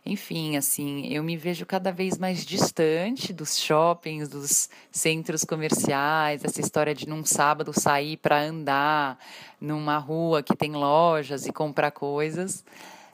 Enfim, 0.05 0.57
assim, 0.57 1.07
eu 1.07 1.22
me 1.22 1.36
vejo 1.36 1.64
cada 1.64 1.93
vez 1.93 2.18
mais 2.18 2.45
distante 2.45 3.32
dos 3.32 3.57
shoppings, 3.57 4.28
dos 4.28 4.68
centros 4.90 5.45
comerciais, 5.45 6.45
essa 6.45 6.61
história 6.61 6.93
de 6.93 7.09
num 7.09 7.24
sábado 7.24 7.72
sair 7.72 8.16
para 8.16 8.43
andar 8.43 9.20
numa 9.61 9.97
rua 9.99 10.43
que 10.43 10.57
tem 10.57 10.72
lojas 10.72 11.47
e 11.47 11.53
comprar 11.53 11.93
coisas. 11.93 12.64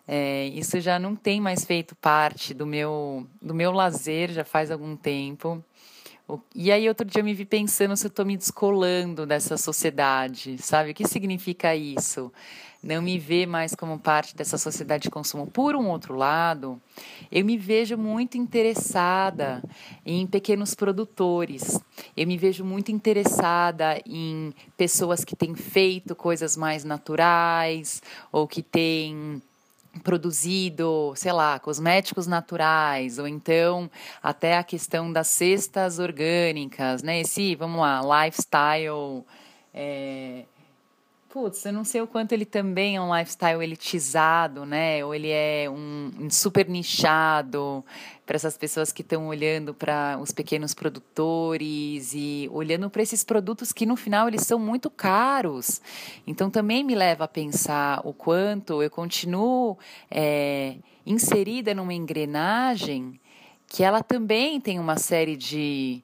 É, 0.06 0.46
isso 0.46 0.80
já 0.80 0.98
não 0.98 1.14
tem 1.14 1.38
mais 1.38 1.66
feito 1.66 1.94
parte 1.96 2.54
do 2.54 2.64
meu, 2.64 3.26
do 3.42 3.52
meu 3.52 3.72
lazer 3.72 4.32
já 4.32 4.42
faz 4.42 4.70
algum 4.70 4.96
tempo. 4.96 5.62
E 6.54 6.70
aí 6.70 6.88
outro 6.88 7.06
dia 7.06 7.20
eu 7.20 7.24
me 7.24 7.32
vi 7.32 7.46
pensando 7.46 7.96
se 7.96 8.06
eu 8.06 8.08
estou 8.08 8.24
me 8.26 8.36
descolando 8.36 9.24
dessa 9.24 9.56
sociedade, 9.56 10.58
sabe? 10.58 10.90
O 10.90 10.94
que 10.94 11.08
significa 11.08 11.74
isso? 11.74 12.30
Não 12.82 13.02
me 13.02 13.18
ver 13.18 13.46
mais 13.46 13.74
como 13.74 13.98
parte 13.98 14.36
dessa 14.36 14.58
sociedade 14.58 15.04
de 15.04 15.10
consumo. 15.10 15.46
Por 15.46 15.74
um 15.74 15.88
outro 15.88 16.14
lado, 16.14 16.80
eu 17.32 17.44
me 17.44 17.56
vejo 17.56 17.96
muito 17.96 18.36
interessada 18.36 19.62
em 20.04 20.26
pequenos 20.26 20.74
produtores. 20.74 21.80
Eu 22.16 22.26
me 22.26 22.36
vejo 22.36 22.64
muito 22.64 22.92
interessada 22.92 24.00
em 24.06 24.52
pessoas 24.76 25.24
que 25.24 25.34
têm 25.34 25.54
feito 25.54 26.14
coisas 26.14 26.56
mais 26.56 26.84
naturais 26.84 28.02
ou 28.30 28.46
que 28.46 28.62
têm 28.62 29.42
produzido, 29.98 31.12
sei 31.16 31.32
lá, 31.32 31.58
cosméticos 31.58 32.26
naturais, 32.26 33.18
ou 33.18 33.26
então 33.26 33.90
até 34.22 34.56
a 34.56 34.64
questão 34.64 35.12
das 35.12 35.28
cestas 35.28 35.98
orgânicas, 35.98 37.02
né? 37.02 37.20
Esse, 37.20 37.54
vamos 37.54 37.80
lá, 37.80 38.24
lifestyle. 38.24 39.24
É, 39.74 40.44
Putz, 41.30 41.66
eu 41.66 41.74
não 41.74 41.84
sei 41.84 42.00
o 42.00 42.06
quanto 42.06 42.32
ele 42.32 42.46
também 42.46 42.96
é 42.96 43.00
um 43.02 43.14
lifestyle 43.14 43.62
elitizado, 43.62 44.64
né? 44.64 45.04
Ou 45.04 45.14
ele 45.14 45.28
é 45.28 45.68
um, 45.68 46.30
super 46.30 46.66
nichado 46.66 47.84
para 48.24 48.36
essas 48.36 48.56
pessoas 48.56 48.90
que 48.90 49.02
estão 49.02 49.28
olhando 49.28 49.74
para 49.74 50.18
os 50.22 50.32
pequenos 50.32 50.72
produtores 50.72 52.14
e 52.14 52.48
olhando 52.50 52.88
para 52.88 53.02
esses 53.02 53.24
produtos 53.24 53.72
que 53.72 53.84
no 53.84 53.94
final 53.94 54.26
eles 54.26 54.40
são 54.46 54.58
muito 54.58 54.88
caros. 54.88 55.82
Então 56.26 56.48
também 56.48 56.82
me 56.82 56.94
leva 56.94 57.24
a 57.24 57.28
pensar 57.28 58.00
o 58.06 58.14
quanto 58.14 58.82
eu 58.82 58.90
continuo 58.90 59.76
é, 60.10 60.76
inserida 61.04 61.74
numa 61.74 61.92
engrenagem 61.92 63.20
que 63.66 63.84
ela 63.84 64.02
também 64.02 64.58
tem 64.62 64.78
uma 64.78 64.96
série 64.96 65.36
de 65.36 66.02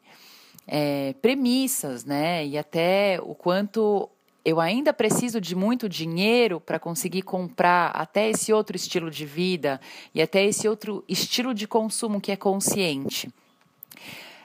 é, 0.66 1.14
premissas, 1.22 2.04
né? 2.04 2.46
E 2.46 2.58
até 2.58 3.18
o 3.22 3.34
quanto 3.34 4.10
eu 4.44 4.60
ainda 4.60 4.92
preciso 4.92 5.40
de 5.40 5.54
muito 5.56 5.88
dinheiro 5.88 6.60
para 6.60 6.78
conseguir 6.78 7.22
comprar 7.22 7.90
até 7.90 8.28
esse 8.28 8.52
outro 8.52 8.76
estilo 8.76 9.10
de 9.10 9.24
vida 9.24 9.80
e 10.14 10.20
até 10.20 10.44
esse 10.44 10.68
outro 10.68 11.02
estilo 11.08 11.54
de 11.54 11.66
consumo 11.66 12.20
que 12.20 12.30
é 12.30 12.36
consciente. 12.36 13.32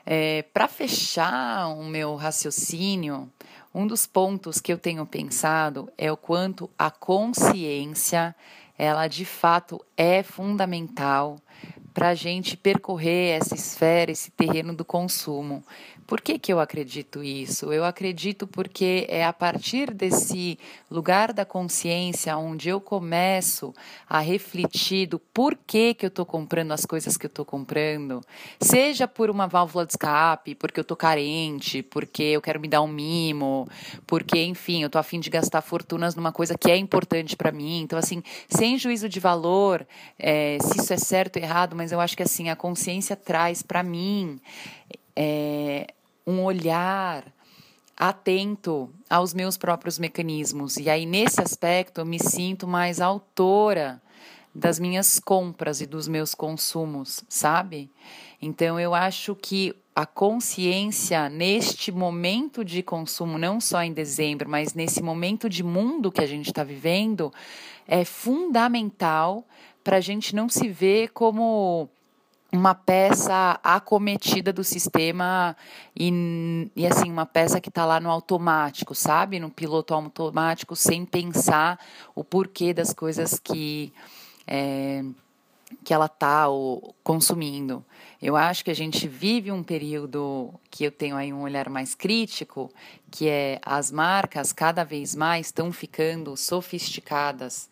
É, 0.06 0.44
para 0.54 0.68
fechar 0.68 1.68
o 1.68 1.84
meu 1.84 2.16
raciocínio, 2.16 3.30
um 3.76 3.86
dos 3.86 4.08
pontos 4.08 4.60
que 4.60 4.72
eu 4.72 4.78
tenho 4.78 5.06
pensado 5.06 5.92
é 5.98 6.12
o 6.12 6.18
quanto 6.18 6.70
a 6.80 6.90
consciência, 6.90 8.34
ela 8.78 9.08
de 9.08 9.26
fato 9.26 9.86
é 9.98 10.24
fundamental 10.24 11.38
para 11.94 12.10
a 12.10 12.16
gente 12.16 12.56
percorrer 12.56 13.38
essa 13.38 13.54
esfera, 13.54 14.10
esse 14.10 14.32
terreno 14.32 14.74
do 14.74 14.86
consumo. 14.86 15.64
Por 16.10 16.22
que, 16.22 16.40
que 16.40 16.52
eu 16.52 16.60
acredito 16.60 17.24
isso? 17.24 17.72
Eu 17.72 17.86
acredito 17.86 18.48
porque 18.48 19.06
é 19.08 19.24
a 19.24 19.32
partir 19.32 19.94
desse 19.94 20.58
lugar 20.90 21.32
da 21.32 21.46
consciência 21.46 22.36
onde 22.36 22.68
eu 22.68 22.82
começo 22.82 23.76
a 24.10 24.18
refletir 24.18 25.06
do 25.06 25.20
porquê 25.20 25.94
que 25.94 26.04
eu 26.04 26.08
estou 26.08 26.26
comprando 26.26 26.72
as 26.72 26.84
coisas 26.84 27.16
que 27.16 27.28
eu 27.28 27.30
estou 27.30 27.46
comprando, 27.46 28.22
seja 28.60 29.08
por 29.08 29.30
uma 29.30 29.46
válvula 29.46 29.86
de 29.86 29.92
escape, 29.92 30.56
porque 30.56 30.80
eu 30.80 30.82
estou 30.82 30.98
carente, 30.98 31.84
porque 31.84 32.24
eu 32.24 32.42
quero 32.42 32.60
me 32.60 32.68
dar 32.68 32.82
um 32.82 32.88
mimo, 32.88 33.70
porque, 34.08 34.44
enfim, 34.44 34.82
eu 34.82 34.88
estou 34.88 35.00
afim 35.00 35.20
de 35.20 35.30
gastar 35.30 35.62
fortunas 35.62 36.16
numa 36.16 36.32
coisa 36.32 36.58
que 36.58 36.72
é 36.72 36.76
importante 36.76 37.36
para 37.36 37.52
mim. 37.52 37.82
Então, 37.82 38.00
assim, 38.00 38.24
sem 38.50 38.80
juízo 38.80 39.08
de 39.08 39.20
valor, 39.20 39.86
é, 40.18 40.58
se 40.60 40.80
isso 40.80 40.92
é 40.92 40.98
certo 40.98 41.38
ou 41.38 41.44
errado, 41.44 41.76
mas 41.76 41.92
eu 41.92 42.00
acho 42.00 42.18
que 42.18 42.24
assim 42.24 42.50
a 42.50 42.56
consciência 42.56 43.16
traz 43.16 43.62
para 43.62 43.84
mim 43.84 44.42
é, 45.16 45.86
um 46.30 46.44
olhar 46.44 47.34
atento 47.98 48.90
aos 49.10 49.34
meus 49.34 49.58
próprios 49.58 49.98
mecanismos. 49.98 50.78
E 50.78 50.88
aí, 50.88 51.06
nesse 51.06 51.42
aspecto, 51.42 52.02
eu 52.02 52.06
me 52.06 52.20
sinto 52.20 52.68
mais 52.68 53.02
autora 53.02 54.00
das 54.54 54.80
minhas 54.80 55.20
compras 55.20 55.82
e 55.82 55.88
dos 55.88 56.08
meus 56.08 56.36
consumos, 56.36 57.24
sabe? 57.28 57.90
Então, 58.40 58.80
eu 58.80 58.94
acho 58.94 59.36
que 59.36 59.76
a 59.96 60.06
consciência 60.06 61.30
neste 61.30 61.92
momento 61.92 62.64
de 62.64 62.84
consumo, 62.84 63.38
não 63.38 63.60
só 63.60 63.82
em 63.84 63.92
dezembro, 63.92 64.48
mas 64.48 64.74
nesse 64.74 65.02
momento 65.02 65.50
de 65.50 65.64
mundo 65.64 66.12
que 66.12 66.22
a 66.22 66.28
gente 66.28 66.48
está 66.48 66.64
vivendo, 66.64 67.34
é 67.88 68.06
fundamental 68.06 69.46
para 69.84 69.98
a 69.98 70.02
gente 70.02 70.36
não 70.36 70.48
se 70.48 70.70
ver 70.70 71.10
como 71.10 71.90
uma 72.52 72.74
peça 72.74 73.60
acometida 73.64 74.52
do 74.52 74.64
sistema 74.64 75.56
e, 75.96 76.70
e 76.76 76.88
assim 76.88 77.12
uma 77.12 77.26
peça 77.26 77.62
que 77.62 77.70
está 77.70 77.86
lá 77.86 78.00
no 78.00 78.10
automático, 78.10 78.96
sabe, 78.96 79.40
no 79.40 79.50
piloto 79.50 79.94
automático, 79.94 80.76
sem 80.76 81.06
pensar 81.06 81.80
o 82.16 82.24
porquê 82.24 82.74
das 82.74 82.92
coisas 82.94 83.40
que 83.40 83.94
é, 84.48 85.04
que 85.84 85.94
ela 85.94 86.08
está 86.08 86.48
consumindo. 87.04 87.86
Eu 88.22 88.36
acho 88.36 88.66
que 88.66 88.72
a 88.72 88.76
gente 88.76 89.08
vive 89.08 89.52
um 89.52 89.64
período 89.64 90.54
que 90.70 90.84
eu 90.84 90.92
tenho 90.92 91.16
aí 91.16 91.32
um 91.32 91.42
olhar 91.42 91.70
mais 91.70 91.94
crítico, 91.94 92.72
que 93.12 93.30
é 93.30 93.60
as 93.64 93.92
marcas 93.92 94.52
cada 94.52 94.84
vez 94.84 95.16
mais 95.16 95.48
estão 95.48 95.72
ficando 95.72 96.36
sofisticadas 96.36 97.70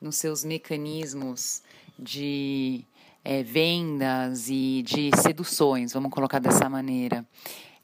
nos 0.00 0.16
seus 0.16 0.42
mecanismos 0.42 1.62
de 1.98 2.84
é, 3.24 3.42
vendas 3.42 4.48
e 4.50 4.82
de 4.82 5.10
seduções, 5.16 5.92
vamos 5.92 6.10
colocar 6.10 6.38
dessa 6.38 6.68
maneira. 6.68 7.26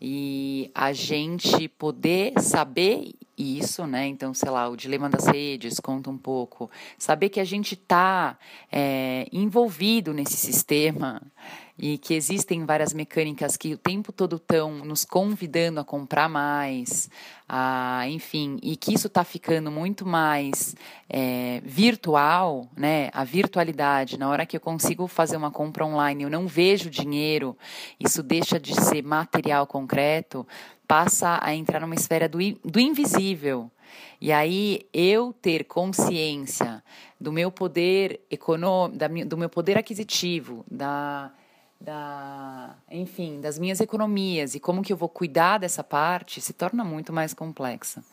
E 0.03 0.71
a 0.75 0.93
gente 0.93 1.69
poder 1.69 2.33
saber 2.41 3.15
isso, 3.37 3.87
né? 3.87 4.07
Então, 4.07 4.33
sei 4.33 4.51
lá, 4.51 4.69
o 4.69 4.77
dilema 4.77 5.09
das 5.11 5.27
redes 5.27 5.81
conta 5.81 6.11
um 6.11 6.17
pouco. 6.17 6.71
Saber 6.99 7.29
que 7.29 7.41
a 7.41 7.45
gente 7.45 7.75
está 7.75 8.39
é, 8.71 9.27
envolvido 9.33 10.13
nesse 10.15 10.37
sistema 10.37 11.21
e 11.83 11.97
que 11.97 12.13
existem 12.13 12.67
várias 12.67 12.93
mecânicas 12.93 13.57
que 13.57 13.73
o 13.73 13.79
tempo 13.79 14.13
todo 14.13 14.37
estão 14.37 14.85
nos 14.85 15.03
convidando 15.03 15.81
a 15.81 15.85
comprar 15.85 16.29
mais, 16.29 17.09
a, 17.49 18.03
enfim, 18.07 18.59
e 18.63 18.77
que 18.77 18.93
isso 18.93 19.07
está 19.07 19.25
ficando 19.25 19.71
muito 19.71 20.05
mais 20.05 20.77
é, 21.09 21.63
virtual, 21.65 22.69
né? 22.77 23.09
A 23.15 23.25
virtualidade, 23.25 24.19
na 24.19 24.29
hora 24.29 24.45
que 24.45 24.59
eu 24.59 24.61
consigo 24.61 25.07
fazer 25.07 25.39
uma 25.39 25.51
compra 25.51 25.87
online, 25.87 26.25
eu 26.25 26.29
não 26.29 26.47
vejo 26.47 26.91
dinheiro, 26.91 27.57
isso 27.99 28.23
deixa 28.23 28.61
de 28.61 28.75
ser 28.75 29.03
material 29.03 29.67
concreto, 29.67 30.47
passa 30.87 31.41
a 31.43 31.55
entrar 31.55 31.81
numa 31.81 31.95
esfera 31.95 32.29
do, 32.29 32.39
do 32.63 32.79
invisível. 32.79 33.71
E 34.21 34.31
aí 34.31 34.87
eu 34.93 35.33
ter 35.33 35.65
consciência 35.65 36.85
do 37.19 37.33
meu 37.33 37.51
poder 37.51 38.21
econômico, 38.31 38.99
do 39.25 39.39
meu 39.39 39.49
poder 39.49 39.79
aquisitivo, 39.79 40.63
da 40.71 41.33
da, 41.81 42.77
enfim, 42.91 43.41
das 43.41 43.59
minhas 43.59 43.81
economias 43.81 44.55
e 44.55 44.61
como 44.61 44.83
que 44.83 44.93
eu 44.93 44.97
vou 44.97 45.09
cuidar 45.09 45.59
dessa 45.59 45.83
parte 45.83 46.41
se 46.41 46.53
torna 46.53 46.85
muito 46.85 47.13
mais 47.13 47.33
complexa. 47.33 48.05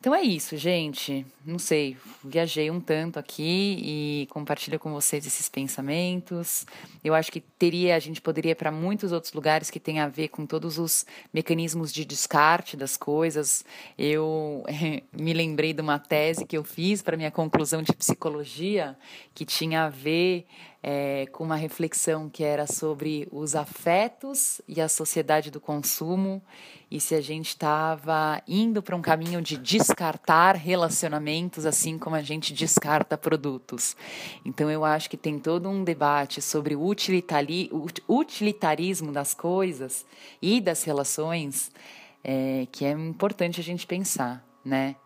Então 0.00 0.14
é 0.14 0.22
isso, 0.22 0.56
gente. 0.56 1.26
Não 1.44 1.58
sei, 1.58 1.96
viajei 2.22 2.70
um 2.70 2.80
tanto 2.80 3.18
aqui 3.18 3.80
e 3.82 4.28
compartilho 4.30 4.78
com 4.78 4.92
vocês 4.92 5.26
esses 5.26 5.48
pensamentos. 5.48 6.64
Eu 7.02 7.14
acho 7.14 7.32
que 7.32 7.40
teria, 7.40 7.96
a 7.96 7.98
gente 7.98 8.20
poderia 8.20 8.52
ir 8.52 8.54
para 8.54 8.70
muitos 8.70 9.10
outros 9.10 9.32
lugares 9.32 9.70
que 9.70 9.80
tem 9.80 9.98
a 9.98 10.06
ver 10.06 10.28
com 10.28 10.46
todos 10.46 10.78
os 10.78 11.04
mecanismos 11.34 11.92
de 11.92 12.04
descarte 12.04 12.76
das 12.76 12.96
coisas. 12.96 13.64
Eu 13.98 14.62
me 15.12 15.32
lembrei 15.32 15.72
de 15.72 15.82
uma 15.82 15.98
tese 15.98 16.46
que 16.46 16.56
eu 16.56 16.62
fiz 16.62 17.02
para 17.02 17.16
minha 17.16 17.32
conclusão 17.32 17.82
de 17.82 17.92
psicologia 17.92 18.96
que 19.34 19.44
tinha 19.44 19.86
a 19.86 19.88
ver 19.88 20.46
é, 20.82 21.26
com 21.32 21.44
uma 21.44 21.56
reflexão 21.56 22.28
que 22.28 22.44
era 22.44 22.66
sobre 22.66 23.26
os 23.32 23.54
afetos 23.56 24.60
e 24.68 24.80
a 24.80 24.88
sociedade 24.88 25.50
do 25.50 25.60
consumo 25.60 26.42
e 26.90 27.00
se 27.00 27.14
a 27.14 27.20
gente 27.20 27.48
estava 27.48 28.40
indo 28.46 28.82
para 28.82 28.96
um 28.96 29.02
caminho 29.02 29.42
de 29.42 29.56
descartar 29.58 30.54
relacionamentos 30.54 31.66
assim 31.66 31.98
como 31.98 32.14
a 32.16 32.22
gente 32.22 32.54
descarta 32.54 33.18
produtos. 33.18 33.96
Então 34.44 34.70
eu 34.70 34.84
acho 34.84 35.10
que 35.10 35.16
tem 35.16 35.38
todo 35.38 35.68
um 35.68 35.82
debate 35.82 36.40
sobre 36.40 36.76
o 36.76 36.86
utilitarismo 38.08 39.12
das 39.12 39.34
coisas 39.34 40.06
e 40.40 40.60
das 40.60 40.84
relações 40.84 41.72
é, 42.22 42.66
que 42.70 42.84
é 42.84 42.92
importante 42.92 43.60
a 43.60 43.64
gente 43.64 43.86
pensar, 43.86 44.44
né? 44.64 44.96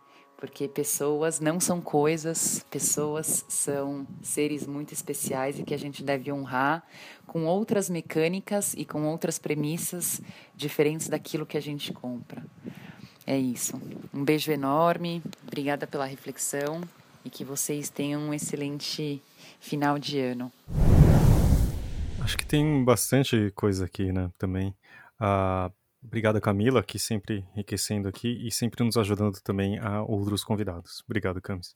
Porque 0.43 0.67
pessoas 0.67 1.39
não 1.39 1.57
são 1.57 1.79
coisas, 1.79 2.65
pessoas 2.69 3.45
são 3.47 4.05
seres 4.21 4.67
muito 4.67 4.93
especiais 4.93 5.57
e 5.57 5.63
que 5.63 5.73
a 5.73 5.79
gente 5.79 6.03
deve 6.03 6.29
honrar 6.33 6.85
com 7.25 7.45
outras 7.45 7.89
mecânicas 7.89 8.73
e 8.73 8.83
com 8.83 9.07
outras 9.07 9.39
premissas 9.39 10.19
diferentes 10.53 11.07
daquilo 11.07 11.45
que 11.45 11.57
a 11.57 11.61
gente 11.61 11.93
compra. 11.93 12.43
É 13.25 13.37
isso. 13.37 13.81
Um 14.13 14.25
beijo 14.25 14.51
enorme, 14.51 15.23
obrigada 15.47 15.87
pela 15.87 16.03
reflexão 16.03 16.81
e 17.23 17.29
que 17.29 17.45
vocês 17.45 17.89
tenham 17.89 18.19
um 18.19 18.33
excelente 18.33 19.21
final 19.61 19.97
de 19.97 20.19
ano. 20.19 20.51
Acho 22.19 22.37
que 22.37 22.45
tem 22.45 22.83
bastante 22.83 23.49
coisa 23.55 23.85
aqui, 23.85 24.11
né, 24.11 24.29
também. 24.37 24.75
Uh, 25.21 25.71
Obrigado, 26.03 26.39
Camila, 26.41 26.83
que 26.83 26.99
sempre 26.99 27.45
enriquecendo 27.55 28.07
aqui 28.07 28.45
e 28.45 28.51
sempre 28.51 28.83
nos 28.83 28.97
ajudando 28.97 29.39
também 29.41 29.79
a 29.79 30.03
outros 30.03 30.43
convidados. 30.43 31.03
Obrigado, 31.05 31.41
Camis. 31.41 31.75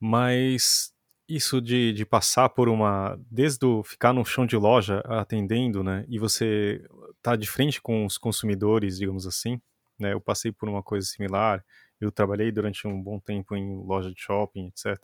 Mas 0.00 0.92
isso 1.28 1.60
de, 1.60 1.92
de 1.92 2.04
passar 2.04 2.48
por 2.48 2.68
uma. 2.68 3.18
Desde 3.30 3.64
o 3.64 3.82
ficar 3.82 4.12
no 4.12 4.24
chão 4.24 4.46
de 4.46 4.56
loja 4.56 5.00
atendendo, 5.06 5.82
né? 5.82 6.04
E 6.08 6.18
você 6.18 6.84
tá 7.22 7.36
de 7.36 7.46
frente 7.48 7.80
com 7.80 8.04
os 8.06 8.18
consumidores, 8.18 8.98
digamos 8.98 9.26
assim. 9.26 9.60
Né, 9.96 10.12
eu 10.12 10.20
passei 10.20 10.50
por 10.50 10.68
uma 10.68 10.82
coisa 10.82 11.06
similar. 11.06 11.64
Eu 12.00 12.10
trabalhei 12.10 12.50
durante 12.50 12.86
um 12.86 13.00
bom 13.00 13.20
tempo 13.20 13.54
em 13.54 13.76
loja 13.84 14.10
de 14.10 14.20
shopping, 14.20 14.66
etc. 14.66 14.98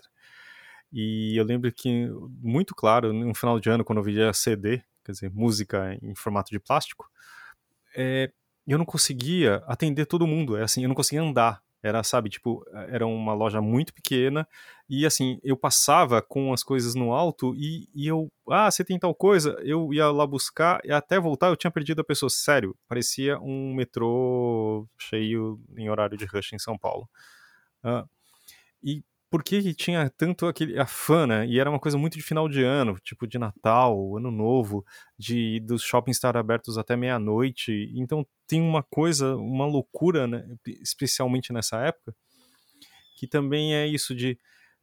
E 0.93 1.37
eu 1.37 1.45
lembro 1.45 1.73
que, 1.73 2.09
muito 2.43 2.75
claro, 2.75 3.13
no 3.13 3.35
final 3.35 3.61
de 3.61 3.71
ano, 3.71 3.85
quando 3.85 3.99
eu 3.99 4.05
via 4.05 4.33
CD, 4.33 4.83
quer 5.05 5.13
dizer, 5.13 5.31
música 5.31 5.97
em 6.03 6.15
formato 6.17 6.51
de 6.51 6.59
plástico, 6.59 7.09
é, 7.97 8.31
eu 8.67 8.79
não 8.79 8.85
conseguia 8.85 9.63
atender 9.67 10.07
todo 10.07 10.27
mundo. 10.27 10.57
É 10.57 10.63
assim, 10.63 10.83
eu 10.83 10.89
não 10.89 10.95
conseguia 10.95 11.23
andar. 11.23 11.63
Era, 11.83 12.03
sabe, 12.03 12.29
tipo, 12.29 12.63
era 12.91 13.07
uma 13.07 13.33
loja 13.33 13.61
muito 13.63 13.95
pequena 13.95 14.47
e, 14.87 15.07
assim, 15.07 15.41
eu 15.43 15.57
passava 15.57 16.21
com 16.21 16.53
as 16.53 16.63
coisas 16.63 16.95
no 16.95 17.15
alto 17.15 17.55
e, 17.57 17.89
e 17.95 18.07
eu, 18.07 18.31
ah, 18.51 18.71
você 18.71 18.85
tem 18.85 18.99
tal 18.99 19.15
coisa, 19.15 19.57
eu 19.63 19.93
ia 19.95 20.11
lá 20.11 20.27
buscar 20.27 20.79
e 20.85 20.93
até 20.93 21.19
voltar 21.19 21.49
eu 21.49 21.57
tinha 21.57 21.71
perdido 21.71 22.01
a 22.01 22.05
pessoa. 22.05 22.29
Sério, 22.29 22.77
parecia 22.87 23.39
um 23.41 23.73
metrô 23.75 24.87
cheio 24.99 25.59
em 25.75 25.89
horário 25.89 26.19
de 26.19 26.27
rush 26.27 26.53
em 26.53 26.59
São 26.59 26.77
Paulo. 26.77 27.09
Uh, 27.83 28.07
e 28.83 29.03
por 29.31 29.45
que 29.45 29.73
tinha 29.75 30.11
tanto 30.11 30.47
aquele 30.47 30.79
afã, 30.79 31.27
né? 31.27 31.47
E 31.47 31.61
era 31.61 31.71
uma 31.71 31.79
coisa 31.79 31.97
muito 31.97 32.17
de 32.17 32.23
final 32.23 32.49
de 32.49 32.65
ano, 32.65 32.99
tipo 33.03 33.27
de 33.27 33.39
Natal, 33.39 34.17
Ano 34.17 34.31
Novo, 34.31 34.85
de 35.17 35.61
dos 35.61 35.83
shoppings 35.83 36.17
estar 36.17 36.37
abertos 36.37 36.77
até 36.77 36.97
meia-noite. 36.97 37.93
Então 37.95 38.27
tem 38.47 38.61
uma 38.61 38.83
coisa, 38.83 39.37
uma 39.37 39.67
loucura, 39.67 40.27
né? 40.27 40.45
especialmente 40.83 41.53
nessa 41.53 41.79
época, 41.79 42.13
que 43.17 43.29
também 43.29 43.75
é 43.75 43.87
isso 43.87 44.15
de 44.15 44.37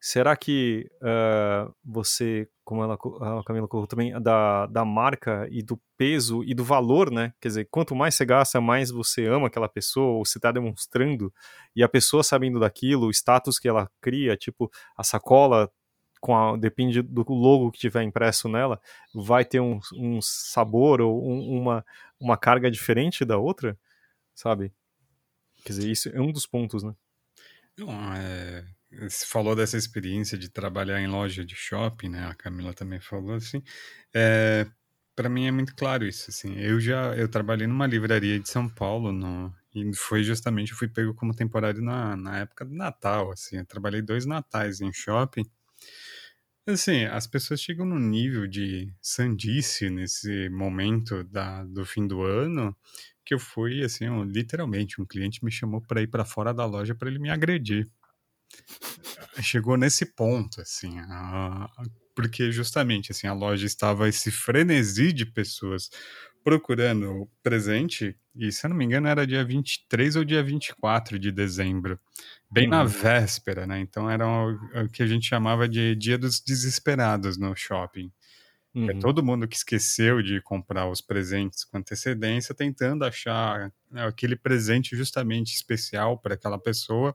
será 0.08 0.38
que 0.38 0.90
uh, 1.02 1.76
você, 1.84 2.48
como 2.64 2.82
ela, 2.82 2.94
a 2.94 3.44
Camila 3.44 3.68
colocou 3.68 3.88
também, 3.88 4.14
da, 4.22 4.66
da 4.68 4.86
marca 4.86 5.46
e 5.52 5.62
do 5.62 5.78
peso 5.98 6.46
e 6.46 6.54
do 6.54 6.64
valor, 6.64 7.12
né? 7.12 7.34
Quer 7.42 7.50
dizer, 7.50 7.68
quanto 7.70 7.94
mais 7.94 8.16
você 8.16 8.24
gasta, 8.24 8.62
mais 8.62 8.90
você 8.90 9.26
ama 9.26 9.48
aquela 9.48 9.68
pessoa, 9.68 10.14
ou 10.14 10.26
você 10.26 10.38
está 10.38 10.50
demonstrando, 10.50 11.34
e 11.76 11.84
a 11.84 11.90
pessoa 11.90 12.24
sabendo 12.24 12.58
daquilo, 12.58 13.08
o 13.08 13.12
status 13.12 13.60
que 13.60 13.68
ela 13.68 13.92
cria, 14.00 14.38
tipo, 14.38 14.72
a 14.96 15.04
sacola 15.04 15.70
a, 16.26 16.56
depende 16.56 17.02
do 17.02 17.26
logo 17.28 17.70
que 17.70 17.80
tiver 17.80 18.04
impresso 18.04 18.48
nela, 18.48 18.80
vai 19.14 19.44
ter 19.44 19.60
um, 19.60 19.78
um 19.94 20.22
sabor 20.22 21.02
ou 21.02 21.22
um, 21.22 21.60
uma, 21.60 21.86
uma 22.18 22.38
carga 22.38 22.72
diferente 22.72 23.26
da 23.26 23.38
outra, 23.38 23.78
sabe? 24.34 24.72
Quer 25.66 25.74
dizer, 25.74 25.92
isso 25.92 26.08
é 26.08 26.22
um 26.22 26.32
dos 26.32 26.46
pontos, 26.46 26.82
né? 26.82 26.96
Não, 27.78 27.92
é, 28.14 28.66
você 28.92 29.26
falou 29.26 29.56
dessa 29.56 29.78
experiência 29.78 30.38
de 30.38 30.50
trabalhar 30.50 31.02
em 31.02 31.08
loja 31.08 31.44
de 31.46 31.56
shopping, 31.56 32.10
né? 32.10 32.26
A 32.28 32.36
Camila 32.36 32.74
também 32.74 33.00
falou 33.00 33.36
assim. 33.36 33.62
É, 34.14 34.66
para 35.16 35.30
mim 35.30 35.48
é 35.48 35.52
muito 35.52 35.76
claro 35.76 36.06
isso, 36.06 36.30
assim. 36.30 36.56
Eu 36.58 36.80
já 36.80 37.16
eu 37.16 37.28
trabalhei 37.30 37.68
numa 37.68 37.88
livraria 37.88 38.40
de 38.40 38.50
São 38.50 38.70
Paulo 38.70 39.12
no, 39.12 39.54
e 39.76 39.94
foi 39.96 40.24
justamente 40.24 40.72
eu 40.72 40.78
fui 40.78 40.88
pego 40.88 41.14
como 41.14 41.36
temporário 41.36 41.82
na, 41.82 42.16
na 42.16 42.40
época 42.40 42.66
do 42.66 42.74
Natal, 42.76 43.32
assim. 43.32 43.58
Eu 43.58 43.66
trabalhei 43.66 44.02
dois 44.02 44.26
natais 44.26 44.82
em 44.82 44.94
shopping. 44.94 45.44
Assim, 46.68 47.06
as 47.06 47.26
pessoas 47.26 47.62
chegam 47.62 47.86
num 47.86 48.00
nível 48.00 48.46
de 48.46 48.94
sandice 49.02 49.90
nesse 49.90 50.50
momento 50.50 51.24
da, 51.24 51.64
do 51.64 51.86
fim 51.86 52.06
do 52.06 52.22
ano 52.24 52.76
que 53.26 53.34
eu 53.34 53.40
fui, 53.40 53.84
assim, 53.84 54.08
um, 54.10 54.24
literalmente, 54.24 55.02
um 55.02 55.06
cliente 55.06 55.44
me 55.44 55.52
chamou 55.52 55.82
para 55.82 56.02
ir 56.02 56.08
para 56.08 56.24
fora 56.24 56.54
da 56.54 56.66
loja 56.66 56.96
para 56.96 57.10
ele 57.10 57.20
me 57.20 57.30
agredir. 57.30 57.86
Chegou 59.42 59.78
nesse 59.78 60.06
ponto, 60.06 60.62
assim, 60.62 60.98
a, 61.00 61.70
porque 62.16 62.52
justamente, 62.52 63.12
assim, 63.12 63.28
a 63.28 63.34
loja 63.34 63.66
estava 63.66 64.10
esse 64.10 64.32
frenesi 64.32 65.14
de 65.14 65.26
pessoas 65.26 65.90
procurando 66.44 67.30
presente, 67.44 68.16
e 68.34 68.52
se 68.52 68.66
eu 68.66 68.70
não 68.70 68.78
me 68.78 68.86
engano 68.86 69.08
era 69.08 69.28
dia 69.28 69.44
23 69.44 70.16
ou 70.16 70.24
dia 70.24 70.42
24 70.42 71.20
de 71.20 71.30
dezembro, 71.30 72.00
bem 72.50 72.64
uhum. 72.64 72.72
na 72.72 72.84
véspera, 72.86 73.68
né? 73.68 73.80
Então 73.82 74.10
era 74.10 74.26
o, 74.26 74.54
o, 74.54 74.90
que 74.90 75.04
a 75.04 75.06
gente 75.06 75.28
chamava 75.28 75.68
de 75.68 75.94
dia 75.96 76.18
dos 76.18 76.40
desesperados 76.40 77.38
no 77.38 77.54
shopping. 77.56 78.10
É 78.74 78.80
uhum. 78.80 78.90
É 78.92 78.94
todo 78.94 79.24
mundo 79.24 79.48
que 79.48 79.58
esqueceu 79.58 80.22
de 80.22 80.42
comprar 80.42 80.90
os 80.90 81.02
presentes 81.02 81.66
com 81.66 81.78
antecedência, 81.78 82.56
tentando 82.56 83.04
achar 83.04 83.72
né, 83.92 84.08
aquele 84.08 84.36
presente 84.36 84.96
justamente 84.96 85.54
especial 85.54 86.18
para 86.18 86.36
aquela 86.36 86.58
pessoa, 86.58 87.14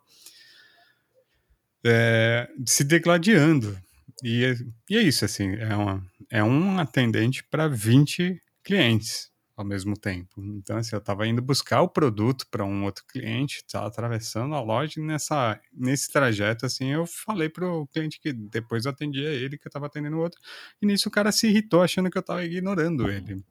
é, 1.84 2.48
se 2.66 2.84
degladiando. 2.84 3.78
E, 4.22 4.44
é, 4.44 4.54
e 4.90 4.96
é 4.96 5.02
isso, 5.02 5.24
assim, 5.24 5.54
é, 5.56 5.74
uma, 5.74 6.06
é 6.30 6.44
um 6.44 6.78
atendente 6.78 7.42
para 7.44 7.68
20 7.68 8.40
clientes 8.62 9.32
ao 9.56 9.64
mesmo 9.64 9.96
tempo. 9.96 10.42
Então, 10.56 10.76
assim, 10.76 10.94
eu 10.94 10.98
estava 10.98 11.26
indo 11.26 11.42
buscar 11.42 11.82
o 11.82 11.88
produto 11.88 12.46
para 12.50 12.64
um 12.64 12.84
outro 12.84 13.04
cliente, 13.06 13.58
estava 13.58 13.86
atravessando 13.86 14.54
a 14.54 14.60
loja 14.60 14.94
e 14.98 15.02
nessa, 15.02 15.60
nesse 15.72 16.10
trajeto, 16.10 16.66
assim, 16.66 16.86
eu 16.86 17.06
falei 17.06 17.48
para 17.48 17.66
o 17.66 17.86
cliente 17.86 18.20
que 18.20 18.32
depois 18.32 18.84
eu 18.84 18.90
atendia 18.90 19.28
ele, 19.28 19.58
que 19.58 19.66
eu 19.66 19.68
estava 19.68 19.86
atendendo 19.86 20.16
o 20.16 20.20
outro, 20.20 20.40
e 20.80 20.86
nisso 20.86 21.08
o 21.08 21.12
cara 21.12 21.30
se 21.30 21.48
irritou 21.48 21.82
achando 21.82 22.10
que 22.10 22.18
eu 22.18 22.20
estava 22.20 22.44
ignorando 22.44 23.10
ele. 23.10 23.44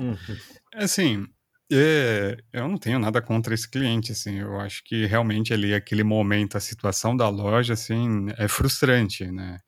Uhum. 0.00 0.16
Assim, 0.74 1.26
é, 1.72 2.36
eu 2.52 2.68
não 2.68 2.78
tenho 2.78 2.98
nada 2.98 3.20
contra 3.20 3.54
esse 3.54 3.68
cliente, 3.68 4.12
assim, 4.12 4.38
eu 4.38 4.60
acho 4.60 4.84
que 4.84 5.06
realmente 5.06 5.52
ali, 5.52 5.74
aquele 5.74 6.04
momento, 6.04 6.56
a 6.56 6.60
situação 6.60 7.16
da 7.16 7.28
loja, 7.28 7.74
assim, 7.74 8.26
é 8.38 8.46
frustrante, 8.48 9.30
né? 9.30 9.60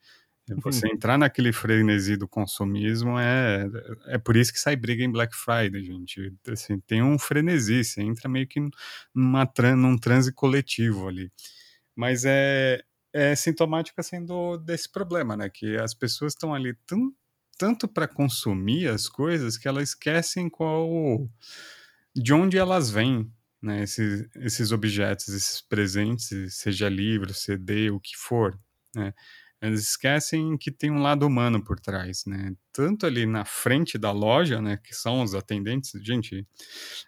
Você 0.63 0.87
uhum. 0.87 0.95
entrar 0.95 1.19
naquele 1.19 1.53
frenesi 1.53 2.17
do 2.17 2.27
consumismo 2.27 3.19
é, 3.19 3.69
é 4.07 4.19
por 4.19 4.37
isso 4.37 4.53
que 4.53 4.59
sai 4.59 4.77
briga 4.77 5.05
em 5.05 5.13
Black 5.13 5.37
Friday, 5.37 5.85
gente. 5.85 6.33
Assim, 6.49 6.81
tem 6.81 7.03
um 7.03 7.19
frenesi, 7.19 7.85
você 7.85 8.01
entra 8.01 8.29
meio 8.29 8.47
que 8.47 8.61
numa, 9.15 9.51
num 9.77 9.99
transe 9.99 10.33
coletivo 10.33 11.09
ali. 11.09 11.31
Mas 11.95 12.25
é, 12.25 12.83
é 13.13 13.35
sintomático 13.35 14.01
assim 14.01 14.25
do, 14.25 14.57
desse 14.57 14.91
problema, 14.91 15.37
né? 15.37 15.51
Que 15.51 15.77
as 15.77 15.93
pessoas 15.93 16.33
estão 16.33 16.55
ali 16.55 16.75
tão, 16.87 17.13
tanto 17.59 17.87
para 17.87 18.09
consumir 18.09 18.89
as 18.89 19.09
coisas 19.09 19.59
que 19.59 19.69
elas 19.69 19.91
esquecem 19.91 20.49
qual 20.49 21.29
de 22.15 22.33
onde 22.33 22.59
elas 22.59 22.91
vêm, 22.91 23.33
né? 23.63 23.83
Esses, 23.83 24.29
esses 24.37 24.73
objetos, 24.73 25.29
esses 25.29 25.61
presentes, 25.63 26.29
seja 26.57 26.89
livro, 26.89 27.35
CD, 27.35 27.91
o 27.91 28.01
que 28.01 28.17
for, 28.17 28.59
né? 28.95 29.13
Eles 29.61 29.83
esquecem 29.91 30.57
que 30.57 30.71
tem 30.71 30.91
um 30.91 31.03
lado 31.03 31.27
humano 31.27 31.63
por 31.63 31.81
trás, 31.81 32.25
né? 32.27 32.55
Tanto 32.73 33.07
ali 33.07 33.27
na 33.27 33.45
frente 33.45 33.99
da 33.99 34.13
loja, 34.13 34.61
né, 34.61 34.79
que 34.83 34.95
são 34.95 35.23
os 35.23 35.35
atendentes, 35.35 35.93
gente, 36.03 36.47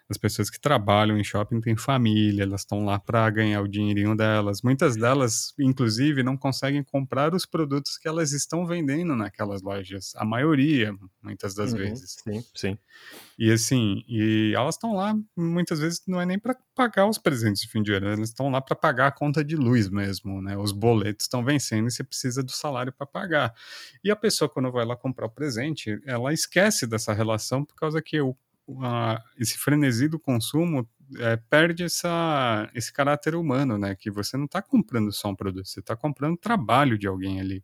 as 0.09 0.17
pessoas 0.17 0.49
que 0.49 0.59
trabalham 0.59 1.17
em 1.17 1.23
shopping 1.23 1.61
têm 1.61 1.77
família, 1.77 2.43
elas 2.43 2.61
estão 2.61 2.83
lá 2.83 2.99
para 2.99 3.29
ganhar 3.29 3.61
o 3.61 3.67
dinheirinho 3.67 4.15
delas. 4.15 4.61
Muitas 4.61 4.95
delas, 4.95 5.53
inclusive, 5.59 6.23
não 6.23 6.35
conseguem 6.35 6.83
comprar 6.83 7.33
os 7.33 7.45
produtos 7.45 7.97
que 7.97 8.07
elas 8.07 8.31
estão 8.31 8.65
vendendo 8.65 9.15
naquelas 9.15 9.61
lojas. 9.61 10.11
A 10.15 10.25
maioria, 10.25 10.93
muitas 11.21 11.53
das 11.53 11.71
uhum, 11.71 11.79
vezes. 11.79 12.17
Sim, 12.23 12.43
sim. 12.55 12.77
E 13.37 13.51
assim, 13.51 14.03
e 14.07 14.53
elas 14.55 14.75
estão 14.75 14.93
lá, 14.93 15.15
muitas 15.35 15.79
vezes 15.79 16.01
não 16.07 16.21
é 16.21 16.25
nem 16.25 16.37
para 16.37 16.55
pagar 16.75 17.07
os 17.07 17.17
presentes 17.17 17.61
de 17.61 17.67
fim 17.69 17.81
de 17.81 17.93
ano, 17.93 18.07
elas 18.07 18.29
estão 18.29 18.49
lá 18.49 18.61
para 18.61 18.75
pagar 18.75 19.07
a 19.07 19.11
conta 19.11 19.43
de 19.43 19.55
luz 19.55 19.89
mesmo, 19.89 20.41
né? 20.41 20.57
Os 20.57 20.71
boletos 20.71 21.25
estão 21.25 21.43
vencendo 21.43 21.87
e 21.87 21.91
você 21.91 22.03
precisa 22.03 22.43
do 22.43 22.51
salário 22.51 22.91
para 22.91 23.05
pagar. 23.05 23.53
E 24.03 24.11
a 24.11 24.15
pessoa, 24.15 24.49
quando 24.49 24.71
vai 24.71 24.85
lá 24.85 24.95
comprar 24.95 25.25
o 25.25 25.29
presente, 25.29 25.50
ela 26.05 26.33
esquece 26.33 26.85
dessa 26.87 27.13
relação 27.13 27.65
por 27.65 27.75
causa 27.75 28.01
que 28.01 28.19
o, 28.21 28.35
a, 28.81 29.21
esse 29.37 29.57
frenesi 29.57 30.07
do 30.07 30.19
consumo 30.19 30.87
é, 31.17 31.35
perde 31.35 31.83
essa, 31.83 32.69
esse 32.73 32.91
caráter 32.91 33.35
humano, 33.35 33.77
né? 33.77 33.95
Que 33.95 34.09
você 34.09 34.37
não 34.37 34.45
está 34.45 34.61
comprando 34.61 35.11
só 35.11 35.29
um 35.29 35.35
produto, 35.35 35.67
você 35.67 35.79
está 35.79 35.95
comprando 35.95 36.37
trabalho 36.37 36.97
de 36.97 37.07
alguém 37.07 37.39
ali. 37.39 37.63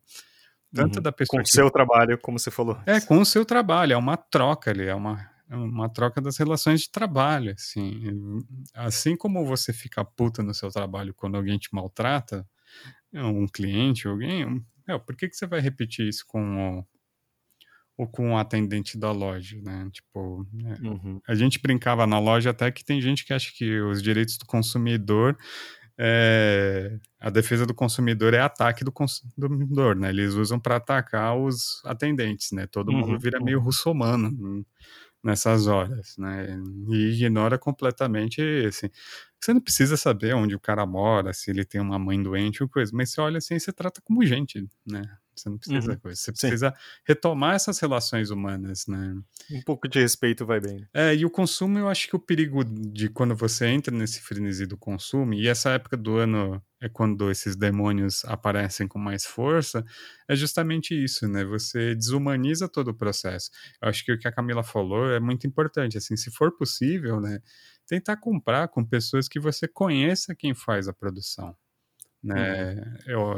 Tanto 0.74 0.98
uhum. 0.98 1.04
da 1.04 1.12
pessoa. 1.12 1.38
Com 1.38 1.42
o 1.42 1.44
que... 1.44 1.52
seu 1.52 1.72
trabalho, 1.72 2.18
como 2.18 2.38
você 2.38 2.52
falou. 2.52 2.78
É, 2.86 3.00
com 3.00 3.20
o 3.20 3.26
seu 3.26 3.46
trabalho, 3.46 3.94
é 3.94 3.98
uma 3.98 4.18
troca 4.18 4.72
ali, 4.72 4.86
é 4.86 4.96
uma, 4.96 5.30
é 5.50 5.56
uma 5.56 5.90
troca 5.90 6.20
das 6.20 6.38
relações 6.38 6.82
de 6.82 6.92
trabalho, 6.92 7.54
assim. 7.54 8.42
Assim 8.74 9.16
como 9.16 9.46
você 9.46 9.72
fica 9.72 10.04
puta 10.04 10.44
no 10.44 10.54
seu 10.54 10.70
trabalho 10.70 11.14
quando 11.14 11.36
alguém 11.36 11.58
te 11.58 11.70
maltrata, 11.72 12.46
um 13.14 13.48
cliente, 13.48 14.08
alguém, 14.08 14.62
é, 14.88 14.98
por 14.98 15.16
que, 15.16 15.30
que 15.30 15.36
você 15.36 15.48
vai 15.48 15.60
repetir 15.60 16.08
isso 16.08 16.26
com 16.28 16.80
o, 16.80 16.86
ou 17.98 18.08
com 18.08 18.34
o 18.34 18.38
atendente 18.38 18.98
da 18.98 19.12
loja, 19.12 19.60
né? 19.62 19.90
Tipo, 19.92 20.46
é, 20.66 20.88
uhum. 20.88 21.20
a 21.28 21.34
gente 21.34 21.60
brincava 21.60 22.06
na 22.06 22.20
loja 22.20 22.52
até 22.52 22.72
que 22.72 22.86
tem 22.86 23.02
gente 23.02 23.26
que 23.26 23.34
acha 23.34 23.52
que 23.54 23.82
os 23.82 24.02
direitos 24.02 24.38
do 24.38 24.46
consumidor 24.46 25.36
é, 26.00 27.00
a 27.20 27.32
defesa 27.32 27.66
do 27.66 27.74
consumidor 27.74 28.34
é 28.34 28.40
ataque 28.40 28.84
do 28.84 28.92
consumidor, 28.92 29.96
né? 29.96 30.10
Eles 30.10 30.36
usam 30.36 30.60
para 30.60 30.76
atacar 30.76 31.36
os 31.36 31.82
atendentes, 31.84 32.52
né? 32.52 32.68
Todo 32.68 32.92
uhum. 32.92 33.00
mundo 33.00 33.20
vira 33.20 33.40
meio 33.40 33.60
russomano 33.60 34.64
nessas 35.24 35.66
horas, 35.66 36.16
né? 36.18 36.56
E 36.90 37.14
ignora 37.16 37.58
completamente, 37.58 38.42
assim, 38.68 38.90
você 39.40 39.54
não 39.54 39.62
precisa 39.62 39.98
saber 39.98 40.36
onde 40.36 40.56
o 40.56 40.60
cara 40.60 40.86
mora, 40.86 41.34
se 41.34 41.50
ele 41.50 41.66
tem 41.66 41.82
uma 41.82 41.98
mãe 41.98 42.22
doente 42.22 42.62
ou 42.62 42.70
coisa, 42.70 42.92
mas 42.94 43.12
você 43.12 43.20
olha 43.20 43.40
assim, 43.40 43.58
você 43.58 43.74
trata 43.74 44.00
como 44.02 44.24
gente, 44.24 44.68
né? 44.86 45.02
Você 45.38 45.50
não 45.50 45.58
precisa 45.58 45.92
uhum. 45.92 46.00
coisa. 46.00 46.20
Você 46.20 46.32
precisa 46.32 46.70
Sim. 46.70 46.76
retomar 47.08 47.56
essas 47.56 47.80
relações 47.80 48.30
humanas, 48.30 48.86
né? 48.88 49.16
Um 49.52 49.62
pouco 49.62 49.88
de 49.88 50.00
respeito 50.00 50.46
vai 50.46 50.60
bem. 50.60 50.88
É, 50.94 51.16
e 51.16 51.26
o 51.26 51.30
consumo, 51.30 51.78
eu 51.78 51.88
acho 51.88 52.08
que 52.08 52.16
o 52.16 52.20
perigo 52.20 52.64
de 52.64 53.10
quando 53.10 53.36
você 53.36 53.68
entra 53.68 53.96
nesse 53.96 54.22
frenesi 54.22 54.66
do 54.66 54.78
consumo, 54.78 55.34
e 55.34 55.48
essa 55.48 55.72
época 55.72 55.96
do 55.96 56.18
ano 56.18 56.62
é 56.82 56.90
quando 56.90 57.32
esses 57.32 57.56
demônios 57.56 58.24
aparecem 58.26 58.88
com 58.88 59.00
mais 59.00 59.26
força, 59.26 59.84
é 60.28 60.36
justamente 60.36 60.94
isso, 60.94 61.28
né? 61.28 61.44
Você 61.46 61.96
desumaniza 61.96 62.68
todo 62.68 62.90
o 62.90 62.94
processo. 62.94 63.50
Eu 63.82 63.90
acho 63.90 64.04
que 64.06 64.12
o 64.12 64.20
que 64.20 64.28
a 64.28 64.32
Camila 64.32 64.64
falou 64.64 65.10
é 65.12 65.20
muito 65.20 65.48
importante, 65.48 65.98
assim, 65.98 66.16
se 66.16 66.32
for 66.32 66.56
possível, 66.56 67.20
né? 67.20 67.40
Tentar 67.88 68.18
comprar 68.18 68.68
com 68.68 68.84
pessoas 68.84 69.28
que 69.28 69.40
você 69.40 69.68
conheça 69.68 70.36
quem 70.36 70.54
faz 70.54 70.88
a 70.88 70.94
produção 70.94 71.56
né? 72.28 72.74
Uhum. 72.74 72.98
Eu, 73.08 73.32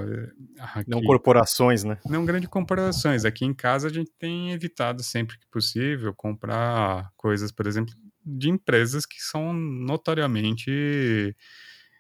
aqui, 0.59 0.89
não 0.89 1.01
corporações, 1.01 1.83
né? 1.83 1.97
Não 2.05 2.25
grandes 2.25 2.49
corporações. 2.49 3.25
Aqui 3.25 3.45
em 3.45 3.53
casa 3.53 3.87
a 3.87 3.93
gente 3.93 4.11
tem 4.17 4.51
evitado 4.51 5.03
sempre 5.03 5.37
que 5.37 5.47
possível 5.47 6.13
comprar 6.13 7.11
coisas, 7.15 7.51
por 7.51 7.67
exemplo, 7.67 7.93
de 8.25 8.49
empresas 8.49 9.05
que 9.05 9.21
são 9.21 9.53
notoriamente 9.53 11.35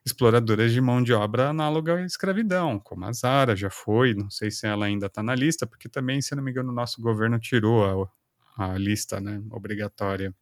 exploradoras 0.05 0.71
de 0.71 0.81
mão 0.81 1.03
de 1.03 1.13
obra 1.13 1.49
análoga 1.49 1.95
à 1.95 2.05
escravidão, 2.05 2.79
como 2.79 3.05
a 3.05 3.11
Zara 3.11 3.55
já 3.55 3.69
foi, 3.69 4.13
não 4.13 4.29
sei 4.29 4.49
se 4.49 4.65
ela 4.65 4.85
ainda 4.85 5.05
está 5.05 5.21
na 5.21 5.35
lista, 5.35 5.67
porque 5.67 5.87
também, 5.87 6.21
se 6.21 6.33
não 6.35 6.43
me 6.43 6.51
engano, 6.51 6.71
o 6.71 6.75
nosso 6.75 7.01
governo 7.01 7.39
tirou 7.39 8.09
a, 8.57 8.71
a 8.71 8.77
lista 8.77 9.19
né, 9.19 9.41
obrigatória 9.51 10.33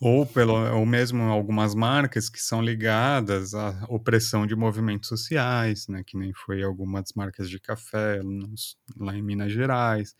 ou 0.00 0.26
pelo 0.26 0.54
ou 0.76 0.84
mesmo 0.84 1.22
algumas 1.24 1.74
marcas 1.74 2.28
que 2.28 2.40
são 2.40 2.60
ligadas 2.62 3.54
à 3.54 3.84
opressão 3.88 4.46
de 4.46 4.54
movimentos 4.54 5.08
sociais, 5.08 5.88
né, 5.88 6.02
que 6.06 6.16
nem 6.18 6.32
foi 6.34 6.62
algumas 6.62 7.12
marcas 7.14 7.48
de 7.48 7.58
café 7.58 8.22
nos, 8.22 8.76
lá 8.98 9.16
em 9.16 9.22
Minas 9.22 9.52
Gerais, 9.52 10.14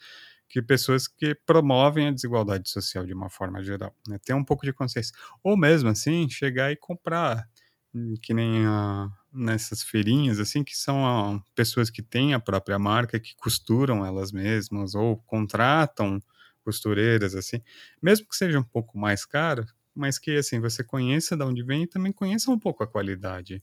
que 0.49 0.62
pessoas 0.62 1.07
que 1.09 1.35
promovem 1.47 2.09
a 2.09 2.12
desigualdade 2.12 2.70
social 2.70 3.05
de 3.05 3.12
uma 3.12 3.29
forma 3.29 3.62
geral, 3.62 3.95
né, 4.09 4.18
ter 4.24 4.33
um 4.35 4.45
pouco 4.45 4.64
de 4.64 4.72
consciência, 4.72 5.14
ou 5.43 5.57
mesmo 5.57 5.89
assim 5.91 6.29
chegar 6.29 6.72
e 6.72 6.77
comprar, 6.77 7.47
hum, 7.95 8.14
que 8.22 8.33
nem 8.33 8.64
a, 8.66 9.09
nessas 9.33 9.83
feirinhas 9.83 10.39
assim, 10.41 10.64
que 10.64 10.74
são 10.77 11.05
a, 11.07 11.41
pessoas 11.55 11.91
que 11.91 12.03
têm 12.03 12.33
a 12.35 12.41
própria 12.41 12.79
marca, 12.79 13.20
que 13.20 13.35
costuram 13.37 14.07
elas 14.07 14.33
mesmas 14.33 14.95
ou 14.95 15.18
contratam 15.27 16.20
costureiras, 16.66 17.36
assim, 17.36 17.62
mesmo 18.02 18.26
que 18.28 18.34
seja 18.34 18.58
um 18.58 18.64
pouco 18.64 18.98
mais 18.98 19.24
caro, 19.24 19.64
mas 19.94 20.18
que, 20.18 20.36
assim, 20.36 20.58
você 20.58 20.82
conheça 20.82 21.36
de 21.36 21.44
onde 21.44 21.62
vem 21.62 21.84
e 21.84 21.86
também 21.86 22.12
conheça 22.12 22.50
um 22.50 22.58
pouco 22.58 22.82
a 22.82 22.86
qualidade, 22.88 23.62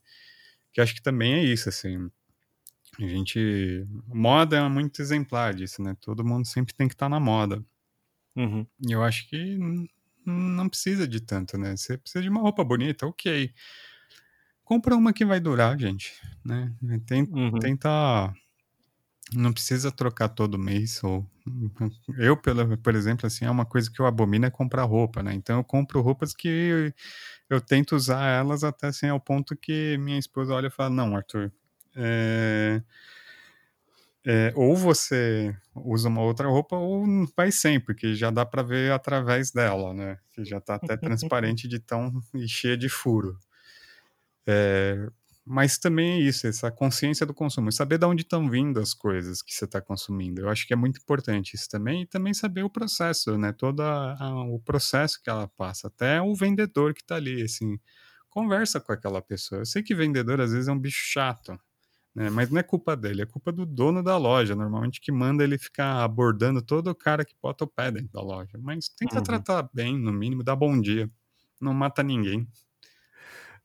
que 0.72 0.80
acho 0.80 0.96
que 0.96 1.02
também 1.02 1.34
é 1.34 1.44
isso, 1.44 1.68
assim, 1.68 2.10
a 2.98 3.06
gente, 3.06 3.86
moda 4.08 4.56
é 4.56 4.70
muito 4.70 5.02
exemplar 5.02 5.54
disso, 5.54 5.84
né, 5.84 5.98
todo 6.00 6.24
mundo 6.24 6.48
sempre 6.48 6.74
tem 6.74 6.88
que 6.88 6.94
estar 6.94 7.08
tá 7.08 7.10
na 7.10 7.20
moda, 7.20 7.62
uhum. 8.38 8.66
e 8.88 8.94
eu 8.94 9.04
acho 9.04 9.28
que 9.28 9.58
não 10.26 10.70
precisa 10.70 11.06
de 11.06 11.20
tanto, 11.20 11.58
né, 11.58 11.76
você 11.76 11.98
precisa 11.98 12.24
de 12.24 12.30
uma 12.30 12.40
roupa 12.40 12.64
bonita, 12.64 13.06
ok, 13.06 13.54
compra 14.64 14.96
uma 14.96 15.12
que 15.12 15.26
vai 15.26 15.42
durar, 15.42 15.78
gente, 15.78 16.14
né, 16.46 16.74
tenta, 17.06 17.38
uhum. 17.38 17.60
tenta 17.60 18.34
não 19.34 19.52
precisa 19.52 19.92
trocar 19.92 20.30
todo 20.30 20.60
mês 20.60 21.04
ou 21.04 21.28
Eu, 22.18 22.38
pelo, 22.38 22.78
por 22.78 22.96
exemplo, 22.96 23.28
assim, 23.28 23.46
é 23.46 23.50
uma 23.50 23.66
coisa 23.66 23.92
que 23.92 24.00
eu 24.00 24.06
abomino 24.06 24.46
é 24.46 24.50
comprar 24.50 24.84
roupa, 24.84 25.22
né? 25.22 25.34
Então 25.34 25.58
eu 25.58 25.64
compro 25.64 26.02
roupas 26.02 26.34
que 26.34 26.94
eu, 27.50 27.60
tento 27.62 27.96
usar 27.96 28.26
elas 28.26 28.64
até 28.64 28.88
assim 28.88 29.08
ao 29.08 29.20
ponto 29.20 29.56
que 29.56 29.98
minha 29.98 30.18
esposa 30.18 30.54
olha 30.54 30.68
e 30.68 30.72
fala, 30.72 30.90
não, 30.90 31.16
Arthur, 31.16 31.52
é, 31.96 32.82
é, 34.26 34.54
ou 34.56 34.76
você 34.76 35.54
usa 35.76 36.08
uma 36.08 36.22
outra 36.22 36.48
roupa 36.48 36.78
ou 36.78 37.06
vai 37.36 37.52
sem, 37.52 37.80
porque 37.80 38.16
já 38.16 38.32
dá 38.32 38.46
para 38.46 38.64
ver 38.64 38.92
através 38.94 39.52
dela, 39.52 39.94
né? 39.94 40.18
Que 40.34 40.46
já 40.46 40.60
está 40.60 40.76
até 40.76 40.96
transparente 40.96 41.68
de 41.68 41.80
tão 41.80 42.22
e 42.34 42.48
cheia 42.48 42.78
de 42.78 42.88
furo. 42.88 43.38
É, 44.48 45.10
mas 45.46 45.78
também 45.78 46.14
é 46.14 46.20
isso, 46.20 46.48
essa 46.48 46.72
consciência 46.72 47.26
do 47.26 47.34
consumo, 47.34 47.72
saber 47.72 47.98
de 47.98 48.06
onde 48.06 48.22
estão 48.22 48.50
vindo 48.50 48.80
as 48.80 48.94
coisas 48.94 49.42
que 49.42 49.54
você 49.54 49.66
está 49.66 49.82
consumindo. 49.82 50.42
Eu 50.42 50.50
acho 50.50 50.66
que 50.66 50.74
é 50.74 50.76
muito 50.76 51.02
importante 51.02 51.56
isso 51.56 51.68
também, 51.70 52.04
e 52.04 52.08
também 52.08 52.34
saber 52.34 52.64
o 52.64 52.70
processo, 52.70 53.38
né? 53.38 53.52
Todo 53.52 53.82
a, 53.82 54.16
a, 54.18 54.44
o 54.46 54.60
processo 54.60 55.22
que 55.22 55.30
ela 55.30 55.48
passa, 55.50 55.88
até 55.88 56.22
o 56.22 56.34
vendedor 56.34 56.94
que 56.94 57.02
está 57.02 57.16
ali, 57.16 57.42
assim, 57.42 57.78
conversa 58.30 58.80
com 58.80 58.94
aquela 58.94 59.22
pessoa. 59.22 59.62
Eu 59.62 59.66
sei 59.66 59.84
que 59.84 59.94
vendedor 59.94 60.40
às 60.40 60.54
vezes 60.54 60.70
é 60.70 60.72
um 60.72 60.80
bicho 60.80 61.04
chato, 61.12 61.60
né? 62.16 62.30
Mas 62.30 62.50
não 62.50 62.60
é 62.60 62.64
culpa 62.64 62.96
dele, 62.96 63.24
é 63.24 63.26
culpa 63.26 63.52
do 63.52 63.66
dono 63.66 64.02
da 64.02 64.18
loja, 64.18 64.56
normalmente 64.56 65.02
que 65.02 65.12
manda 65.12 65.44
ele 65.44 65.58
ficar 65.58 66.04
abordando 66.04 66.62
todo 66.62 66.90
o 66.90 66.96
cara 66.96 67.26
que 67.26 67.36
bota 67.42 67.66
o 67.66 67.68
pé 67.68 67.92
dentro 67.92 68.12
da 68.14 68.22
loja. 68.22 68.58
Mas 68.60 68.88
tenta 68.88 69.18
uhum. 69.18 69.24
tratar 69.24 69.70
bem, 69.74 70.00
no 70.00 70.14
mínimo, 70.14 70.42
dá 70.44 70.56
bom 70.56 70.80
dia. 70.80 71.10
Não 71.60 71.74
mata 71.74 72.02
ninguém. 72.02 72.48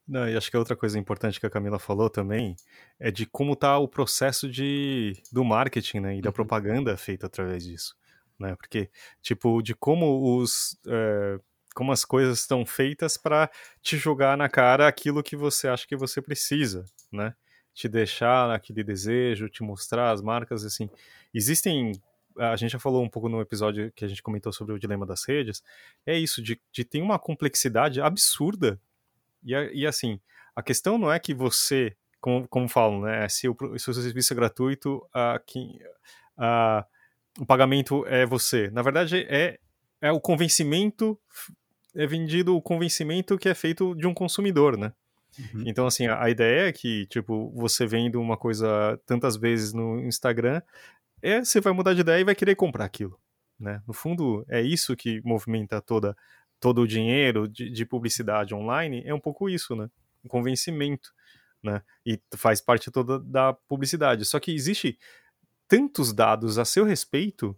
Não, 0.09 0.27
e 0.27 0.35
acho 0.35 0.51
que 0.51 0.57
a 0.57 0.59
outra 0.59 0.75
coisa 0.75 0.99
importante 0.99 1.39
que 1.39 1.45
a 1.45 1.51
Camila 1.51 1.79
falou 1.79 2.09
também 2.09 2.57
é 2.99 3.11
de 3.11 3.27
como 3.27 3.53
está 3.53 3.77
o 3.77 3.87
processo 3.87 4.49
de, 4.49 5.13
do 5.31 5.45
marketing 5.45 6.01
né, 6.01 6.17
e 6.17 6.23
da 6.23 6.31
uhum. 6.31 6.33
propaganda 6.33 6.97
feita 6.97 7.27
através 7.27 7.63
disso. 7.63 7.95
Né? 8.39 8.57
Porque, 8.57 8.89
tipo, 9.21 9.61
de 9.61 9.75
como 9.75 10.39
os. 10.39 10.79
É, 10.87 11.39
como 11.75 11.93
as 11.93 12.05
coisas 12.05 12.41
estão 12.41 12.67
feitas 12.67 13.17
para 13.17 13.49
te 13.81 13.97
jogar 13.97 14.37
na 14.37 14.49
cara 14.49 14.89
aquilo 14.89 15.23
que 15.23 15.37
você 15.37 15.69
acha 15.69 15.87
que 15.87 15.95
você 15.95 16.21
precisa, 16.21 16.85
né? 17.13 17.35
Te 17.73 17.89
deixar 17.89 18.51
aquele 18.51 18.83
desejo, 18.83 19.49
te 19.49 19.63
mostrar 19.63 20.11
as 20.11 20.21
marcas, 20.21 20.65
assim. 20.65 20.91
Existem 21.33 21.93
a 22.37 22.57
gente 22.57 22.73
já 22.73 22.79
falou 22.79 23.03
um 23.03 23.09
pouco 23.09 23.29
no 23.29 23.41
episódio 23.41 23.93
que 23.95 24.05
a 24.05 24.09
gente 24.09 24.23
comentou 24.23 24.53
sobre 24.53 24.75
o 24.75 24.79
dilema 24.79 25.05
das 25.05 25.25
redes, 25.25 25.63
é 26.07 26.17
isso, 26.17 26.41
de, 26.41 26.61
de 26.73 26.85
ter 26.85 27.03
uma 27.03 27.19
complexidade 27.19 28.01
absurda 28.01 28.81
e, 29.45 29.53
e 29.53 29.87
assim, 29.87 30.21
a 30.55 30.63
questão 30.63 30.99
não 30.99 31.13
é 31.13 31.19
que 31.19 31.33
você, 31.33 31.97
como, 32.21 32.47
como 32.49 32.69
falam, 32.69 33.03
né, 33.03 33.29
se 33.29 33.49
o, 33.49 33.57
se 33.79 33.91
o 33.91 33.95
serviço 33.95 34.33
é 34.33 34.37
gratuito, 34.37 35.07
a, 35.13 35.41
quem, 35.47 35.79
a, 36.37 36.85
o 37.39 37.47
pagamento 37.47 38.05
é 38.07 38.27
você. 38.27 38.71
Na 38.71 38.83
verdade, 38.83 39.27
é, 39.29 39.59
é 40.01 40.11
o 40.11 40.21
convencimento, 40.21 41.19
é 41.95 42.07
vendido 42.07 42.57
o 42.57 42.63
convencimento 42.63 43.39
que 43.39 43.49
é 43.49 43.55
feito 43.55 43.95
de 43.95 44.07
um 44.07 44.15
consumidor, 44.15 44.77
né? 44.77 44.93
Uhum. 45.39 45.63
Então, 45.67 45.87
assim, 45.87 46.07
a, 46.07 46.23
a, 46.23 46.31
ideia 46.31 46.69
é 46.69 46.73
que, 46.73 47.07
tipo, 47.07 47.53
você 47.55 47.87
vendo 47.87 48.21
uma 48.21 48.37
coisa 48.37 49.01
tantas 49.07 49.37
vezes 49.37 49.73
no 49.73 50.01
Instagram, 50.01 50.61
é 51.23 51.45
você 51.45 51.61
vai 51.61 51.73
mudar 51.73 51.95
de 51.95 52.01
ideia 52.01 52.21
e 52.21 52.25
vai 52.25 52.35
querer 52.35 52.55
comprar 52.57 52.85
aquilo, 52.85 53.19
né? 53.59 53.83
No 53.87 53.95
fundo, 53.95 54.45
é 54.49 54.61
isso 54.61 54.97
que 54.97 55.21
movimenta 55.25 55.81
toda 55.81 56.17
todo 56.61 56.83
o 56.83 56.87
dinheiro 56.87 57.49
de, 57.49 57.71
de, 57.71 57.87
publicidade 57.87 58.55
online 58.55 59.03
é 59.05 59.15
um 59.15 59.21
pouco 59.21 59.49
isso, 59.49 59.77
né? 59.77 59.89
Um 60.25 60.29
convencimento, 60.29 61.13
né? 61.63 61.83
E 62.05 62.21
faz 62.35 62.61
parte 62.61 62.91
toda 62.91 63.19
da 63.19 63.53
publicidade. 63.53 64.25
Só 64.25 64.41
que 64.41 64.53
existe 64.53 64.99
tantos 65.69 66.13
dados 66.13 66.59
a 66.59 66.65
seu 66.65 66.85
respeito, 66.85 67.57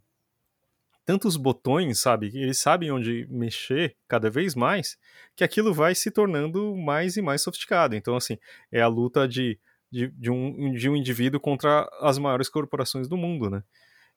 tantos 1.04 1.36
botões, 1.36 2.00
sabe? 2.00 2.30
Eles 2.34 2.58
sabem 2.58 2.90
onde 2.90 3.26
mexer 3.30 3.96
cada 4.06 4.28
vez 4.28 4.54
mais, 4.54 4.98
que 5.34 5.44
aquilo 5.44 5.72
vai 5.72 5.94
se 5.94 6.10
tornando 6.10 6.76
mais 6.76 7.16
e 7.16 7.22
mais 7.22 7.42
sofisticado. 7.42 7.94
Então, 7.94 8.16
assim, 8.16 8.38
é 8.70 8.80
a 8.80 8.88
luta 8.88 9.26
de, 9.26 9.58
de, 9.90 10.08
de 10.08 10.30
um, 10.30 10.72
de 10.72 10.88
um 10.88 10.96
indivíduo 10.96 11.40
contra 11.40 11.88
as 12.00 12.18
maiores 12.18 12.48
corporações 12.48 13.08
do 13.08 13.16
mundo, 13.16 13.48
né? 13.48 13.62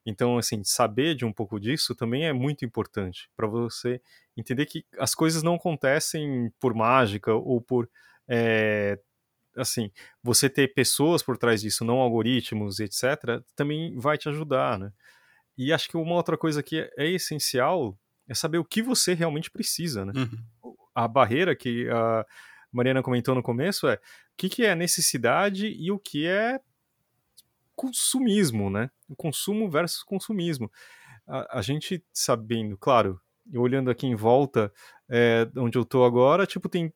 Então, 0.06 0.36
assim, 0.36 0.62
saber 0.62 1.14
de 1.14 1.24
um 1.24 1.32
pouco 1.32 1.58
disso 1.58 1.94
também 1.94 2.26
é 2.26 2.32
muito 2.32 2.64
importante 2.64 3.30
para 3.36 3.46
você 3.46 4.00
entender 4.36 4.66
que 4.66 4.84
as 4.98 5.14
coisas 5.14 5.42
não 5.42 5.54
acontecem 5.54 6.52
por 6.60 6.74
mágica 6.74 7.32
ou 7.32 7.60
por 7.60 7.88
é, 8.28 8.98
assim, 9.56 9.90
você 10.22 10.48
ter 10.48 10.74
pessoas 10.74 11.22
por 11.22 11.38
trás 11.38 11.62
disso, 11.62 11.84
não 11.84 11.98
algoritmos, 11.98 12.80
etc., 12.80 13.42
também 13.54 13.96
vai 13.96 14.18
te 14.18 14.28
ajudar, 14.28 14.78
né? 14.78 14.92
E 15.56 15.72
acho 15.72 15.88
que 15.88 15.96
uma 15.96 16.14
outra 16.14 16.36
coisa 16.36 16.62
que 16.62 16.90
é 16.96 17.08
essencial 17.10 17.96
é 18.28 18.34
saber 18.34 18.58
o 18.58 18.64
que 18.64 18.82
você 18.82 19.14
realmente 19.14 19.50
precisa, 19.50 20.04
né? 20.04 20.12
Uhum. 20.16 20.74
A 20.94 21.06
barreira 21.06 21.54
que 21.54 21.88
a 21.88 22.26
Mariana 22.72 23.02
comentou 23.02 23.34
no 23.34 23.42
começo 23.42 23.86
é 23.86 23.94
o 23.94 23.98
que, 24.36 24.48
que 24.48 24.64
é 24.64 24.74
necessidade 24.74 25.66
e 25.66 25.90
o 25.90 25.98
que 25.98 26.26
é 26.26 26.60
consumismo, 27.76 28.70
né? 28.70 28.90
Consumo 29.16 29.70
versus 29.70 30.02
consumismo. 30.02 30.70
A, 31.26 31.58
a 31.58 31.62
gente 31.62 32.04
sabendo, 32.12 32.76
claro, 32.78 33.20
olhando 33.54 33.90
aqui 33.90 34.06
em 34.06 34.14
volta, 34.14 34.72
é, 35.08 35.48
onde 35.56 35.76
eu 35.78 35.84
tô 35.84 36.04
agora, 36.04 36.46
tipo, 36.46 36.68
tem 36.68 36.92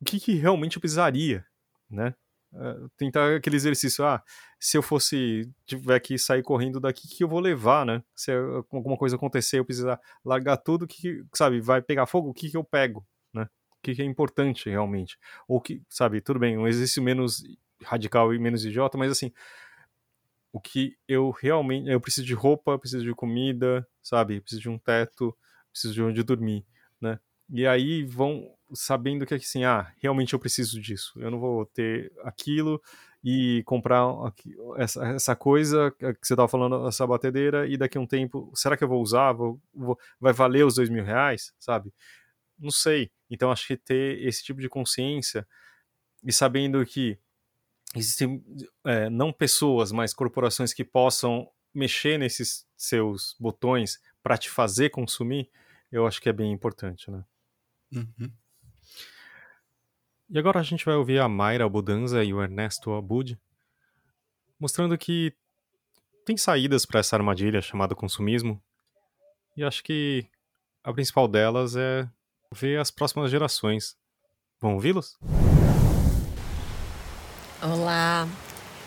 o 0.00 0.04
que, 0.04 0.20
que 0.20 0.34
realmente 0.34 0.76
eu 0.76 0.80
precisaria, 0.80 1.44
né? 1.90 2.14
Uh, 2.50 2.88
tentar 2.96 3.36
aquele 3.36 3.56
exercício, 3.56 4.02
ah, 4.06 4.22
se 4.58 4.78
eu 4.78 4.82
fosse, 4.82 5.50
tiver 5.66 6.00
que 6.00 6.16
sair 6.16 6.42
correndo 6.42 6.80
daqui, 6.80 7.06
o 7.06 7.10
que 7.10 7.22
eu 7.22 7.28
vou 7.28 7.40
levar, 7.40 7.84
né? 7.84 8.02
Se 8.14 8.32
alguma 8.32 8.96
coisa 8.96 9.16
acontecer, 9.16 9.58
eu 9.58 9.64
precisar 9.64 10.00
largar 10.24 10.56
tudo, 10.56 10.86
que, 10.86 11.22
sabe, 11.34 11.60
vai 11.60 11.82
pegar 11.82 12.06
fogo, 12.06 12.30
o 12.30 12.34
que, 12.34 12.50
que 12.50 12.56
eu 12.56 12.64
pego, 12.64 13.06
né? 13.34 13.42
O 13.42 13.82
que, 13.82 13.94
que 13.94 14.02
é 14.02 14.04
importante 14.04 14.70
realmente? 14.70 15.18
Ou 15.46 15.60
que, 15.60 15.82
sabe, 15.90 16.22
tudo 16.22 16.38
bem, 16.40 16.56
um 16.56 16.66
exercício 16.66 17.02
menos 17.02 17.42
radical 17.84 18.32
e 18.32 18.38
menos 18.38 18.64
idiota, 18.64 18.96
mas 18.96 19.10
assim, 19.10 19.30
o 20.52 20.60
que 20.60 20.96
eu 21.06 21.30
realmente. 21.30 21.88
Eu 21.90 22.00
preciso 22.00 22.26
de 22.26 22.34
roupa, 22.34 22.78
preciso 22.78 23.04
de 23.04 23.14
comida, 23.14 23.86
sabe? 24.02 24.40
Preciso 24.40 24.62
de 24.62 24.68
um 24.68 24.78
teto, 24.78 25.36
preciso 25.70 25.94
de 25.94 26.02
onde 26.02 26.22
dormir, 26.22 26.64
né? 27.00 27.18
E 27.50 27.66
aí 27.66 28.04
vão 28.04 28.54
sabendo 28.74 29.24
que 29.24 29.34
assim, 29.34 29.64
ah, 29.64 29.92
realmente 29.98 30.34
eu 30.34 30.38
preciso 30.38 30.80
disso. 30.80 31.18
Eu 31.20 31.30
não 31.30 31.40
vou 31.40 31.64
ter 31.66 32.12
aquilo 32.22 32.80
e 33.24 33.62
comprar 33.64 34.04
essa, 34.76 35.06
essa 35.08 35.36
coisa 35.36 35.90
que 35.90 36.26
você 36.26 36.34
estava 36.34 36.48
falando, 36.48 36.86
essa 36.86 37.06
batedeira, 37.06 37.66
e 37.66 37.76
daqui 37.76 37.98
a 37.98 38.00
um 38.00 38.06
tempo, 38.06 38.50
será 38.54 38.76
que 38.76 38.84
eu 38.84 38.88
vou 38.88 39.02
usar? 39.02 39.32
Vou, 39.32 39.60
vou, 39.74 39.98
vai 40.20 40.32
valer 40.32 40.64
os 40.64 40.74
dois 40.76 40.88
mil 40.88 41.04
reais, 41.04 41.52
sabe? 41.58 41.92
Não 42.58 42.70
sei. 42.70 43.10
Então 43.30 43.50
acho 43.50 43.66
que 43.66 43.76
ter 43.76 44.22
esse 44.22 44.42
tipo 44.44 44.60
de 44.60 44.68
consciência 44.68 45.46
e 46.24 46.32
sabendo 46.32 46.84
que 46.84 47.18
existem 47.98 48.44
é, 48.84 49.10
não 49.10 49.32
pessoas, 49.32 49.92
mas 49.92 50.14
corporações 50.14 50.72
que 50.72 50.84
possam 50.84 51.48
mexer 51.74 52.18
nesses 52.18 52.66
seus 52.76 53.36
botões 53.38 54.00
para 54.22 54.36
te 54.36 54.50
fazer 54.50 54.90
consumir, 54.90 55.50
eu 55.90 56.06
acho 56.06 56.20
que 56.20 56.28
é 56.28 56.32
bem 56.32 56.52
importante, 56.52 57.10
né? 57.10 57.24
Uhum. 57.92 58.30
E 60.30 60.38
agora 60.38 60.60
a 60.60 60.62
gente 60.62 60.84
vai 60.84 60.94
ouvir 60.94 61.20
a 61.20 61.28
Mayra 61.28 61.64
Abudanza 61.64 62.22
e 62.22 62.34
o 62.34 62.42
Ernesto 62.42 62.92
Abud 62.92 63.38
mostrando 64.58 64.98
que 64.98 65.32
tem 66.24 66.36
saídas 66.36 66.84
para 66.84 67.00
essa 67.00 67.16
armadilha 67.16 67.62
chamada 67.62 67.94
consumismo. 67.94 68.62
E 69.56 69.64
acho 69.64 69.82
que 69.82 70.26
a 70.84 70.92
principal 70.92 71.28
delas 71.28 71.76
é 71.76 72.08
ver 72.52 72.78
as 72.78 72.90
próximas 72.90 73.30
gerações. 73.30 73.96
Vamos 74.60 74.76
ouvi-los? 74.76 75.18
Olá, 77.60 78.28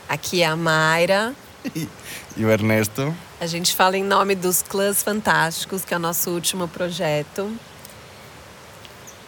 aqui 0.08 0.42
é 0.42 0.46
a 0.46 0.56
Mayra. 0.56 1.36
E 2.38 2.46
o 2.46 2.50
Ernesto. 2.50 3.14
A 3.42 3.46
gente 3.46 3.76
fala 3.76 3.98
em 3.98 4.04
nome 4.06 4.36
dos 4.36 4.62
Clãs 4.62 5.04
Fantásticos, 5.04 5.84
que 5.84 5.94
é 5.94 5.98
o 5.98 6.00
nosso 6.00 6.32
último 6.32 6.66
projeto. 6.66 7.52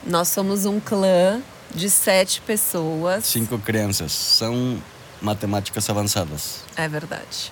Nós 0.07 0.29
somos 0.29 0.65
um 0.65 0.79
clã 0.79 1.41
de 1.75 1.89
sete 1.89 2.39
pessoas. 2.39 3.25
Cinco 3.25 3.59
crianças. 3.59 4.13
São 4.13 4.81
matemáticas 5.21 5.89
avançadas. 5.89 6.61
É 6.77 6.87
verdade. 6.87 7.51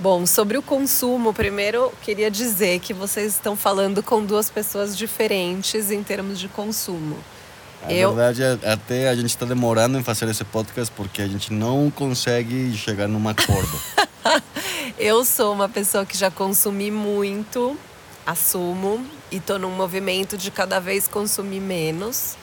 Bom, 0.00 0.26
sobre 0.26 0.58
o 0.58 0.62
consumo, 0.62 1.32
primeiro 1.32 1.92
queria 2.02 2.30
dizer 2.30 2.80
que 2.80 2.92
vocês 2.92 3.34
estão 3.34 3.54
falando 3.54 4.02
com 4.02 4.24
duas 4.24 4.50
pessoas 4.50 4.98
diferentes 4.98 5.92
em 5.92 6.02
termos 6.02 6.40
de 6.40 6.48
consumo. 6.48 7.16
A 7.82 7.92
eu... 7.92 8.14
verdade, 8.14 8.42
é, 8.42 8.72
até 8.72 9.08
a 9.08 9.14
gente 9.14 9.30
está 9.30 9.46
demorando 9.46 9.98
em 9.98 10.02
fazer 10.02 10.28
esse 10.28 10.44
podcast 10.44 10.92
porque 10.94 11.22
a 11.22 11.28
gente 11.28 11.52
não 11.52 11.90
consegue 11.90 12.76
chegar 12.76 13.08
num 13.08 13.26
acordo. 13.28 13.80
eu 14.98 15.24
sou 15.24 15.52
uma 15.52 15.68
pessoa 15.68 16.04
que 16.04 16.16
já 16.16 16.30
consumi 16.30 16.90
muito, 16.90 17.76
assumo, 18.26 19.04
e 19.30 19.36
estou 19.36 19.58
num 19.58 19.70
movimento 19.70 20.36
de 20.36 20.50
cada 20.50 20.78
vez 20.78 21.08
consumir 21.08 21.60
menos. 21.60 22.36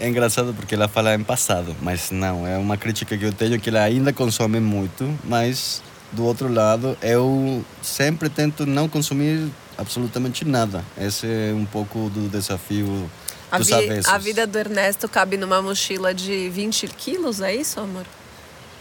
É 0.00 0.08
engraçado 0.08 0.54
porque 0.54 0.74
ela 0.74 0.88
fala 0.88 1.14
em 1.14 1.22
passado, 1.22 1.76
mas 1.82 2.10
não, 2.10 2.46
é 2.46 2.56
uma 2.56 2.76
crítica 2.76 3.16
que 3.16 3.24
eu 3.24 3.32
tenho 3.32 3.60
que 3.60 3.68
ela 3.68 3.82
ainda 3.82 4.12
consome 4.12 4.58
muito, 4.58 5.06
mas 5.24 5.82
do 6.12 6.24
outro 6.24 6.52
lado, 6.52 6.96
eu 7.02 7.64
sempre 7.82 8.28
tento 8.28 8.64
não 8.64 8.88
consumir 8.88 9.50
absolutamente 9.76 10.44
nada. 10.44 10.82
Esse 10.98 11.26
é 11.26 11.52
um 11.54 11.66
pouco 11.66 12.10
do 12.10 12.28
desafio 12.28 13.08
A, 13.50 13.58
dos 13.58 13.68
vi- 13.68 13.74
avessos. 13.74 14.12
a 14.12 14.18
vida 14.18 14.46
do 14.46 14.58
Ernesto 14.58 15.08
cabe 15.08 15.36
numa 15.36 15.60
mochila 15.62 16.12
de 16.14 16.48
20 16.50 16.86
quilos, 16.88 17.40
é 17.40 17.54
isso, 17.54 17.80
amor? 17.80 18.04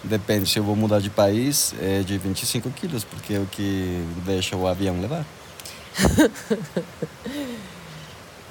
Depende, 0.03 0.49
se 0.49 0.59
eu 0.59 0.63
vou 0.63 0.76
mudar 0.76 0.99
de 0.99 1.09
país, 1.09 1.74
é 1.82 2.01
de 2.01 2.18
25 2.18 2.70
quilos, 2.72 3.03
porque 3.03 3.34
é 3.34 3.39
o 3.39 3.45
que 3.45 4.03
deixa 4.26 4.55
o 4.55 4.68
avião 4.68 4.99
levar. 5.01 5.26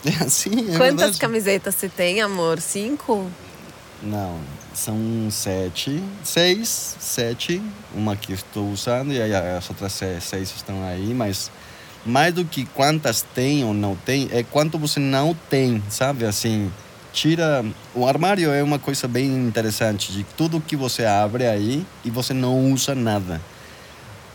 é 0.05 0.25
assim, 0.25 0.51
é 0.73 0.77
Quantas 0.77 0.97
verdade. 0.97 1.19
camisetas 1.19 1.75
você 1.75 1.89
tem, 1.89 2.21
amor? 2.21 2.61
Cinco? 2.61 3.31
Não, 4.03 4.39
são 4.75 4.97
sete, 5.31 6.03
seis, 6.23 6.97
sete, 7.01 7.63
uma 7.95 8.15
que 8.15 8.33
estou 8.33 8.71
usando 8.71 9.13
e 9.13 9.21
aí 9.21 9.35
as 9.35 9.69
outras 9.71 9.93
se- 9.93 10.21
seis 10.21 10.53
estão 10.55 10.85
aí, 10.87 11.15
mas 11.15 11.51
mais 12.07 12.33
do 12.33 12.45
que 12.45 12.65
quantas 12.67 13.23
tem 13.35 13.65
ou 13.65 13.75
não 13.75 13.97
tem, 13.97 14.29
é 14.33 14.43
quanto 14.43 14.79
você 14.79 15.01
não 15.01 15.35
tem, 15.51 15.83
sabe? 15.89 16.25
Assim, 16.25 16.71
tira. 17.13 17.65
O 17.95 18.07
armário 18.07 18.51
é 18.51 18.63
uma 18.63 18.79
coisa 18.79 19.09
bem 19.09 19.27
interessante, 19.27 20.13
de 20.13 20.25
tudo 20.37 20.61
que 20.61 20.77
você 20.77 21.05
abre 21.05 21.47
aí 21.47 21.85
e 22.05 22.11
você 22.11 22.33
não 22.33 22.73
usa 22.73 22.95
nada. 22.95 23.41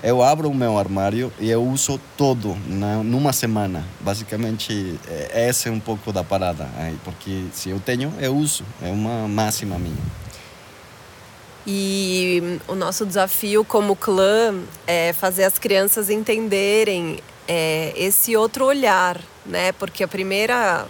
Eu 0.03 0.24
abro 0.24 0.49
o 0.49 0.53
meu 0.53 0.80
armário 0.80 1.32
e 1.39 1.47
eu 1.47 1.63
uso 1.63 2.01
todo 2.17 2.57
na, 2.67 3.03
numa 3.03 3.32
semana. 3.32 3.86
Basicamente, 3.99 4.99
é, 5.07 5.47
essa 5.47 5.69
é 5.69 5.72
um 5.72 5.80
pouco 5.80 6.11
da 6.11 6.24
parada. 6.24 6.67
Aí, 6.76 6.97
porque 7.03 7.43
se 7.53 7.69
eu 7.69 7.80
tenho, 7.80 8.11
eu 8.19 8.36
uso. 8.36 8.65
É 8.82 8.89
uma 8.89 9.28
máxima 9.28 9.78
minha. 9.78 10.01
E 11.67 12.59
o 12.67 12.74
nosso 12.74 13.05
desafio 13.05 13.63
como 13.63 13.95
clã 13.95 14.55
é 14.88 15.13
fazer 15.13 15.43
as 15.43 15.59
crianças 15.59 16.09
entenderem 16.09 17.19
é, 17.54 17.91
esse 17.97 18.38
outro 18.38 18.64
olhar, 18.64 19.20
né? 19.45 19.74
Porque 19.74 20.06
a 20.06 20.08
primeira, 20.08 20.88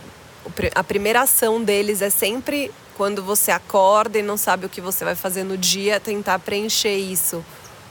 a 0.76 0.84
primeira 0.84 1.22
ação 1.22 1.64
deles 1.64 2.03
é 2.03 2.12
sempre 2.12 2.72
quando 2.95 3.24
você 3.24 3.49
acorda 3.49 4.20
e 4.20 4.22
não 4.22 4.38
sabe 4.38 4.68
o 4.68 4.70
que 4.70 4.80
você 4.80 5.03
vai 5.03 5.16
fazer 5.16 5.43
no 5.43 5.57
dia, 5.57 5.99
tentar 5.99 6.38
preencher 6.38 6.95
isso. 6.95 7.43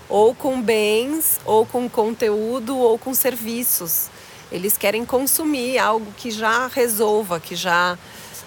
Ou 0.09 0.37
com 0.37 0.62
bens, 0.62 1.41
ou 1.45 1.66
com 1.66 1.91
conteúdo, 1.91 2.79
ou 2.79 2.97
com 2.97 3.12
serviços. 3.12 4.09
Eles 4.53 4.79
querem 4.79 5.05
consumir 5.05 5.77
algo 5.77 6.12
que 6.16 6.31
já 6.31 6.68
resolva, 6.68 7.41
que 7.41 7.57
já 7.57 7.99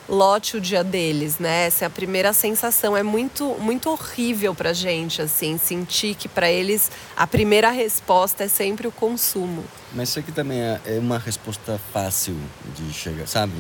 lote 0.08 0.58
o 0.58 0.62
dia 0.62 0.84
deles, 0.84 1.40
né? 1.40 1.68
Essa 1.68 1.86
é 1.86 1.88
a 1.88 1.90
primeira 1.90 2.34
sensação. 2.34 2.96
É 2.96 3.04
muito, 3.04 3.56
muito 3.60 3.90
horrível 3.90 4.54
pra 4.54 4.74
gente, 4.74 5.22
assim, 5.22 5.58
sentir 5.58 6.16
que 6.16 6.28
para 6.28 6.52
eles 6.52 6.92
a 7.16 7.26
primeira 7.26 7.70
resposta 7.70 8.44
é 8.44 8.48
sempre 8.48 8.88
o 8.88 8.92
consumo. 8.92 9.64
Mas 9.94 10.10
isso 10.10 10.20
aqui 10.20 10.32
também 10.32 10.62
é 10.62 10.82
é 10.86 11.00
uma 11.00 11.18
resposta 11.18 11.80
fácil 11.92 12.36
de 12.76 12.94
chegar, 12.94 13.28
sabe? 13.28 13.54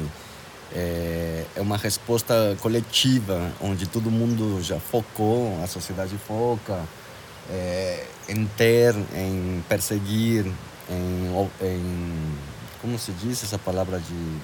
É, 0.71 1.45
é 1.55 1.61
uma 1.61 1.77
resposta 1.77 2.57
coletiva, 2.59 3.51
onde 3.61 3.87
todo 3.87 4.09
mundo 4.09 4.61
já 4.61 4.79
focou, 4.79 5.61
a 5.63 5.67
sociedade 5.67 6.17
foca 6.27 6.81
é, 7.49 8.05
em 8.27 8.45
ter, 8.45 8.95
em 9.15 9.63
perseguir, 9.67 10.45
em, 10.89 11.47
em. 11.61 12.33
Como 12.81 12.99
se 12.99 13.11
diz 13.13 13.43
essa 13.43 13.57
palavra 13.57 13.99
de. 13.99 14.37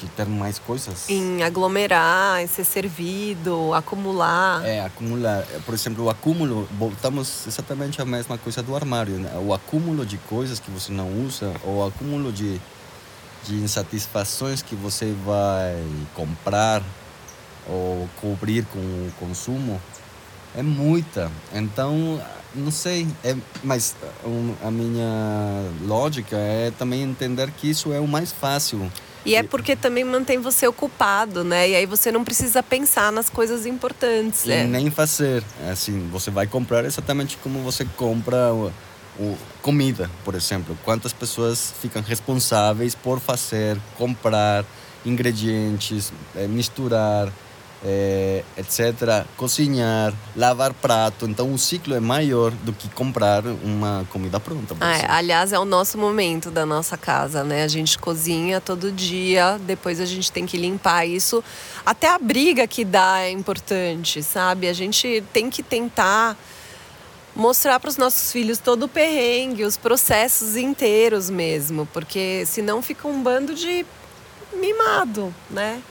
De 0.00 0.06
ter 0.08 0.26
mais 0.26 0.58
coisas? 0.58 1.08
Em 1.08 1.42
aglomerar, 1.42 2.40
em 2.40 2.46
ser 2.46 2.64
servido, 2.64 3.72
acumular. 3.74 4.64
É, 4.64 4.80
acumular. 4.80 5.44
Por 5.64 5.74
exemplo, 5.74 6.04
o 6.04 6.10
acúmulo, 6.10 6.68
voltamos 6.78 7.46
exatamente 7.46 8.00
à 8.00 8.04
mesma 8.04 8.36
coisa 8.38 8.62
do 8.62 8.74
armário. 8.74 9.14
Né? 9.14 9.30
O 9.38 9.54
acúmulo 9.54 10.04
de 10.04 10.18
coisas 10.18 10.58
que 10.58 10.70
você 10.70 10.92
não 10.92 11.10
usa, 11.24 11.52
ou 11.64 11.78
o 11.78 11.86
acúmulo 11.86 12.32
de, 12.32 12.60
de 13.44 13.54
insatisfações 13.56 14.62
que 14.62 14.74
você 14.74 15.14
vai 15.24 15.82
comprar 16.14 16.82
ou 17.66 18.08
cobrir 18.20 18.64
com 18.66 18.78
o 18.78 19.12
consumo, 19.18 19.80
é 20.54 20.62
muita. 20.62 21.30
Então, 21.52 22.20
não 22.54 22.70
sei, 22.70 23.06
é, 23.24 23.34
mas 23.62 23.96
um, 24.24 24.54
a 24.62 24.70
minha 24.70 25.70
lógica 25.82 26.36
é 26.36 26.70
também 26.70 27.02
entender 27.02 27.50
que 27.52 27.68
isso 27.68 27.92
é 27.92 28.00
o 28.00 28.06
mais 28.06 28.32
fácil. 28.32 28.90
E 29.24 29.34
é 29.34 29.42
porque 29.42 29.74
também 29.74 30.04
mantém 30.04 30.38
você 30.38 30.66
ocupado, 30.66 31.42
né? 31.44 31.68
E 31.70 31.74
aí 31.76 31.86
você 31.86 32.12
não 32.12 32.22
precisa 32.22 32.62
pensar 32.62 33.10
nas 33.10 33.30
coisas 33.30 33.64
importantes. 33.64 34.44
E 34.44 34.48
né? 34.48 34.64
nem 34.64 34.90
fazer. 34.90 35.42
Assim, 35.70 36.08
você 36.10 36.30
vai 36.30 36.46
comprar 36.46 36.84
exatamente 36.84 37.36
como 37.38 37.60
você 37.60 37.84
compra 37.96 38.52
o, 38.52 38.70
o- 39.18 39.38
comida, 39.62 40.10
por 40.24 40.34
exemplo. 40.34 40.76
Quantas 40.84 41.12
pessoas 41.12 41.72
ficam 41.80 42.02
responsáveis 42.02 42.94
por 42.94 43.18
fazer, 43.18 43.78
comprar 43.96 44.64
ingredientes, 45.06 46.12
eh, 46.36 46.46
misturar, 46.46 47.32
eh, 47.84 48.42
etc. 48.56 49.26
Cozinhar, 49.36 50.14
lavar 50.34 50.72
prato. 50.72 51.26
Então 51.26 51.52
o 51.52 51.58
ciclo 51.58 51.94
é 51.94 52.00
maior 52.00 52.50
do 52.50 52.72
que 52.72 52.88
comprar 52.88 53.44
uma 53.46 54.06
comida 54.10 54.40
pronta. 54.40 54.74
Ah, 54.80 54.96
é, 54.96 55.06
aliás, 55.10 55.52
é 55.52 55.58
o 55.58 55.64
nosso 55.64 55.98
momento 55.98 56.50
da 56.50 56.64
nossa 56.64 56.96
casa, 56.96 57.44
né? 57.44 57.62
A 57.62 57.68
gente 57.68 57.98
cozinha 57.98 58.60
todo 58.60 58.90
dia, 58.90 59.58
depois 59.60 60.00
a 60.00 60.06
gente 60.06 60.32
tem 60.32 60.46
que 60.46 60.56
limpar 60.56 61.06
isso. 61.06 61.44
Até 61.84 62.08
a 62.08 62.18
briga 62.18 62.66
que 62.66 62.84
dá 62.84 63.20
é 63.20 63.30
importante, 63.30 64.22
sabe? 64.22 64.66
A 64.68 64.72
gente 64.72 65.22
tem 65.32 65.50
que 65.50 65.62
tentar 65.62 66.36
mostrar 67.36 67.78
para 67.80 67.90
os 67.90 67.96
nossos 67.96 68.32
filhos 68.32 68.58
todo 68.58 68.84
o 68.84 68.88
perrengue, 68.88 69.64
os 69.64 69.76
processos 69.76 70.56
inteiros 70.56 71.28
mesmo, 71.28 71.86
porque 71.92 72.44
senão 72.46 72.80
fica 72.80 73.08
um 73.08 73.22
bando 73.22 73.54
de 73.54 73.84
mimado, 74.54 75.34
né? 75.50 75.82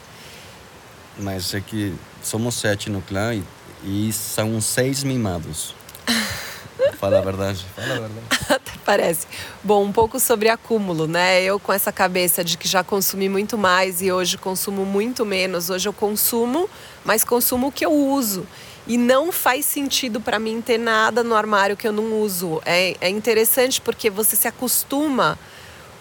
Mas 1.17 1.53
é 1.53 1.61
que 1.61 1.93
somos 2.21 2.55
sete 2.55 2.89
no 2.89 3.01
clã 3.01 3.35
e, 3.35 3.43
e 3.83 4.13
são 4.13 4.59
seis 4.59 5.03
mimados. 5.03 5.75
Fala 6.97 7.19
a 7.19 7.21
verdade. 7.21 7.65
Fala 7.75 7.95
a 7.95 7.99
verdade. 7.99 8.25
Até 8.49 8.71
parece. 8.83 9.27
Bom, 9.63 9.83
um 9.83 9.91
pouco 9.91 10.19
sobre 10.19 10.49
acúmulo, 10.49 11.07
né? 11.07 11.41
Eu 11.43 11.59
com 11.59 11.71
essa 11.71 11.91
cabeça 11.91 12.43
de 12.43 12.57
que 12.57 12.67
já 12.67 12.83
consumi 12.83 13.29
muito 13.29 13.57
mais 13.57 14.01
e 14.01 14.11
hoje 14.11 14.37
consumo 14.37 14.85
muito 14.85 15.25
menos. 15.25 15.69
Hoje 15.69 15.87
eu 15.87 15.93
consumo, 15.93 16.69
mas 17.03 17.23
consumo 17.23 17.67
o 17.67 17.71
que 17.71 17.85
eu 17.85 17.91
uso. 17.91 18.47
E 18.85 18.97
não 18.97 19.31
faz 19.31 19.65
sentido 19.65 20.19
para 20.19 20.39
mim 20.39 20.61
ter 20.61 20.77
nada 20.77 21.23
no 21.23 21.35
armário 21.35 21.77
que 21.77 21.87
eu 21.87 21.93
não 21.93 22.21
uso. 22.21 22.61
É, 22.65 22.95
é 22.99 23.09
interessante 23.09 23.79
porque 23.79 24.09
você 24.09 24.35
se 24.35 24.47
acostuma 24.47 25.39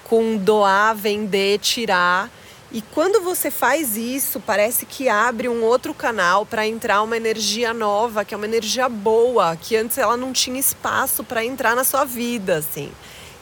com 0.05 0.37
doar, 0.37 0.95
vender, 0.95 1.59
tirar. 1.59 2.29
E 2.75 2.81
quando 2.81 3.21
você 3.21 3.51
faz 3.51 3.99
isso, 3.99 4.41
parece 4.41 4.87
que 4.87 5.07
abre 5.07 5.47
um 5.47 5.63
outro 5.63 5.93
canal 5.93 6.47
para 6.47 6.67
entrar 6.67 7.03
uma 7.03 7.15
energia 7.15 7.75
nova, 7.75 8.25
que 8.25 8.33
é 8.33 8.37
uma 8.37 8.47
energia 8.47 8.89
boa, 8.89 9.55
que 9.57 9.77
antes 9.77 9.99
ela 9.99 10.17
não 10.17 10.33
tinha 10.33 10.59
espaço 10.59 11.23
para 11.23 11.45
entrar 11.45 11.77
na 11.77 11.85
sua 11.85 12.07
vida, 12.07 12.57
assim. 12.57 12.91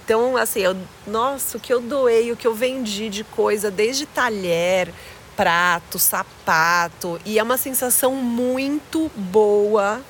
Então, 0.05 0.37
assim, 0.37 0.59
eu, 0.59 0.77
nossa, 1.07 1.57
o 1.57 1.61
que 1.61 1.73
eu 1.73 1.81
doei, 1.81 2.33
o 2.33 2.37
que 2.37 2.45
eu 2.45 2.55
vendi 2.57 3.09
de 3.09 3.23
coisa, 3.23 3.71
desde 3.71 4.05
talher, 4.05 4.93
prato, 5.37 5.97
sapato, 5.97 7.21
e 7.25 7.39
é 7.39 7.43
uma 7.45 7.57
sensação 7.57 8.17
muito 8.17 9.09
boa 9.15 10.01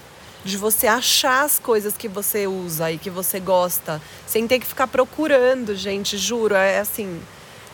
de 0.42 0.56
você 0.56 0.86
achar 0.86 1.44
as 1.44 1.58
coisas 1.58 1.94
que 1.94 2.08
você 2.08 2.46
usa 2.46 2.90
e 2.90 2.96
que 2.96 3.10
você 3.10 3.38
gosta, 3.38 4.00
sem 4.26 4.46
ter 4.48 4.58
que 4.60 4.66
ficar 4.66 4.86
procurando, 4.86 5.76
gente, 5.76 6.16
juro, 6.16 6.54
é 6.54 6.78
assim, 6.78 7.20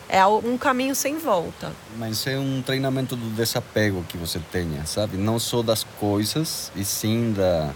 é 0.09 0.25
um 0.25 0.57
caminho 0.57 0.95
sem 0.95 1.17
volta. 1.17 1.71
Mas 1.97 2.25
é 2.27 2.37
um 2.37 2.61
treinamento 2.61 3.15
do 3.15 3.29
desapego 3.35 4.03
que 4.07 4.17
você 4.17 4.39
tenha, 4.51 4.85
sabe? 4.85 5.17
Não 5.17 5.37
só 5.39 5.61
das 5.61 5.83
coisas, 5.99 6.71
e 6.75 6.83
sim 6.85 7.33
da 7.33 7.71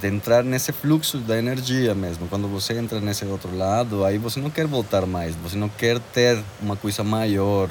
de 0.00 0.08
entrar 0.08 0.42
nesse 0.42 0.72
fluxo 0.72 1.18
da 1.18 1.38
energia 1.38 1.94
mesmo. 1.94 2.26
Quando 2.26 2.48
você 2.48 2.74
entra 2.74 3.00
nesse 3.00 3.24
outro 3.24 3.56
lado, 3.56 4.04
aí 4.04 4.18
você 4.18 4.40
não 4.40 4.50
quer 4.50 4.66
voltar 4.66 5.06
mais, 5.06 5.34
você 5.36 5.56
não 5.56 5.68
quer 5.68 6.00
ter 6.00 6.42
uma 6.60 6.74
coisa 6.74 7.04
maior, 7.04 7.68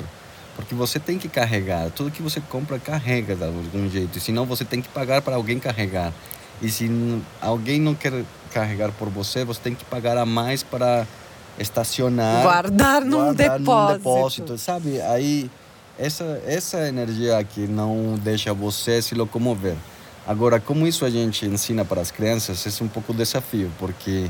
porque 0.56 0.76
você 0.76 1.00
tem 1.00 1.18
que 1.18 1.28
carregar. 1.28 1.90
Tudo 1.92 2.12
que 2.12 2.22
você 2.22 2.40
compra 2.40 2.80
carrega 2.80 3.36
de 3.36 3.44
algum 3.44 3.90
jeito, 3.90 4.18
e 4.18 4.22
senão 4.22 4.46
você 4.46 4.64
tem 4.64 4.82
que 4.82 4.90
pagar 4.90 5.22
para 5.22 5.36
alguém 5.36 5.60
carregar. 5.60 6.14
E 6.62 6.70
se 6.70 6.90
alguém 7.42 7.82
não 7.82 7.96
quer 7.96 8.24
carregar 8.54 8.92
por 8.92 9.10
você, 9.10 9.44
você 9.44 9.60
tem 9.60 9.76
que 9.76 9.84
pagar 9.84 10.18
a 10.18 10.26
mais 10.26 10.64
para 10.64 11.06
estacionar 11.58 12.44
Guardar 12.44 13.02
num 13.02 13.26
guardar 13.26 13.60
depósito. 13.60 13.98
depósito, 13.98 14.58
sabe? 14.58 15.02
Aí 15.02 15.50
essa 15.98 16.42
essa 16.46 16.88
energia 16.88 17.44
que 17.44 17.68
não 17.68 18.16
deixa 18.22 18.54
você 18.54 19.02
se 19.02 19.14
locomover. 19.16 19.76
Agora, 20.26 20.60
como 20.60 20.88
isso 20.88 21.06
a 21.06 21.10
gente 21.10 21.46
ensina 21.46 21.84
para 21.84 22.02
as 22.02 22.10
crianças, 22.10 22.66
esse 22.66 22.82
é 22.82 22.86
um 22.86 22.88
pouco 22.88 23.12
o 23.12 23.16
desafio, 23.16 23.70
porque 23.78 24.30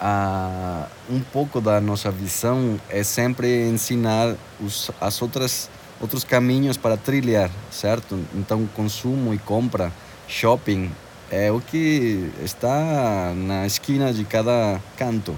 ah, 0.00 0.86
um 1.08 1.20
pouco 1.20 1.60
da 1.60 1.80
nossa 1.80 2.10
visão 2.10 2.80
é 2.88 3.02
sempre 3.02 3.68
ensinar 3.68 4.34
os 4.60 4.90
as 5.00 5.20
outras 5.20 5.70
outros 6.00 6.24
caminhos 6.24 6.76
para 6.76 6.96
trilhar, 6.96 7.48
certo? 7.70 8.18
Então, 8.34 8.68
consumo 8.74 9.32
e 9.32 9.38
compra, 9.38 9.92
shopping 10.26 10.90
é 11.30 11.50
o 11.50 11.60
que 11.60 12.30
está 12.42 13.32
na 13.34 13.66
esquina 13.66 14.12
de 14.12 14.24
cada 14.24 14.80
canto. 14.98 15.34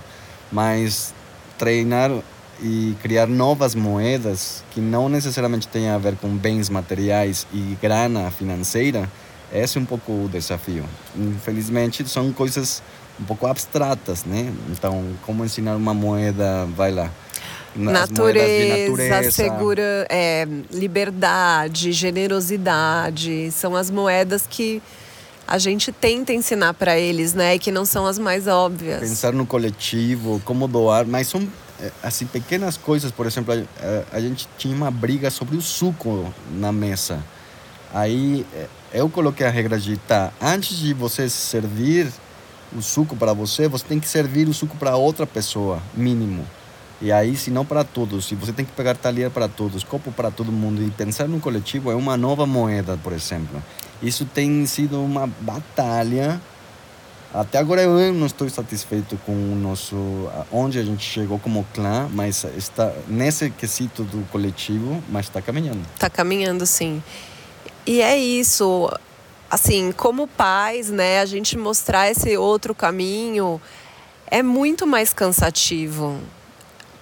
Mas 0.55 1.13
treinar 1.59 2.13
e 2.63 2.95
criar 3.03 3.27
novas 3.27 3.75
moedas 3.75 4.63
que 4.71 4.81
não 4.81 5.09
necessariamente 5.09 5.67
tenham 5.67 5.95
a 5.95 5.99
ver 5.99 6.17
com 6.17 6.29
bens 6.29 6.71
materiais 6.71 7.45
e 7.53 7.77
grana 7.83 8.31
financeira, 8.31 9.11
esse 9.53 9.77
é 9.77 9.81
um 9.81 9.85
pouco 9.85 10.13
o 10.13 10.29
desafio. 10.29 10.85
Infelizmente, 11.17 12.09
são 12.09 12.33
coisas 12.33 12.83
um 13.21 13.25
pouco 13.25 13.47
abstratas, 13.47 14.25
né? 14.25 14.53
Então, 14.71 15.05
como 15.27 15.45
ensinar 15.45 15.75
uma 15.75 15.93
moeda, 15.93 16.67
vai 16.77 16.93
lá. 16.93 17.11
Natureza, 17.77 18.93
natureza, 18.93 19.31
segura, 19.33 20.07
é, 20.09 20.47
liberdade, 20.73 21.91
generosidade, 21.91 23.51
são 23.51 23.75
as 23.75 23.91
moedas 23.91 24.47
que 24.49 24.81
a 25.47 25.59
gente 25.59 25.93
tenta 25.93 26.33
ensinar 26.33 26.75
para 26.75 26.99
eles, 26.99 27.35
né? 27.35 27.59
Que 27.59 27.71
não 27.71 27.85
são 27.85 28.07
as 28.07 28.19
mais 28.19 28.47
óbvias. 28.47 29.01
Pensar 29.01 29.33
no 29.33 29.47
coletivo, 29.47 30.41
como 30.45 30.67
doar, 30.67 31.07
mas 31.07 31.29
são 31.29 31.47
é, 31.81 31.91
assim 32.03 32.27
pequenas 32.27 32.77
coisas. 32.77 33.11
Por 33.11 33.27
exemplo, 33.27 33.53
a, 33.53 34.17
a 34.17 34.21
gente 34.21 34.49
tinha 34.57 34.75
uma 34.75 34.91
briga 34.91 35.31
sobre 35.31 35.57
o 35.57 35.61
suco 35.61 36.33
na 36.51 36.73
mesa. 36.73 37.23
Aí 37.93 38.47
é, 38.55 38.67
eu 38.93 39.09
coloquei 39.09 39.47
a 39.47 39.51
regra 39.51 39.79
de 39.79 39.97
tá, 39.97 40.33
antes 40.41 40.77
de 40.79 40.95
você 40.95 41.29
servir 41.29 42.11
o 42.77 42.83
suco 42.83 43.15
para 43.15 43.33
você, 43.33 43.69
você 43.69 43.85
tem 43.85 44.01
que 44.01 44.09
servir 44.09 44.49
o 44.49 44.55
suco 44.55 44.77
para 44.77 44.97
outra 44.97 45.27
pessoa, 45.27 45.81
mínimo. 45.95 46.45
E 47.01 47.13
aí, 47.13 47.37
se 47.37 47.51
não 47.51 47.65
para 47.65 47.85
todos, 47.85 48.25
se 48.25 48.35
você 48.35 48.53
tem 48.53 48.65
que 48.65 48.73
pegar 48.73 48.95
talher 48.95 49.31
para 49.31 49.49
todos, 49.49 49.85
copo 49.85 50.11
para 50.11 50.31
todo 50.31 50.51
mundo 50.51 50.83
e 50.83 50.91
pensar 50.91 51.29
no 51.29 51.39
coletivo 51.39 51.91
é 51.91 51.95
uma 51.95 52.17
nova 52.17 52.47
moeda, 52.47 52.99
por 53.03 53.13
exemplo. 53.13 53.63
Isso 54.05 54.27
tem 54.27 54.67
sido 54.67 55.03
uma 55.03 55.27
batalha. 55.27 56.41
Até 57.33 57.59
agora 57.59 57.83
eu 57.83 58.13
não 58.13 58.27
estou 58.27 58.49
satisfeito 58.51 59.19
com 59.25 59.33
o 59.33 59.57
nosso 59.57 59.97
onde 60.53 60.79
a 60.79 60.85
gente 60.85 61.05
chegou 61.05 61.39
como 61.39 61.67
clã, 61.73 62.09
mas 62.13 62.45
está 62.57 62.93
nesse 63.09 63.51
quesito 63.51 64.05
do 64.05 64.25
coletivo, 64.31 65.03
mas 65.09 65.27
está 65.27 65.41
caminhando. 65.41 65.81
Está 65.95 66.11
caminhando, 66.11 66.67
sim. 66.67 67.03
E 67.87 68.03
é 68.03 68.17
isso. 68.17 68.89
Assim, 69.51 69.91
como 69.91 70.29
pais, 70.29 70.91
né, 70.91 71.21
a 71.21 71.27
gente 71.27 71.57
mostrar 71.57 72.11
esse 72.11 72.37
outro 72.37 72.75
caminho 72.75 73.61
é 74.31 74.43
muito 74.43 74.87
mais 74.87 75.13
cansativo 75.13 76.21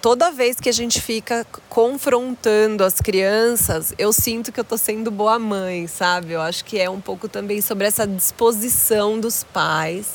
toda 0.03 0.31
vez 0.31 0.59
que 0.59 0.67
a 0.67 0.73
gente 0.73 0.99
fica 0.99 1.47
confrontando 1.69 2.83
as 2.83 2.95
crianças, 2.95 3.93
eu 3.97 4.11
sinto 4.11 4.51
que 4.51 4.59
eu 4.59 4.63
tô 4.65 4.77
sendo 4.77 5.09
boa 5.09 5.39
mãe, 5.39 5.87
sabe? 5.87 6.33
Eu 6.33 6.41
acho 6.41 6.65
que 6.65 6.77
é 6.77 6.89
um 6.89 6.99
pouco 6.99 7.29
também 7.29 7.61
sobre 7.61 7.87
essa 7.87 8.05
disposição 8.05 9.17
dos 9.17 9.45
pais 9.45 10.07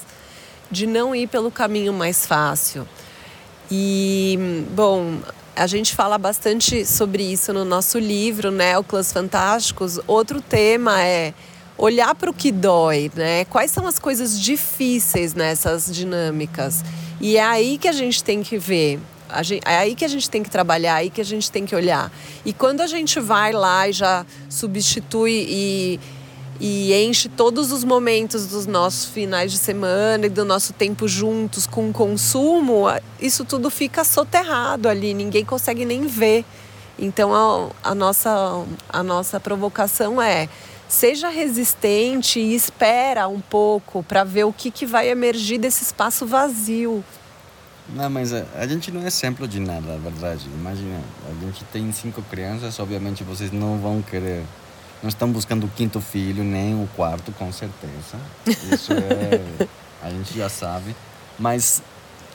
de 0.70 0.86
não 0.86 1.14
ir 1.14 1.26
pelo 1.26 1.50
caminho 1.50 1.94
mais 1.94 2.26
fácil. 2.26 2.86
E, 3.70 4.38
bom, 4.72 5.20
a 5.56 5.66
gente 5.66 5.94
fala 5.94 6.18
bastante 6.18 6.84
sobre 6.84 7.22
isso 7.22 7.50
no 7.54 7.64
nosso 7.64 7.98
livro, 7.98 8.50
né, 8.50 8.76
o 8.76 8.84
Clãs 8.84 9.10
Fantásticos. 9.10 9.98
Outro 10.06 10.42
tema 10.42 11.02
é 11.02 11.32
olhar 11.78 12.14
para 12.14 12.28
o 12.28 12.34
que 12.34 12.52
dói, 12.52 13.10
né? 13.14 13.46
Quais 13.46 13.70
são 13.70 13.86
as 13.86 13.98
coisas 13.98 14.38
difíceis 14.38 15.32
nessas 15.32 15.86
dinâmicas? 15.90 16.84
E 17.22 17.38
é 17.38 17.42
aí 17.42 17.78
que 17.78 17.88
a 17.88 17.92
gente 17.92 18.22
tem 18.22 18.42
que 18.42 18.58
ver 18.58 19.00
Gente, 19.42 19.62
é 19.66 19.78
aí 19.78 19.94
que 19.94 20.04
a 20.04 20.08
gente 20.08 20.28
tem 20.28 20.42
que 20.42 20.50
trabalhar, 20.50 20.96
é 20.96 21.00
aí 21.02 21.10
que 21.10 21.20
a 21.20 21.24
gente 21.24 21.50
tem 21.50 21.64
que 21.64 21.74
olhar. 21.74 22.10
E 22.44 22.52
quando 22.52 22.80
a 22.80 22.86
gente 22.86 23.20
vai 23.20 23.52
lá 23.52 23.88
e 23.88 23.92
já 23.92 24.24
substitui 24.48 25.46
e, 25.48 26.00
e 26.60 26.94
enche 26.94 27.28
todos 27.28 27.70
os 27.70 27.84
momentos 27.84 28.46
dos 28.46 28.66
nossos 28.66 29.06
finais 29.06 29.52
de 29.52 29.58
semana 29.58 30.26
e 30.26 30.28
do 30.28 30.44
nosso 30.44 30.72
tempo 30.72 31.06
juntos 31.06 31.66
com 31.66 31.92
consumo, 31.92 32.84
isso 33.20 33.44
tudo 33.44 33.70
fica 33.70 34.02
soterrado 34.04 34.88
ali, 34.88 35.14
ninguém 35.14 35.44
consegue 35.44 35.84
nem 35.84 36.06
ver. 36.06 36.44
Então 36.98 37.34
a, 37.34 37.90
a 37.90 37.94
nossa, 37.94 38.64
a 38.88 39.02
nossa 39.02 39.38
provocação 39.38 40.20
é 40.20 40.48
seja 40.88 41.28
resistente 41.28 42.40
e 42.40 42.54
espera 42.54 43.28
um 43.28 43.40
pouco 43.40 44.02
para 44.02 44.24
ver 44.24 44.44
o 44.44 44.52
que, 44.52 44.70
que 44.70 44.86
vai 44.86 45.08
emergir 45.08 45.58
desse 45.58 45.84
espaço 45.84 46.26
vazio. 46.26 47.04
Não, 47.94 48.10
mas 48.10 48.32
a, 48.34 48.44
a, 48.56 48.66
gente 48.66 48.90
não 48.90 49.02
é 49.02 49.06
exemplo 49.06 49.48
de 49.48 49.58
nada, 49.58 49.80
na 49.80 49.96
verdade. 49.96 50.46
Imagina, 50.46 51.00
a 51.26 51.44
gente 51.44 51.64
tem 51.64 51.90
cinco 51.92 52.20
crianças, 52.22 52.78
obviamente 52.78 53.24
vocês 53.24 53.50
não 53.50 53.78
vão 53.78 54.02
querer. 54.02 54.44
Não 55.02 55.08
estão 55.08 55.30
buscando 55.30 55.64
o 55.64 55.68
quinto 55.68 56.00
filho, 56.00 56.42
nem 56.42 56.74
o 56.74 56.88
quarto, 56.96 57.32
com 57.32 57.50
certeza. 57.52 58.18
Isso 58.46 58.92
é. 58.92 59.66
a 60.02 60.10
gente 60.10 60.36
já 60.36 60.48
sabe. 60.48 60.94
Mas 61.38 61.82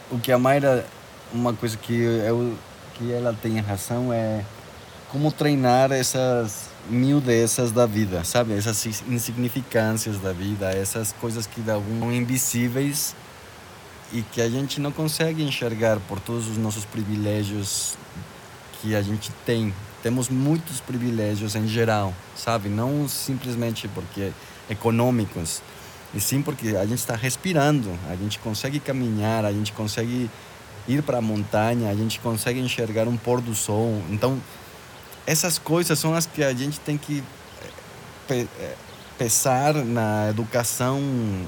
o 0.09 0.17
que 0.17 0.31
a 0.31 0.37
Mayra. 0.37 0.85
Uma 1.31 1.51
coisa 1.51 1.75
que, 1.77 1.93
eu, 1.93 2.55
que 2.93 3.11
ela 3.11 3.33
tem 3.33 3.59
razão 3.59 4.13
é 4.13 4.45
como 5.09 5.31
treinar 5.31 5.91
essas 5.91 6.69
miudezas 6.87 7.71
da 7.71 7.87
vida, 7.87 8.23
sabe? 8.23 8.53
Essas 8.53 8.85
insignificâncias 9.07 10.19
da 10.19 10.31
vida, 10.31 10.69
essas 10.69 11.11
coisas 11.13 11.47
que 11.47 11.59
dão 11.59 11.81
invisíveis 12.11 13.15
e 14.13 14.21
que 14.21 14.39
a 14.39 14.47
gente 14.47 14.79
não 14.79 14.91
consegue 14.91 15.43
enxergar 15.43 15.99
por 16.07 16.19
todos 16.19 16.47
os 16.47 16.57
nossos 16.57 16.85
privilégios 16.85 17.97
que 18.79 18.95
a 18.95 19.01
gente 19.01 19.31
tem. 19.43 19.73
Temos 20.03 20.29
muitos 20.29 20.79
privilégios 20.79 21.55
em 21.55 21.67
geral, 21.67 22.13
sabe? 22.35 22.69
Não 22.69 23.09
simplesmente 23.09 23.87
porque 23.87 24.31
econômicos, 24.69 25.61
e 26.13 26.19
sim 26.19 26.43
porque 26.43 26.69
a 26.69 26.85
gente 26.85 26.99
está 26.99 27.15
respirando, 27.15 27.89
a 28.07 28.15
gente 28.15 28.37
consegue 28.37 28.79
caminhar, 28.79 29.45
a 29.45 29.51
gente 29.51 29.73
consegue 29.73 30.29
ir 30.87 31.01
para 31.01 31.17
a 31.17 31.21
montanha, 31.21 31.89
a 31.89 31.95
gente 31.95 32.19
consegue 32.19 32.59
enxergar 32.59 33.07
um 33.07 33.17
pôr 33.17 33.41
do 33.41 33.55
sol. 33.55 33.99
Então, 34.11 34.39
essas 35.25 35.57
coisas 35.57 35.97
são 35.97 36.13
as 36.13 36.27
que 36.27 36.43
a 36.43 36.53
gente 36.53 36.79
tem 36.79 36.97
que 36.97 37.23
eh, 38.29 38.45
eh, 38.59 38.75
pensar 39.17 39.73
na 39.73 40.29
educação 40.29 41.01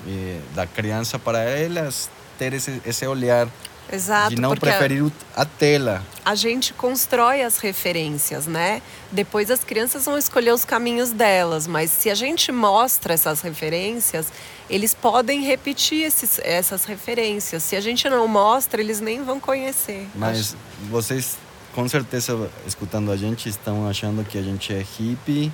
eh, 0.08 0.40
da 0.56 0.66
criança 0.66 1.20
para 1.20 1.40
elas 1.40 2.10
ter 2.38 2.54
esse, 2.54 2.82
esse 2.86 3.06
olhar 3.06 3.48
Exato, 3.92 4.34
de 4.34 4.42
não 4.42 4.56
preferir 4.56 5.12
a 5.36 5.46
tela. 5.46 6.04
A 6.24 6.34
gente 6.34 6.74
constrói 6.74 7.44
as 7.44 7.60
referências, 7.60 8.48
né? 8.48 8.82
Depois 9.12 9.52
as 9.52 9.64
crianças 9.64 10.06
vão 10.06 10.18
escolher 10.18 10.54
os 10.54 10.66
caminhos 10.66 11.12
delas, 11.12 11.68
mas 11.68 11.92
se 11.92 12.10
a 12.10 12.16
gente 12.16 12.52
mostra 12.52 13.14
essas 13.14 13.42
referências, 13.42 14.32
eles 14.70 14.94
podem 14.94 15.44
repetir 15.44 16.04
esses, 16.04 16.40
essas 16.40 16.86
referências. 16.86 17.62
Se 17.62 17.76
a 17.76 17.82
gente 17.82 18.10
não 18.10 18.28
mostra, 18.28 18.82
eles 18.82 19.00
nem 19.00 19.24
vão 19.24 19.40
conhecer. 19.40 20.08
Mas 20.16 20.40
Acho... 20.40 20.58
vocês, 20.90 21.38
com 21.74 21.88
certeza, 21.88 22.50
escutando 22.66 23.12
a 23.12 23.18
gente, 23.18 23.48
estão 23.48 23.88
achando 23.88 24.26
que 24.26 24.38
a 24.38 24.42
gente 24.42 24.74
é 24.74 24.84
hippie, 24.98 25.52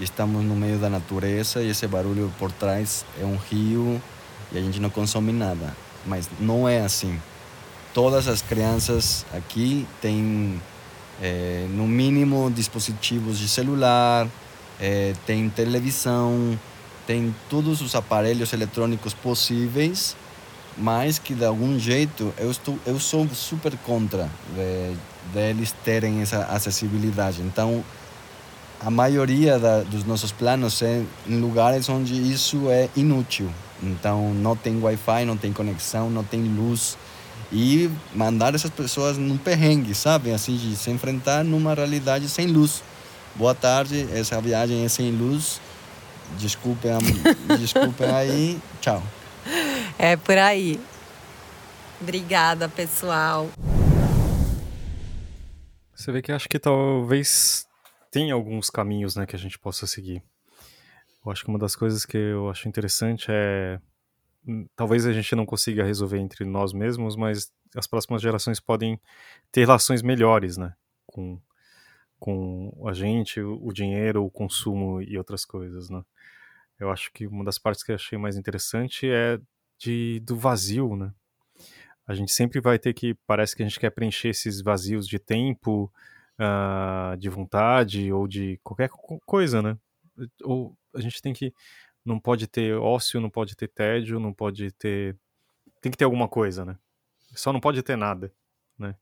estamos 0.00 0.42
no 0.44 0.56
meio 0.56 0.78
da 0.78 0.90
natureza 0.90 1.62
e 1.62 1.70
esse 1.70 1.86
barulho 1.86 2.32
por 2.38 2.50
trás 2.50 3.04
é 3.20 3.24
um 3.24 3.36
rio 3.36 4.02
e 4.50 4.58
a 4.58 4.60
gente 4.60 4.80
não 4.80 4.90
consome 4.90 5.32
nada 5.32 5.74
mas 6.08 6.28
não 6.40 6.68
é 6.68 6.80
assim. 6.80 7.20
Todas 7.92 8.26
as 8.26 8.42
crianças 8.42 9.26
aqui 9.32 9.86
têm, 10.00 10.60
é, 11.22 11.66
no 11.70 11.86
mínimo, 11.86 12.50
dispositivos 12.50 13.38
de 13.38 13.48
celular, 13.48 14.26
é, 14.80 15.12
televisão, 15.54 16.58
tem 17.06 17.34
todos 17.48 17.80
os 17.80 17.94
aparelhos 17.94 18.52
eletrônicos 18.52 19.14
possíveis, 19.14 20.16
mas 20.76 21.18
que 21.18 21.34
de 21.34 21.44
algum 21.44 21.78
jeito 21.78 22.32
eu 22.36 22.50
estou 22.50 22.78
eu 22.86 23.00
sou 23.00 23.26
super 23.30 23.76
contra 23.78 24.30
de, 24.54 24.94
deles 25.32 25.74
terem 25.84 26.20
essa 26.20 26.44
acessibilidade. 26.44 27.42
Então 27.42 27.82
a 28.80 28.90
maioria 28.90 29.58
da, 29.58 29.80
dos 29.80 30.04
nossos 30.04 30.30
planos 30.30 30.82
é 30.82 31.02
em 31.26 31.40
lugares 31.40 31.88
onde 31.88 32.14
isso 32.14 32.70
é 32.70 32.88
inútil. 32.94 33.50
Então 33.82 34.32
não 34.34 34.56
tem 34.56 34.80
Wi-Fi, 34.82 35.24
não 35.24 35.36
tem 35.36 35.52
conexão, 35.52 36.10
não 36.10 36.24
tem 36.24 36.42
luz. 36.42 36.96
E 37.52 37.90
mandar 38.14 38.54
essas 38.54 38.70
pessoas 38.70 39.16
num 39.16 39.38
perrengue, 39.38 39.94
sabe? 39.94 40.32
Assim, 40.32 40.56
de 40.56 40.76
se 40.76 40.90
enfrentar 40.90 41.44
numa 41.44 41.74
realidade 41.74 42.28
sem 42.28 42.46
luz. 42.46 42.82
Boa 43.34 43.54
tarde, 43.54 44.08
essa 44.12 44.40
viagem 44.40 44.84
é 44.84 44.88
sem 44.88 45.10
luz. 45.12 45.60
Desculpem, 46.38 46.92
desculpem 47.58 48.10
aí. 48.10 48.60
Tchau. 48.80 49.02
É 49.98 50.16
por 50.16 50.36
aí. 50.36 50.78
Obrigada, 52.00 52.68
pessoal. 52.68 53.48
Você 55.94 56.12
vê 56.12 56.22
que 56.22 56.30
acho 56.30 56.48
que 56.48 56.58
talvez 56.58 57.66
tem 58.10 58.30
alguns 58.30 58.70
caminhos 58.70 59.16
né, 59.16 59.26
que 59.26 59.34
a 59.34 59.38
gente 59.38 59.58
possa 59.58 59.86
seguir. 59.86 60.22
Eu 61.28 61.32
acho 61.32 61.44
que 61.44 61.50
uma 61.50 61.58
das 61.58 61.76
coisas 61.76 62.04
que 62.04 62.16
eu 62.16 62.48
acho 62.50 62.68
interessante 62.68 63.26
é. 63.30 63.80
Hum, 64.46 64.66
talvez 64.74 65.06
a 65.06 65.12
gente 65.12 65.34
não 65.36 65.44
consiga 65.44 65.84
resolver 65.84 66.18
entre 66.18 66.44
nós 66.44 66.72
mesmos, 66.72 67.16
mas 67.16 67.52
as 67.76 67.86
próximas 67.86 68.22
gerações 68.22 68.60
podem 68.60 69.00
ter 69.52 69.60
relações 69.60 70.02
melhores, 70.02 70.56
né? 70.56 70.74
Com, 71.06 71.40
com 72.18 72.72
a 72.86 72.92
gente, 72.92 73.40
o 73.40 73.72
dinheiro, 73.72 74.24
o 74.24 74.30
consumo 74.30 75.02
e 75.02 75.18
outras 75.18 75.44
coisas, 75.44 75.90
né? 75.90 76.02
eu 76.78 76.90
acho 76.90 77.12
que 77.12 77.26
uma 77.26 77.44
das 77.44 77.58
partes 77.58 77.82
que 77.82 77.90
eu 77.90 77.96
achei 77.96 78.16
mais 78.16 78.36
interessante 78.36 79.08
é 79.10 79.38
de, 79.78 80.20
do 80.20 80.36
vazio, 80.36 80.96
né? 80.96 81.12
A 82.06 82.14
gente 82.14 82.32
sempre 82.32 82.60
vai 82.60 82.78
ter 82.78 82.94
que, 82.94 83.14
parece 83.26 83.54
que 83.54 83.62
a 83.62 83.66
gente 83.66 83.78
quer 83.78 83.90
preencher 83.90 84.28
esses 84.28 84.62
vazios 84.62 85.06
de 85.06 85.18
tempo, 85.18 85.92
uh, 86.38 87.16
de 87.18 87.28
vontade 87.28 88.10
ou 88.12 88.26
de 88.26 88.58
qualquer 88.62 88.88
coisa, 89.26 89.60
né? 89.60 89.76
Ou 90.42 90.76
a 90.94 91.00
gente 91.00 91.20
tem 91.20 91.32
que, 91.32 91.52
não 92.04 92.18
pode 92.18 92.46
ter 92.46 92.74
ócio, 92.76 93.20
não 93.20 93.30
pode 93.30 93.56
ter 93.56 93.68
tédio, 93.68 94.18
não 94.20 94.32
pode 94.32 94.72
ter, 94.72 95.16
tem 95.80 95.90
que 95.92 95.98
ter 95.98 96.04
alguma 96.04 96.28
coisa, 96.28 96.64
né? 96.64 96.78
Só 97.34 97.52
não 97.52 97.60
pode 97.60 97.82
ter 97.82 97.96
nada, 97.96 98.32
né? 98.78 98.96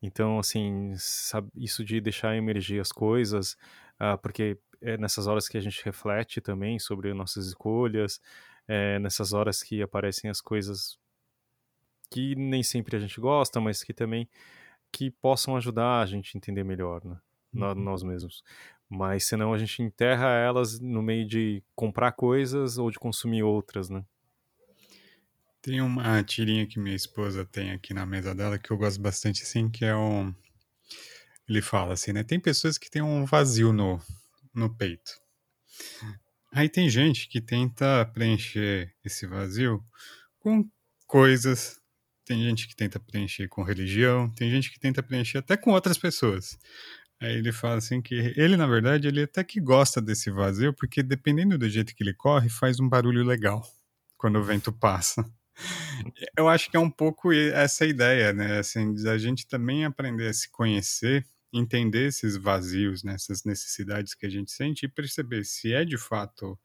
Então, 0.00 0.38
assim, 0.38 0.94
sabe, 0.96 1.48
isso 1.54 1.84
de 1.84 2.00
deixar 2.00 2.36
emergir 2.36 2.80
as 2.80 2.90
coisas, 2.90 3.56
uh, 4.00 4.18
porque 4.20 4.58
é 4.80 4.96
nessas 4.98 5.26
horas 5.28 5.48
que 5.48 5.56
a 5.56 5.60
gente 5.60 5.84
reflete 5.84 6.40
também 6.40 6.78
sobre 6.78 7.14
nossas 7.14 7.46
escolhas, 7.46 8.20
é 8.66 8.98
nessas 8.98 9.32
horas 9.32 9.62
que 9.62 9.80
aparecem 9.80 10.28
as 10.28 10.40
coisas 10.40 10.98
que 12.10 12.34
nem 12.34 12.62
sempre 12.62 12.96
a 12.96 13.00
gente 13.00 13.20
gosta, 13.20 13.60
mas 13.60 13.82
que 13.82 13.94
também 13.94 14.28
que 14.90 15.10
possam 15.10 15.56
ajudar 15.56 16.02
a 16.02 16.06
gente 16.06 16.36
a 16.36 16.38
entender 16.38 16.64
melhor, 16.64 17.02
né? 17.04 17.18
Uhum. 17.54 17.74
Nós 17.74 18.02
mesmos. 18.02 18.42
Mas 18.94 19.24
senão 19.24 19.54
a 19.54 19.58
gente 19.58 19.82
enterra 19.82 20.28
elas 20.28 20.78
no 20.78 21.00
meio 21.00 21.26
de 21.26 21.62
comprar 21.74 22.12
coisas 22.12 22.76
ou 22.76 22.90
de 22.90 22.98
consumir 22.98 23.42
outras, 23.42 23.88
né? 23.88 24.04
Tem 25.62 25.80
uma 25.80 26.22
tirinha 26.22 26.66
que 26.66 26.78
minha 26.78 26.94
esposa 26.94 27.42
tem 27.42 27.70
aqui 27.70 27.94
na 27.94 28.04
mesa 28.04 28.34
dela 28.34 28.58
que 28.58 28.70
eu 28.70 28.76
gosto 28.76 29.00
bastante, 29.00 29.44
assim, 29.44 29.70
que 29.70 29.82
é 29.82 29.96
um... 29.96 30.34
Ele 31.48 31.62
fala 31.62 31.94
assim, 31.94 32.12
né? 32.12 32.22
Tem 32.22 32.38
pessoas 32.38 32.76
que 32.76 32.90
têm 32.90 33.00
um 33.00 33.24
vazio 33.24 33.72
no, 33.72 33.98
no 34.52 34.68
peito. 34.68 35.12
Aí 36.52 36.68
tem 36.68 36.90
gente 36.90 37.30
que 37.30 37.40
tenta 37.40 38.04
preencher 38.12 38.94
esse 39.02 39.26
vazio 39.26 39.82
com 40.38 40.68
coisas, 41.06 41.80
tem 42.26 42.42
gente 42.42 42.68
que 42.68 42.76
tenta 42.76 43.00
preencher 43.00 43.48
com 43.48 43.62
religião, 43.62 44.30
tem 44.30 44.50
gente 44.50 44.70
que 44.70 44.78
tenta 44.78 45.02
preencher 45.02 45.38
até 45.38 45.56
com 45.56 45.70
outras 45.70 45.96
pessoas. 45.96 46.58
Aí 47.22 47.36
ele 47.36 47.52
fala 47.52 47.76
assim 47.76 48.02
que 48.02 48.14
ele, 48.36 48.56
na 48.56 48.66
verdade, 48.66 49.06
ele 49.06 49.22
até 49.22 49.44
que 49.44 49.60
gosta 49.60 50.00
desse 50.00 50.30
vazio, 50.30 50.74
porque 50.74 51.02
dependendo 51.02 51.56
do 51.56 51.68
jeito 51.68 51.94
que 51.94 52.02
ele 52.02 52.12
corre, 52.14 52.48
faz 52.48 52.80
um 52.80 52.88
barulho 52.88 53.24
legal 53.24 53.62
quando 54.18 54.38
o 54.40 54.44
vento 54.44 54.72
passa. 54.72 55.24
Eu 56.36 56.48
acho 56.48 56.70
que 56.70 56.76
é 56.76 56.80
um 56.80 56.90
pouco 56.90 57.32
essa 57.32 57.86
ideia, 57.86 58.32
né? 58.32 58.58
Assim, 58.58 58.94
a 59.08 59.18
gente 59.18 59.46
também 59.46 59.84
aprender 59.84 60.28
a 60.28 60.32
se 60.34 60.50
conhecer 60.50 61.24
entender 61.52 62.06
esses 62.08 62.36
vazios, 62.36 63.04
né, 63.04 63.14
essas 63.14 63.44
necessidades 63.44 64.14
que 64.14 64.24
a 64.24 64.30
gente 64.30 64.50
sente 64.50 64.86
e 64.86 64.88
perceber 64.88 65.44
se 65.44 65.72
é 65.72 65.84
de 65.84 65.98
fato 65.98 66.58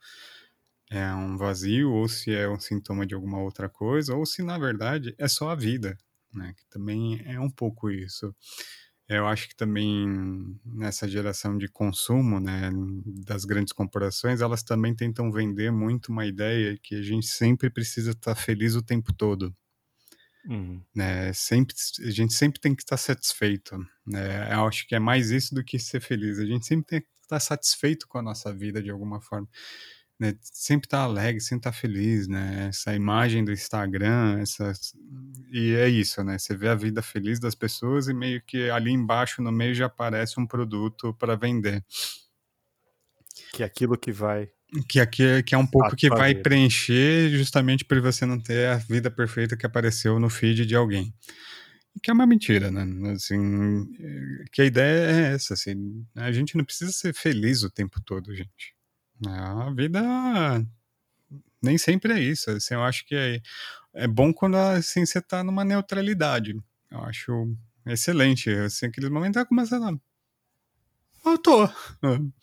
é 0.90 1.14
um 1.14 1.36
vazio 1.38 1.92
ou 1.92 2.08
se 2.08 2.34
é 2.34 2.48
um 2.48 2.60
sintoma 2.60 3.06
de 3.06 3.14
alguma 3.14 3.42
outra 3.42 3.68
coisa 3.68 4.16
ou 4.16 4.26
se 4.26 4.42
na 4.42 4.58
verdade 4.58 5.14
é 5.18 5.28
só 5.28 5.50
a 5.50 5.56
vida, 5.56 5.98
né, 6.34 6.54
que 6.56 6.66
também 6.70 7.22
é 7.26 7.40
um 7.40 7.50
pouco 7.50 7.90
isso. 7.90 8.34
Eu 9.10 9.26
acho 9.26 9.48
que 9.48 9.56
também 9.56 10.60
nessa 10.66 11.08
geração 11.08 11.58
de 11.58 11.70
consumo, 11.70 12.40
né, 12.42 12.70
das 13.26 13.46
grandes 13.46 13.72
corporações, 13.72 14.42
elas 14.42 14.64
também 14.64 14.94
tentam 14.94 15.32
vender 15.32 15.72
muito 15.72 16.12
uma 16.12 16.26
ideia 16.26 16.78
que 16.82 16.96
a 16.96 17.02
gente 17.02 17.26
sempre 17.26 17.70
precisa 17.70 18.12
estar 18.12 18.36
feliz 18.36 18.76
o 18.76 18.82
tempo 18.82 19.14
todo. 19.14 19.56
Uhum. 20.46 20.82
Né? 20.94 21.32
Sempre, 21.34 21.76
a 22.06 22.12
gente 22.12 22.34
sempre 22.34 22.60
tem 22.60 22.76
que 22.76 22.82
estar 22.82 22.98
satisfeito. 22.98 23.78
Né? 24.06 24.54
Eu 24.54 24.66
acho 24.66 24.86
que 24.88 24.96
é 24.96 25.00
mais 25.00 25.32
isso 25.32 25.56
do 25.56 25.64
que 25.64 25.80
ser 25.80 26.02
feliz. 26.02 26.40
A 26.40 26.46
gente 26.46 26.66
sempre 26.66 26.86
tem 26.86 27.02
que 27.02 27.08
estar 27.22 27.40
satisfeito 27.40 28.08
com 28.08 28.18
a 28.18 28.22
nossa 28.22 28.54
vida 28.54 28.82
de 28.82 28.90
alguma 28.90 29.22
forma. 29.22 29.48
Né? 30.20 30.36
Sempre 30.42 30.88
estar 30.88 31.02
alegre, 31.02 31.40
sempre 31.40 31.70
estar 31.70 31.72
feliz, 31.72 32.28
né? 32.28 32.68
Essa 32.70 32.96
imagem 32.96 33.46
do 33.46 33.52
Instagram, 33.52 34.40
essa... 34.40 34.74
e 35.52 35.76
é 35.76 35.88
isso, 35.88 36.24
né? 36.24 36.40
Você 36.40 36.56
vê 36.56 36.70
a 36.70 36.76
vida 36.76 37.02
feliz 37.02 37.40
das 37.40 37.54
pessoas 37.54 38.08
e 38.08 38.14
meio 38.14 38.42
que 38.42 38.70
ali 38.70 38.92
embaixo, 38.92 39.42
no 39.42 39.52
meio, 39.52 39.76
já 39.76 39.86
aparece 39.86 40.40
um 40.40 40.48
produto 40.48 41.14
para 41.14 41.36
vender. 41.36 41.86
Que 43.54 43.64
é 43.64 43.66
aquilo 43.66 43.98
que 43.98 44.12
vai 44.12 44.50
que 44.88 45.00
aqui 45.00 45.24
é, 45.24 45.42
que 45.42 45.56
é 45.56 45.58
um 45.58 45.66
pouco 45.66 45.96
que 45.96 46.10
vai 46.10 46.36
preencher 46.36 47.30
justamente 47.30 47.86
para 47.86 48.02
você 48.02 48.26
não 48.26 48.40
ter 48.40 48.68
a 48.68 48.78
vida 48.78 49.10
perfeita 49.10 49.56
que 49.56 49.66
apareceu 49.66 50.20
no 50.20 50.30
feed 50.30 50.66
de 50.66 50.76
alguém. 50.76 51.14
Que 52.04 52.12
é 52.12 52.14
uma 52.14 52.28
mentira, 52.28 52.70
né? 52.70 53.12
Assim, 53.12 53.88
que 54.52 54.62
a 54.62 54.66
ideia 54.66 55.12
é 55.12 55.34
essa, 55.34 55.54
assim, 55.56 56.06
a 56.16 56.32
gente 56.32 56.56
não 56.56 56.64
precisa 56.64 56.92
ser 56.92 57.14
feliz 57.14 57.64
o 57.64 57.72
tempo 57.72 58.00
todo, 58.02 58.36
gente. 58.36 58.77
A 59.26 59.72
vida 59.74 60.02
nem 61.62 61.78
sempre 61.78 62.14
é 62.14 62.20
isso. 62.20 62.52
Assim, 62.52 62.74
eu 62.74 62.84
acho 62.84 63.06
que 63.06 63.16
é, 63.16 63.42
é 63.94 64.08
bom 64.08 64.34
quando 64.34 64.56
assim, 64.56 65.06
você 65.06 65.20
está 65.20 65.44
numa 65.44 65.64
neutralidade. 65.64 66.56
Eu 66.92 67.00
acho 67.04 67.56
excelente. 67.86 68.50
Assim, 68.50 68.88
aqueles 68.88 69.10
momentos 69.10 69.42
que 69.42 69.50
começa 69.50 69.78
a 69.78 69.98
eu 71.26 71.38
tô. 71.38 71.68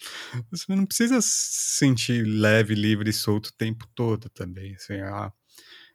Você 0.51 0.75
não 0.75 0.85
precisa 0.85 1.21
se 1.23 1.79
sentir 1.79 2.23
leve, 2.23 2.75
livre 2.75 3.09
e 3.11 3.13
solto 3.13 3.47
o 3.47 3.53
tempo 3.53 3.87
todo 3.95 4.29
também. 4.29 4.75
Assim, 4.75 5.01
ah, 5.01 5.33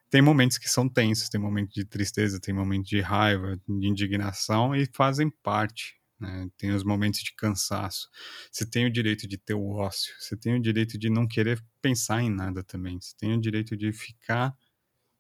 tem 0.10 0.22
momentos 0.22 0.58
que 0.58 0.68
são 0.68 0.90
tensos, 0.90 1.30
tem 1.30 1.40
momentos 1.40 1.74
de 1.74 1.86
tristeza, 1.86 2.40
tem 2.40 2.54
momentos 2.54 2.90
de 2.90 3.00
raiva, 3.00 3.60
de 3.68 3.88
indignação 3.88 4.76
e 4.76 4.88
fazem 4.94 5.30
parte. 5.44 5.99
Né? 6.20 6.50
Tem 6.58 6.72
os 6.72 6.84
momentos 6.84 7.22
de 7.22 7.34
cansaço. 7.34 8.10
Você 8.52 8.66
tem 8.66 8.86
o 8.86 8.92
direito 8.92 9.28
de 9.28 9.38
ter 9.38 9.54
o 9.54 9.70
ócio. 9.70 10.14
Você 10.20 10.36
tem 10.36 10.56
o 10.56 10.62
direito 10.62 10.98
de 10.98 11.10
não 11.10 11.28
querer 11.28 11.64
pensar 11.82 12.22
em 12.22 12.30
nada 12.30 12.64
também. 12.64 13.00
Você 13.00 13.16
tem 13.18 13.34
o 13.34 13.40
direito 13.40 13.78
de 13.78 13.92
ficar 13.94 14.54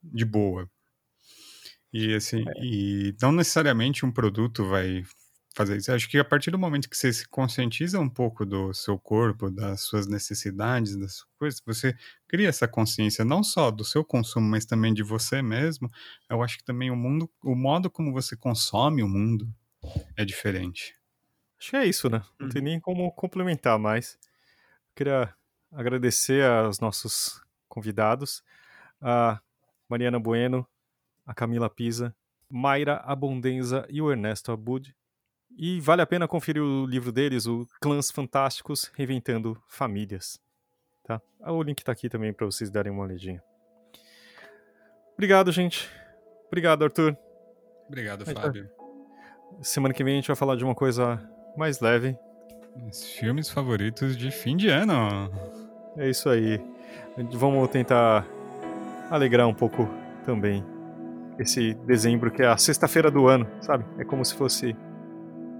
de 0.03 0.25
boa. 0.25 0.69
E 1.91 2.13
assim, 2.13 2.43
é. 2.47 2.51
e 2.63 3.15
não 3.21 3.31
necessariamente 3.31 4.05
um 4.05 4.11
produto 4.11 4.67
vai 4.67 5.03
fazer 5.55 5.77
isso. 5.77 5.89
Eu 5.91 5.95
acho 5.95 6.09
que 6.09 6.17
a 6.17 6.23
partir 6.23 6.51
do 6.51 6.59
momento 6.59 6.89
que 6.89 6.95
você 6.95 7.11
se 7.11 7.27
conscientiza 7.27 7.99
um 7.99 8.09
pouco 8.09 8.45
do 8.45 8.73
seu 8.73 8.97
corpo, 8.99 9.49
das 9.49 9.81
suas 9.81 10.07
necessidades, 10.07 10.95
das 10.95 11.23
coisas, 11.37 11.61
você 11.65 11.95
cria 12.27 12.47
essa 12.47 12.67
consciência 12.67 13.25
não 13.25 13.43
só 13.43 13.71
do 13.71 13.83
seu 13.83 14.03
consumo, 14.05 14.47
mas 14.47 14.65
também 14.65 14.93
de 14.93 15.03
você 15.03 15.41
mesmo. 15.41 15.89
Eu 16.29 16.43
acho 16.43 16.57
que 16.57 16.63
também 16.63 16.91
o 16.91 16.95
mundo, 16.95 17.29
o 17.43 17.55
modo 17.55 17.89
como 17.89 18.13
você 18.13 18.37
consome 18.37 19.01
o 19.01 19.07
mundo 19.07 19.51
é 20.15 20.25
diferente. 20.25 20.95
Acho 21.59 21.71
que 21.71 21.75
é 21.75 21.85
isso, 21.85 22.09
né? 22.09 22.23
Não 22.39 22.49
tem 22.49 22.61
uhum. 22.61 22.67
nem 22.67 22.79
como 22.79 23.11
complementar 23.11 23.77
mais. 23.77 24.17
Eu 24.89 24.95
queria 24.95 25.33
agradecer 25.71 26.43
aos 26.43 26.79
nossos 26.79 27.43
convidados, 27.67 28.43
a 29.01 29.39
Mariana 29.87 30.19
Bueno, 30.19 30.67
a 31.25 31.33
Camila 31.33 31.69
Pisa, 31.69 32.15
Mayra 32.49 32.97
Abondenza 33.05 33.85
e 33.89 34.01
o 34.01 34.11
Ernesto 34.11 34.51
Abud. 34.51 34.95
E 35.57 35.79
vale 35.81 36.01
a 36.01 36.07
pena 36.07 36.27
conferir 36.27 36.63
o 36.63 36.85
livro 36.85 37.11
deles, 37.11 37.45
o 37.45 37.67
Clãs 37.81 38.09
Fantásticos 38.09 38.89
Reinventando 38.95 39.61
Famílias. 39.67 40.41
Tá? 41.03 41.21
O 41.41 41.61
link 41.61 41.79
está 41.79 41.91
aqui 41.91 42.07
também 42.07 42.31
para 42.31 42.45
vocês 42.45 42.69
darem 42.69 42.91
uma 42.91 43.03
olhadinha. 43.03 43.43
Obrigado, 45.13 45.51
gente. 45.51 45.89
Obrigado, 46.47 46.83
Arthur. 46.83 47.17
Obrigado, 47.87 48.25
Fábio. 48.25 48.78
Semana 49.61 49.93
que 49.93 50.03
vem 50.03 50.13
a 50.13 50.15
gente 50.17 50.27
vai 50.27 50.35
falar 50.35 50.55
de 50.55 50.63
uma 50.63 50.75
coisa 50.75 51.21
mais 51.57 51.79
leve. 51.79 52.17
Os 52.87 53.03
filmes 53.11 53.49
favoritos 53.49 54.15
de 54.15 54.31
fim 54.31 54.55
de 54.55 54.69
ano. 54.69 55.31
É 55.97 56.09
isso 56.09 56.29
aí. 56.29 56.61
Vamos 57.33 57.67
tentar 57.69 58.25
alegrar 59.09 59.47
um 59.47 59.53
pouco 59.53 59.89
também 60.25 60.63
esse 61.37 61.73
dezembro, 61.85 62.31
que 62.31 62.41
é 62.41 62.47
a 62.47 62.57
sexta-feira 62.57 63.09
do 63.09 63.27
ano, 63.27 63.47
sabe? 63.61 63.85
É 63.97 64.03
como 64.03 64.23
se 64.23 64.35
fosse 64.35 64.75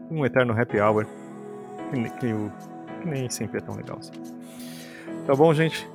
um 0.10 0.26
eterno 0.26 0.54
happy 0.54 0.80
hour. 0.80 1.06
Que, 1.90 2.04
que, 2.20 2.34
que 3.02 3.08
nem 3.08 3.30
sempre 3.30 3.58
é 3.58 3.62
tão 3.62 3.76
legal 3.76 3.98
assim. 3.98 4.12
Tá 5.26 5.36
bom, 5.36 5.54
gente? 5.54 5.88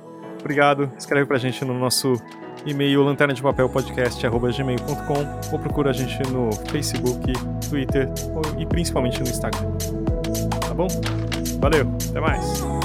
Obrigado. 0.45 0.91
Escreve 0.95 1.25
pra 1.25 1.39
gente 1.39 1.65
no 1.65 1.73
nosso 1.73 2.21
e-mail 2.67 3.01
lanterna 3.01 3.33
de 3.33 3.41
papel 3.41 3.67
podcast@gmail.com 3.67 5.51
ou 5.51 5.59
procura 5.59 5.89
a 5.89 5.93
gente 5.93 6.21
no 6.31 6.51
Facebook, 6.69 7.33
Twitter 7.67 8.07
e 8.59 8.63
principalmente 8.67 9.19
no 9.23 9.27
Instagram. 9.27 9.71
Tá 10.67 10.73
bom? 10.75 10.87
Valeu, 11.59 11.87
até 12.11 12.19
mais. 12.19 12.84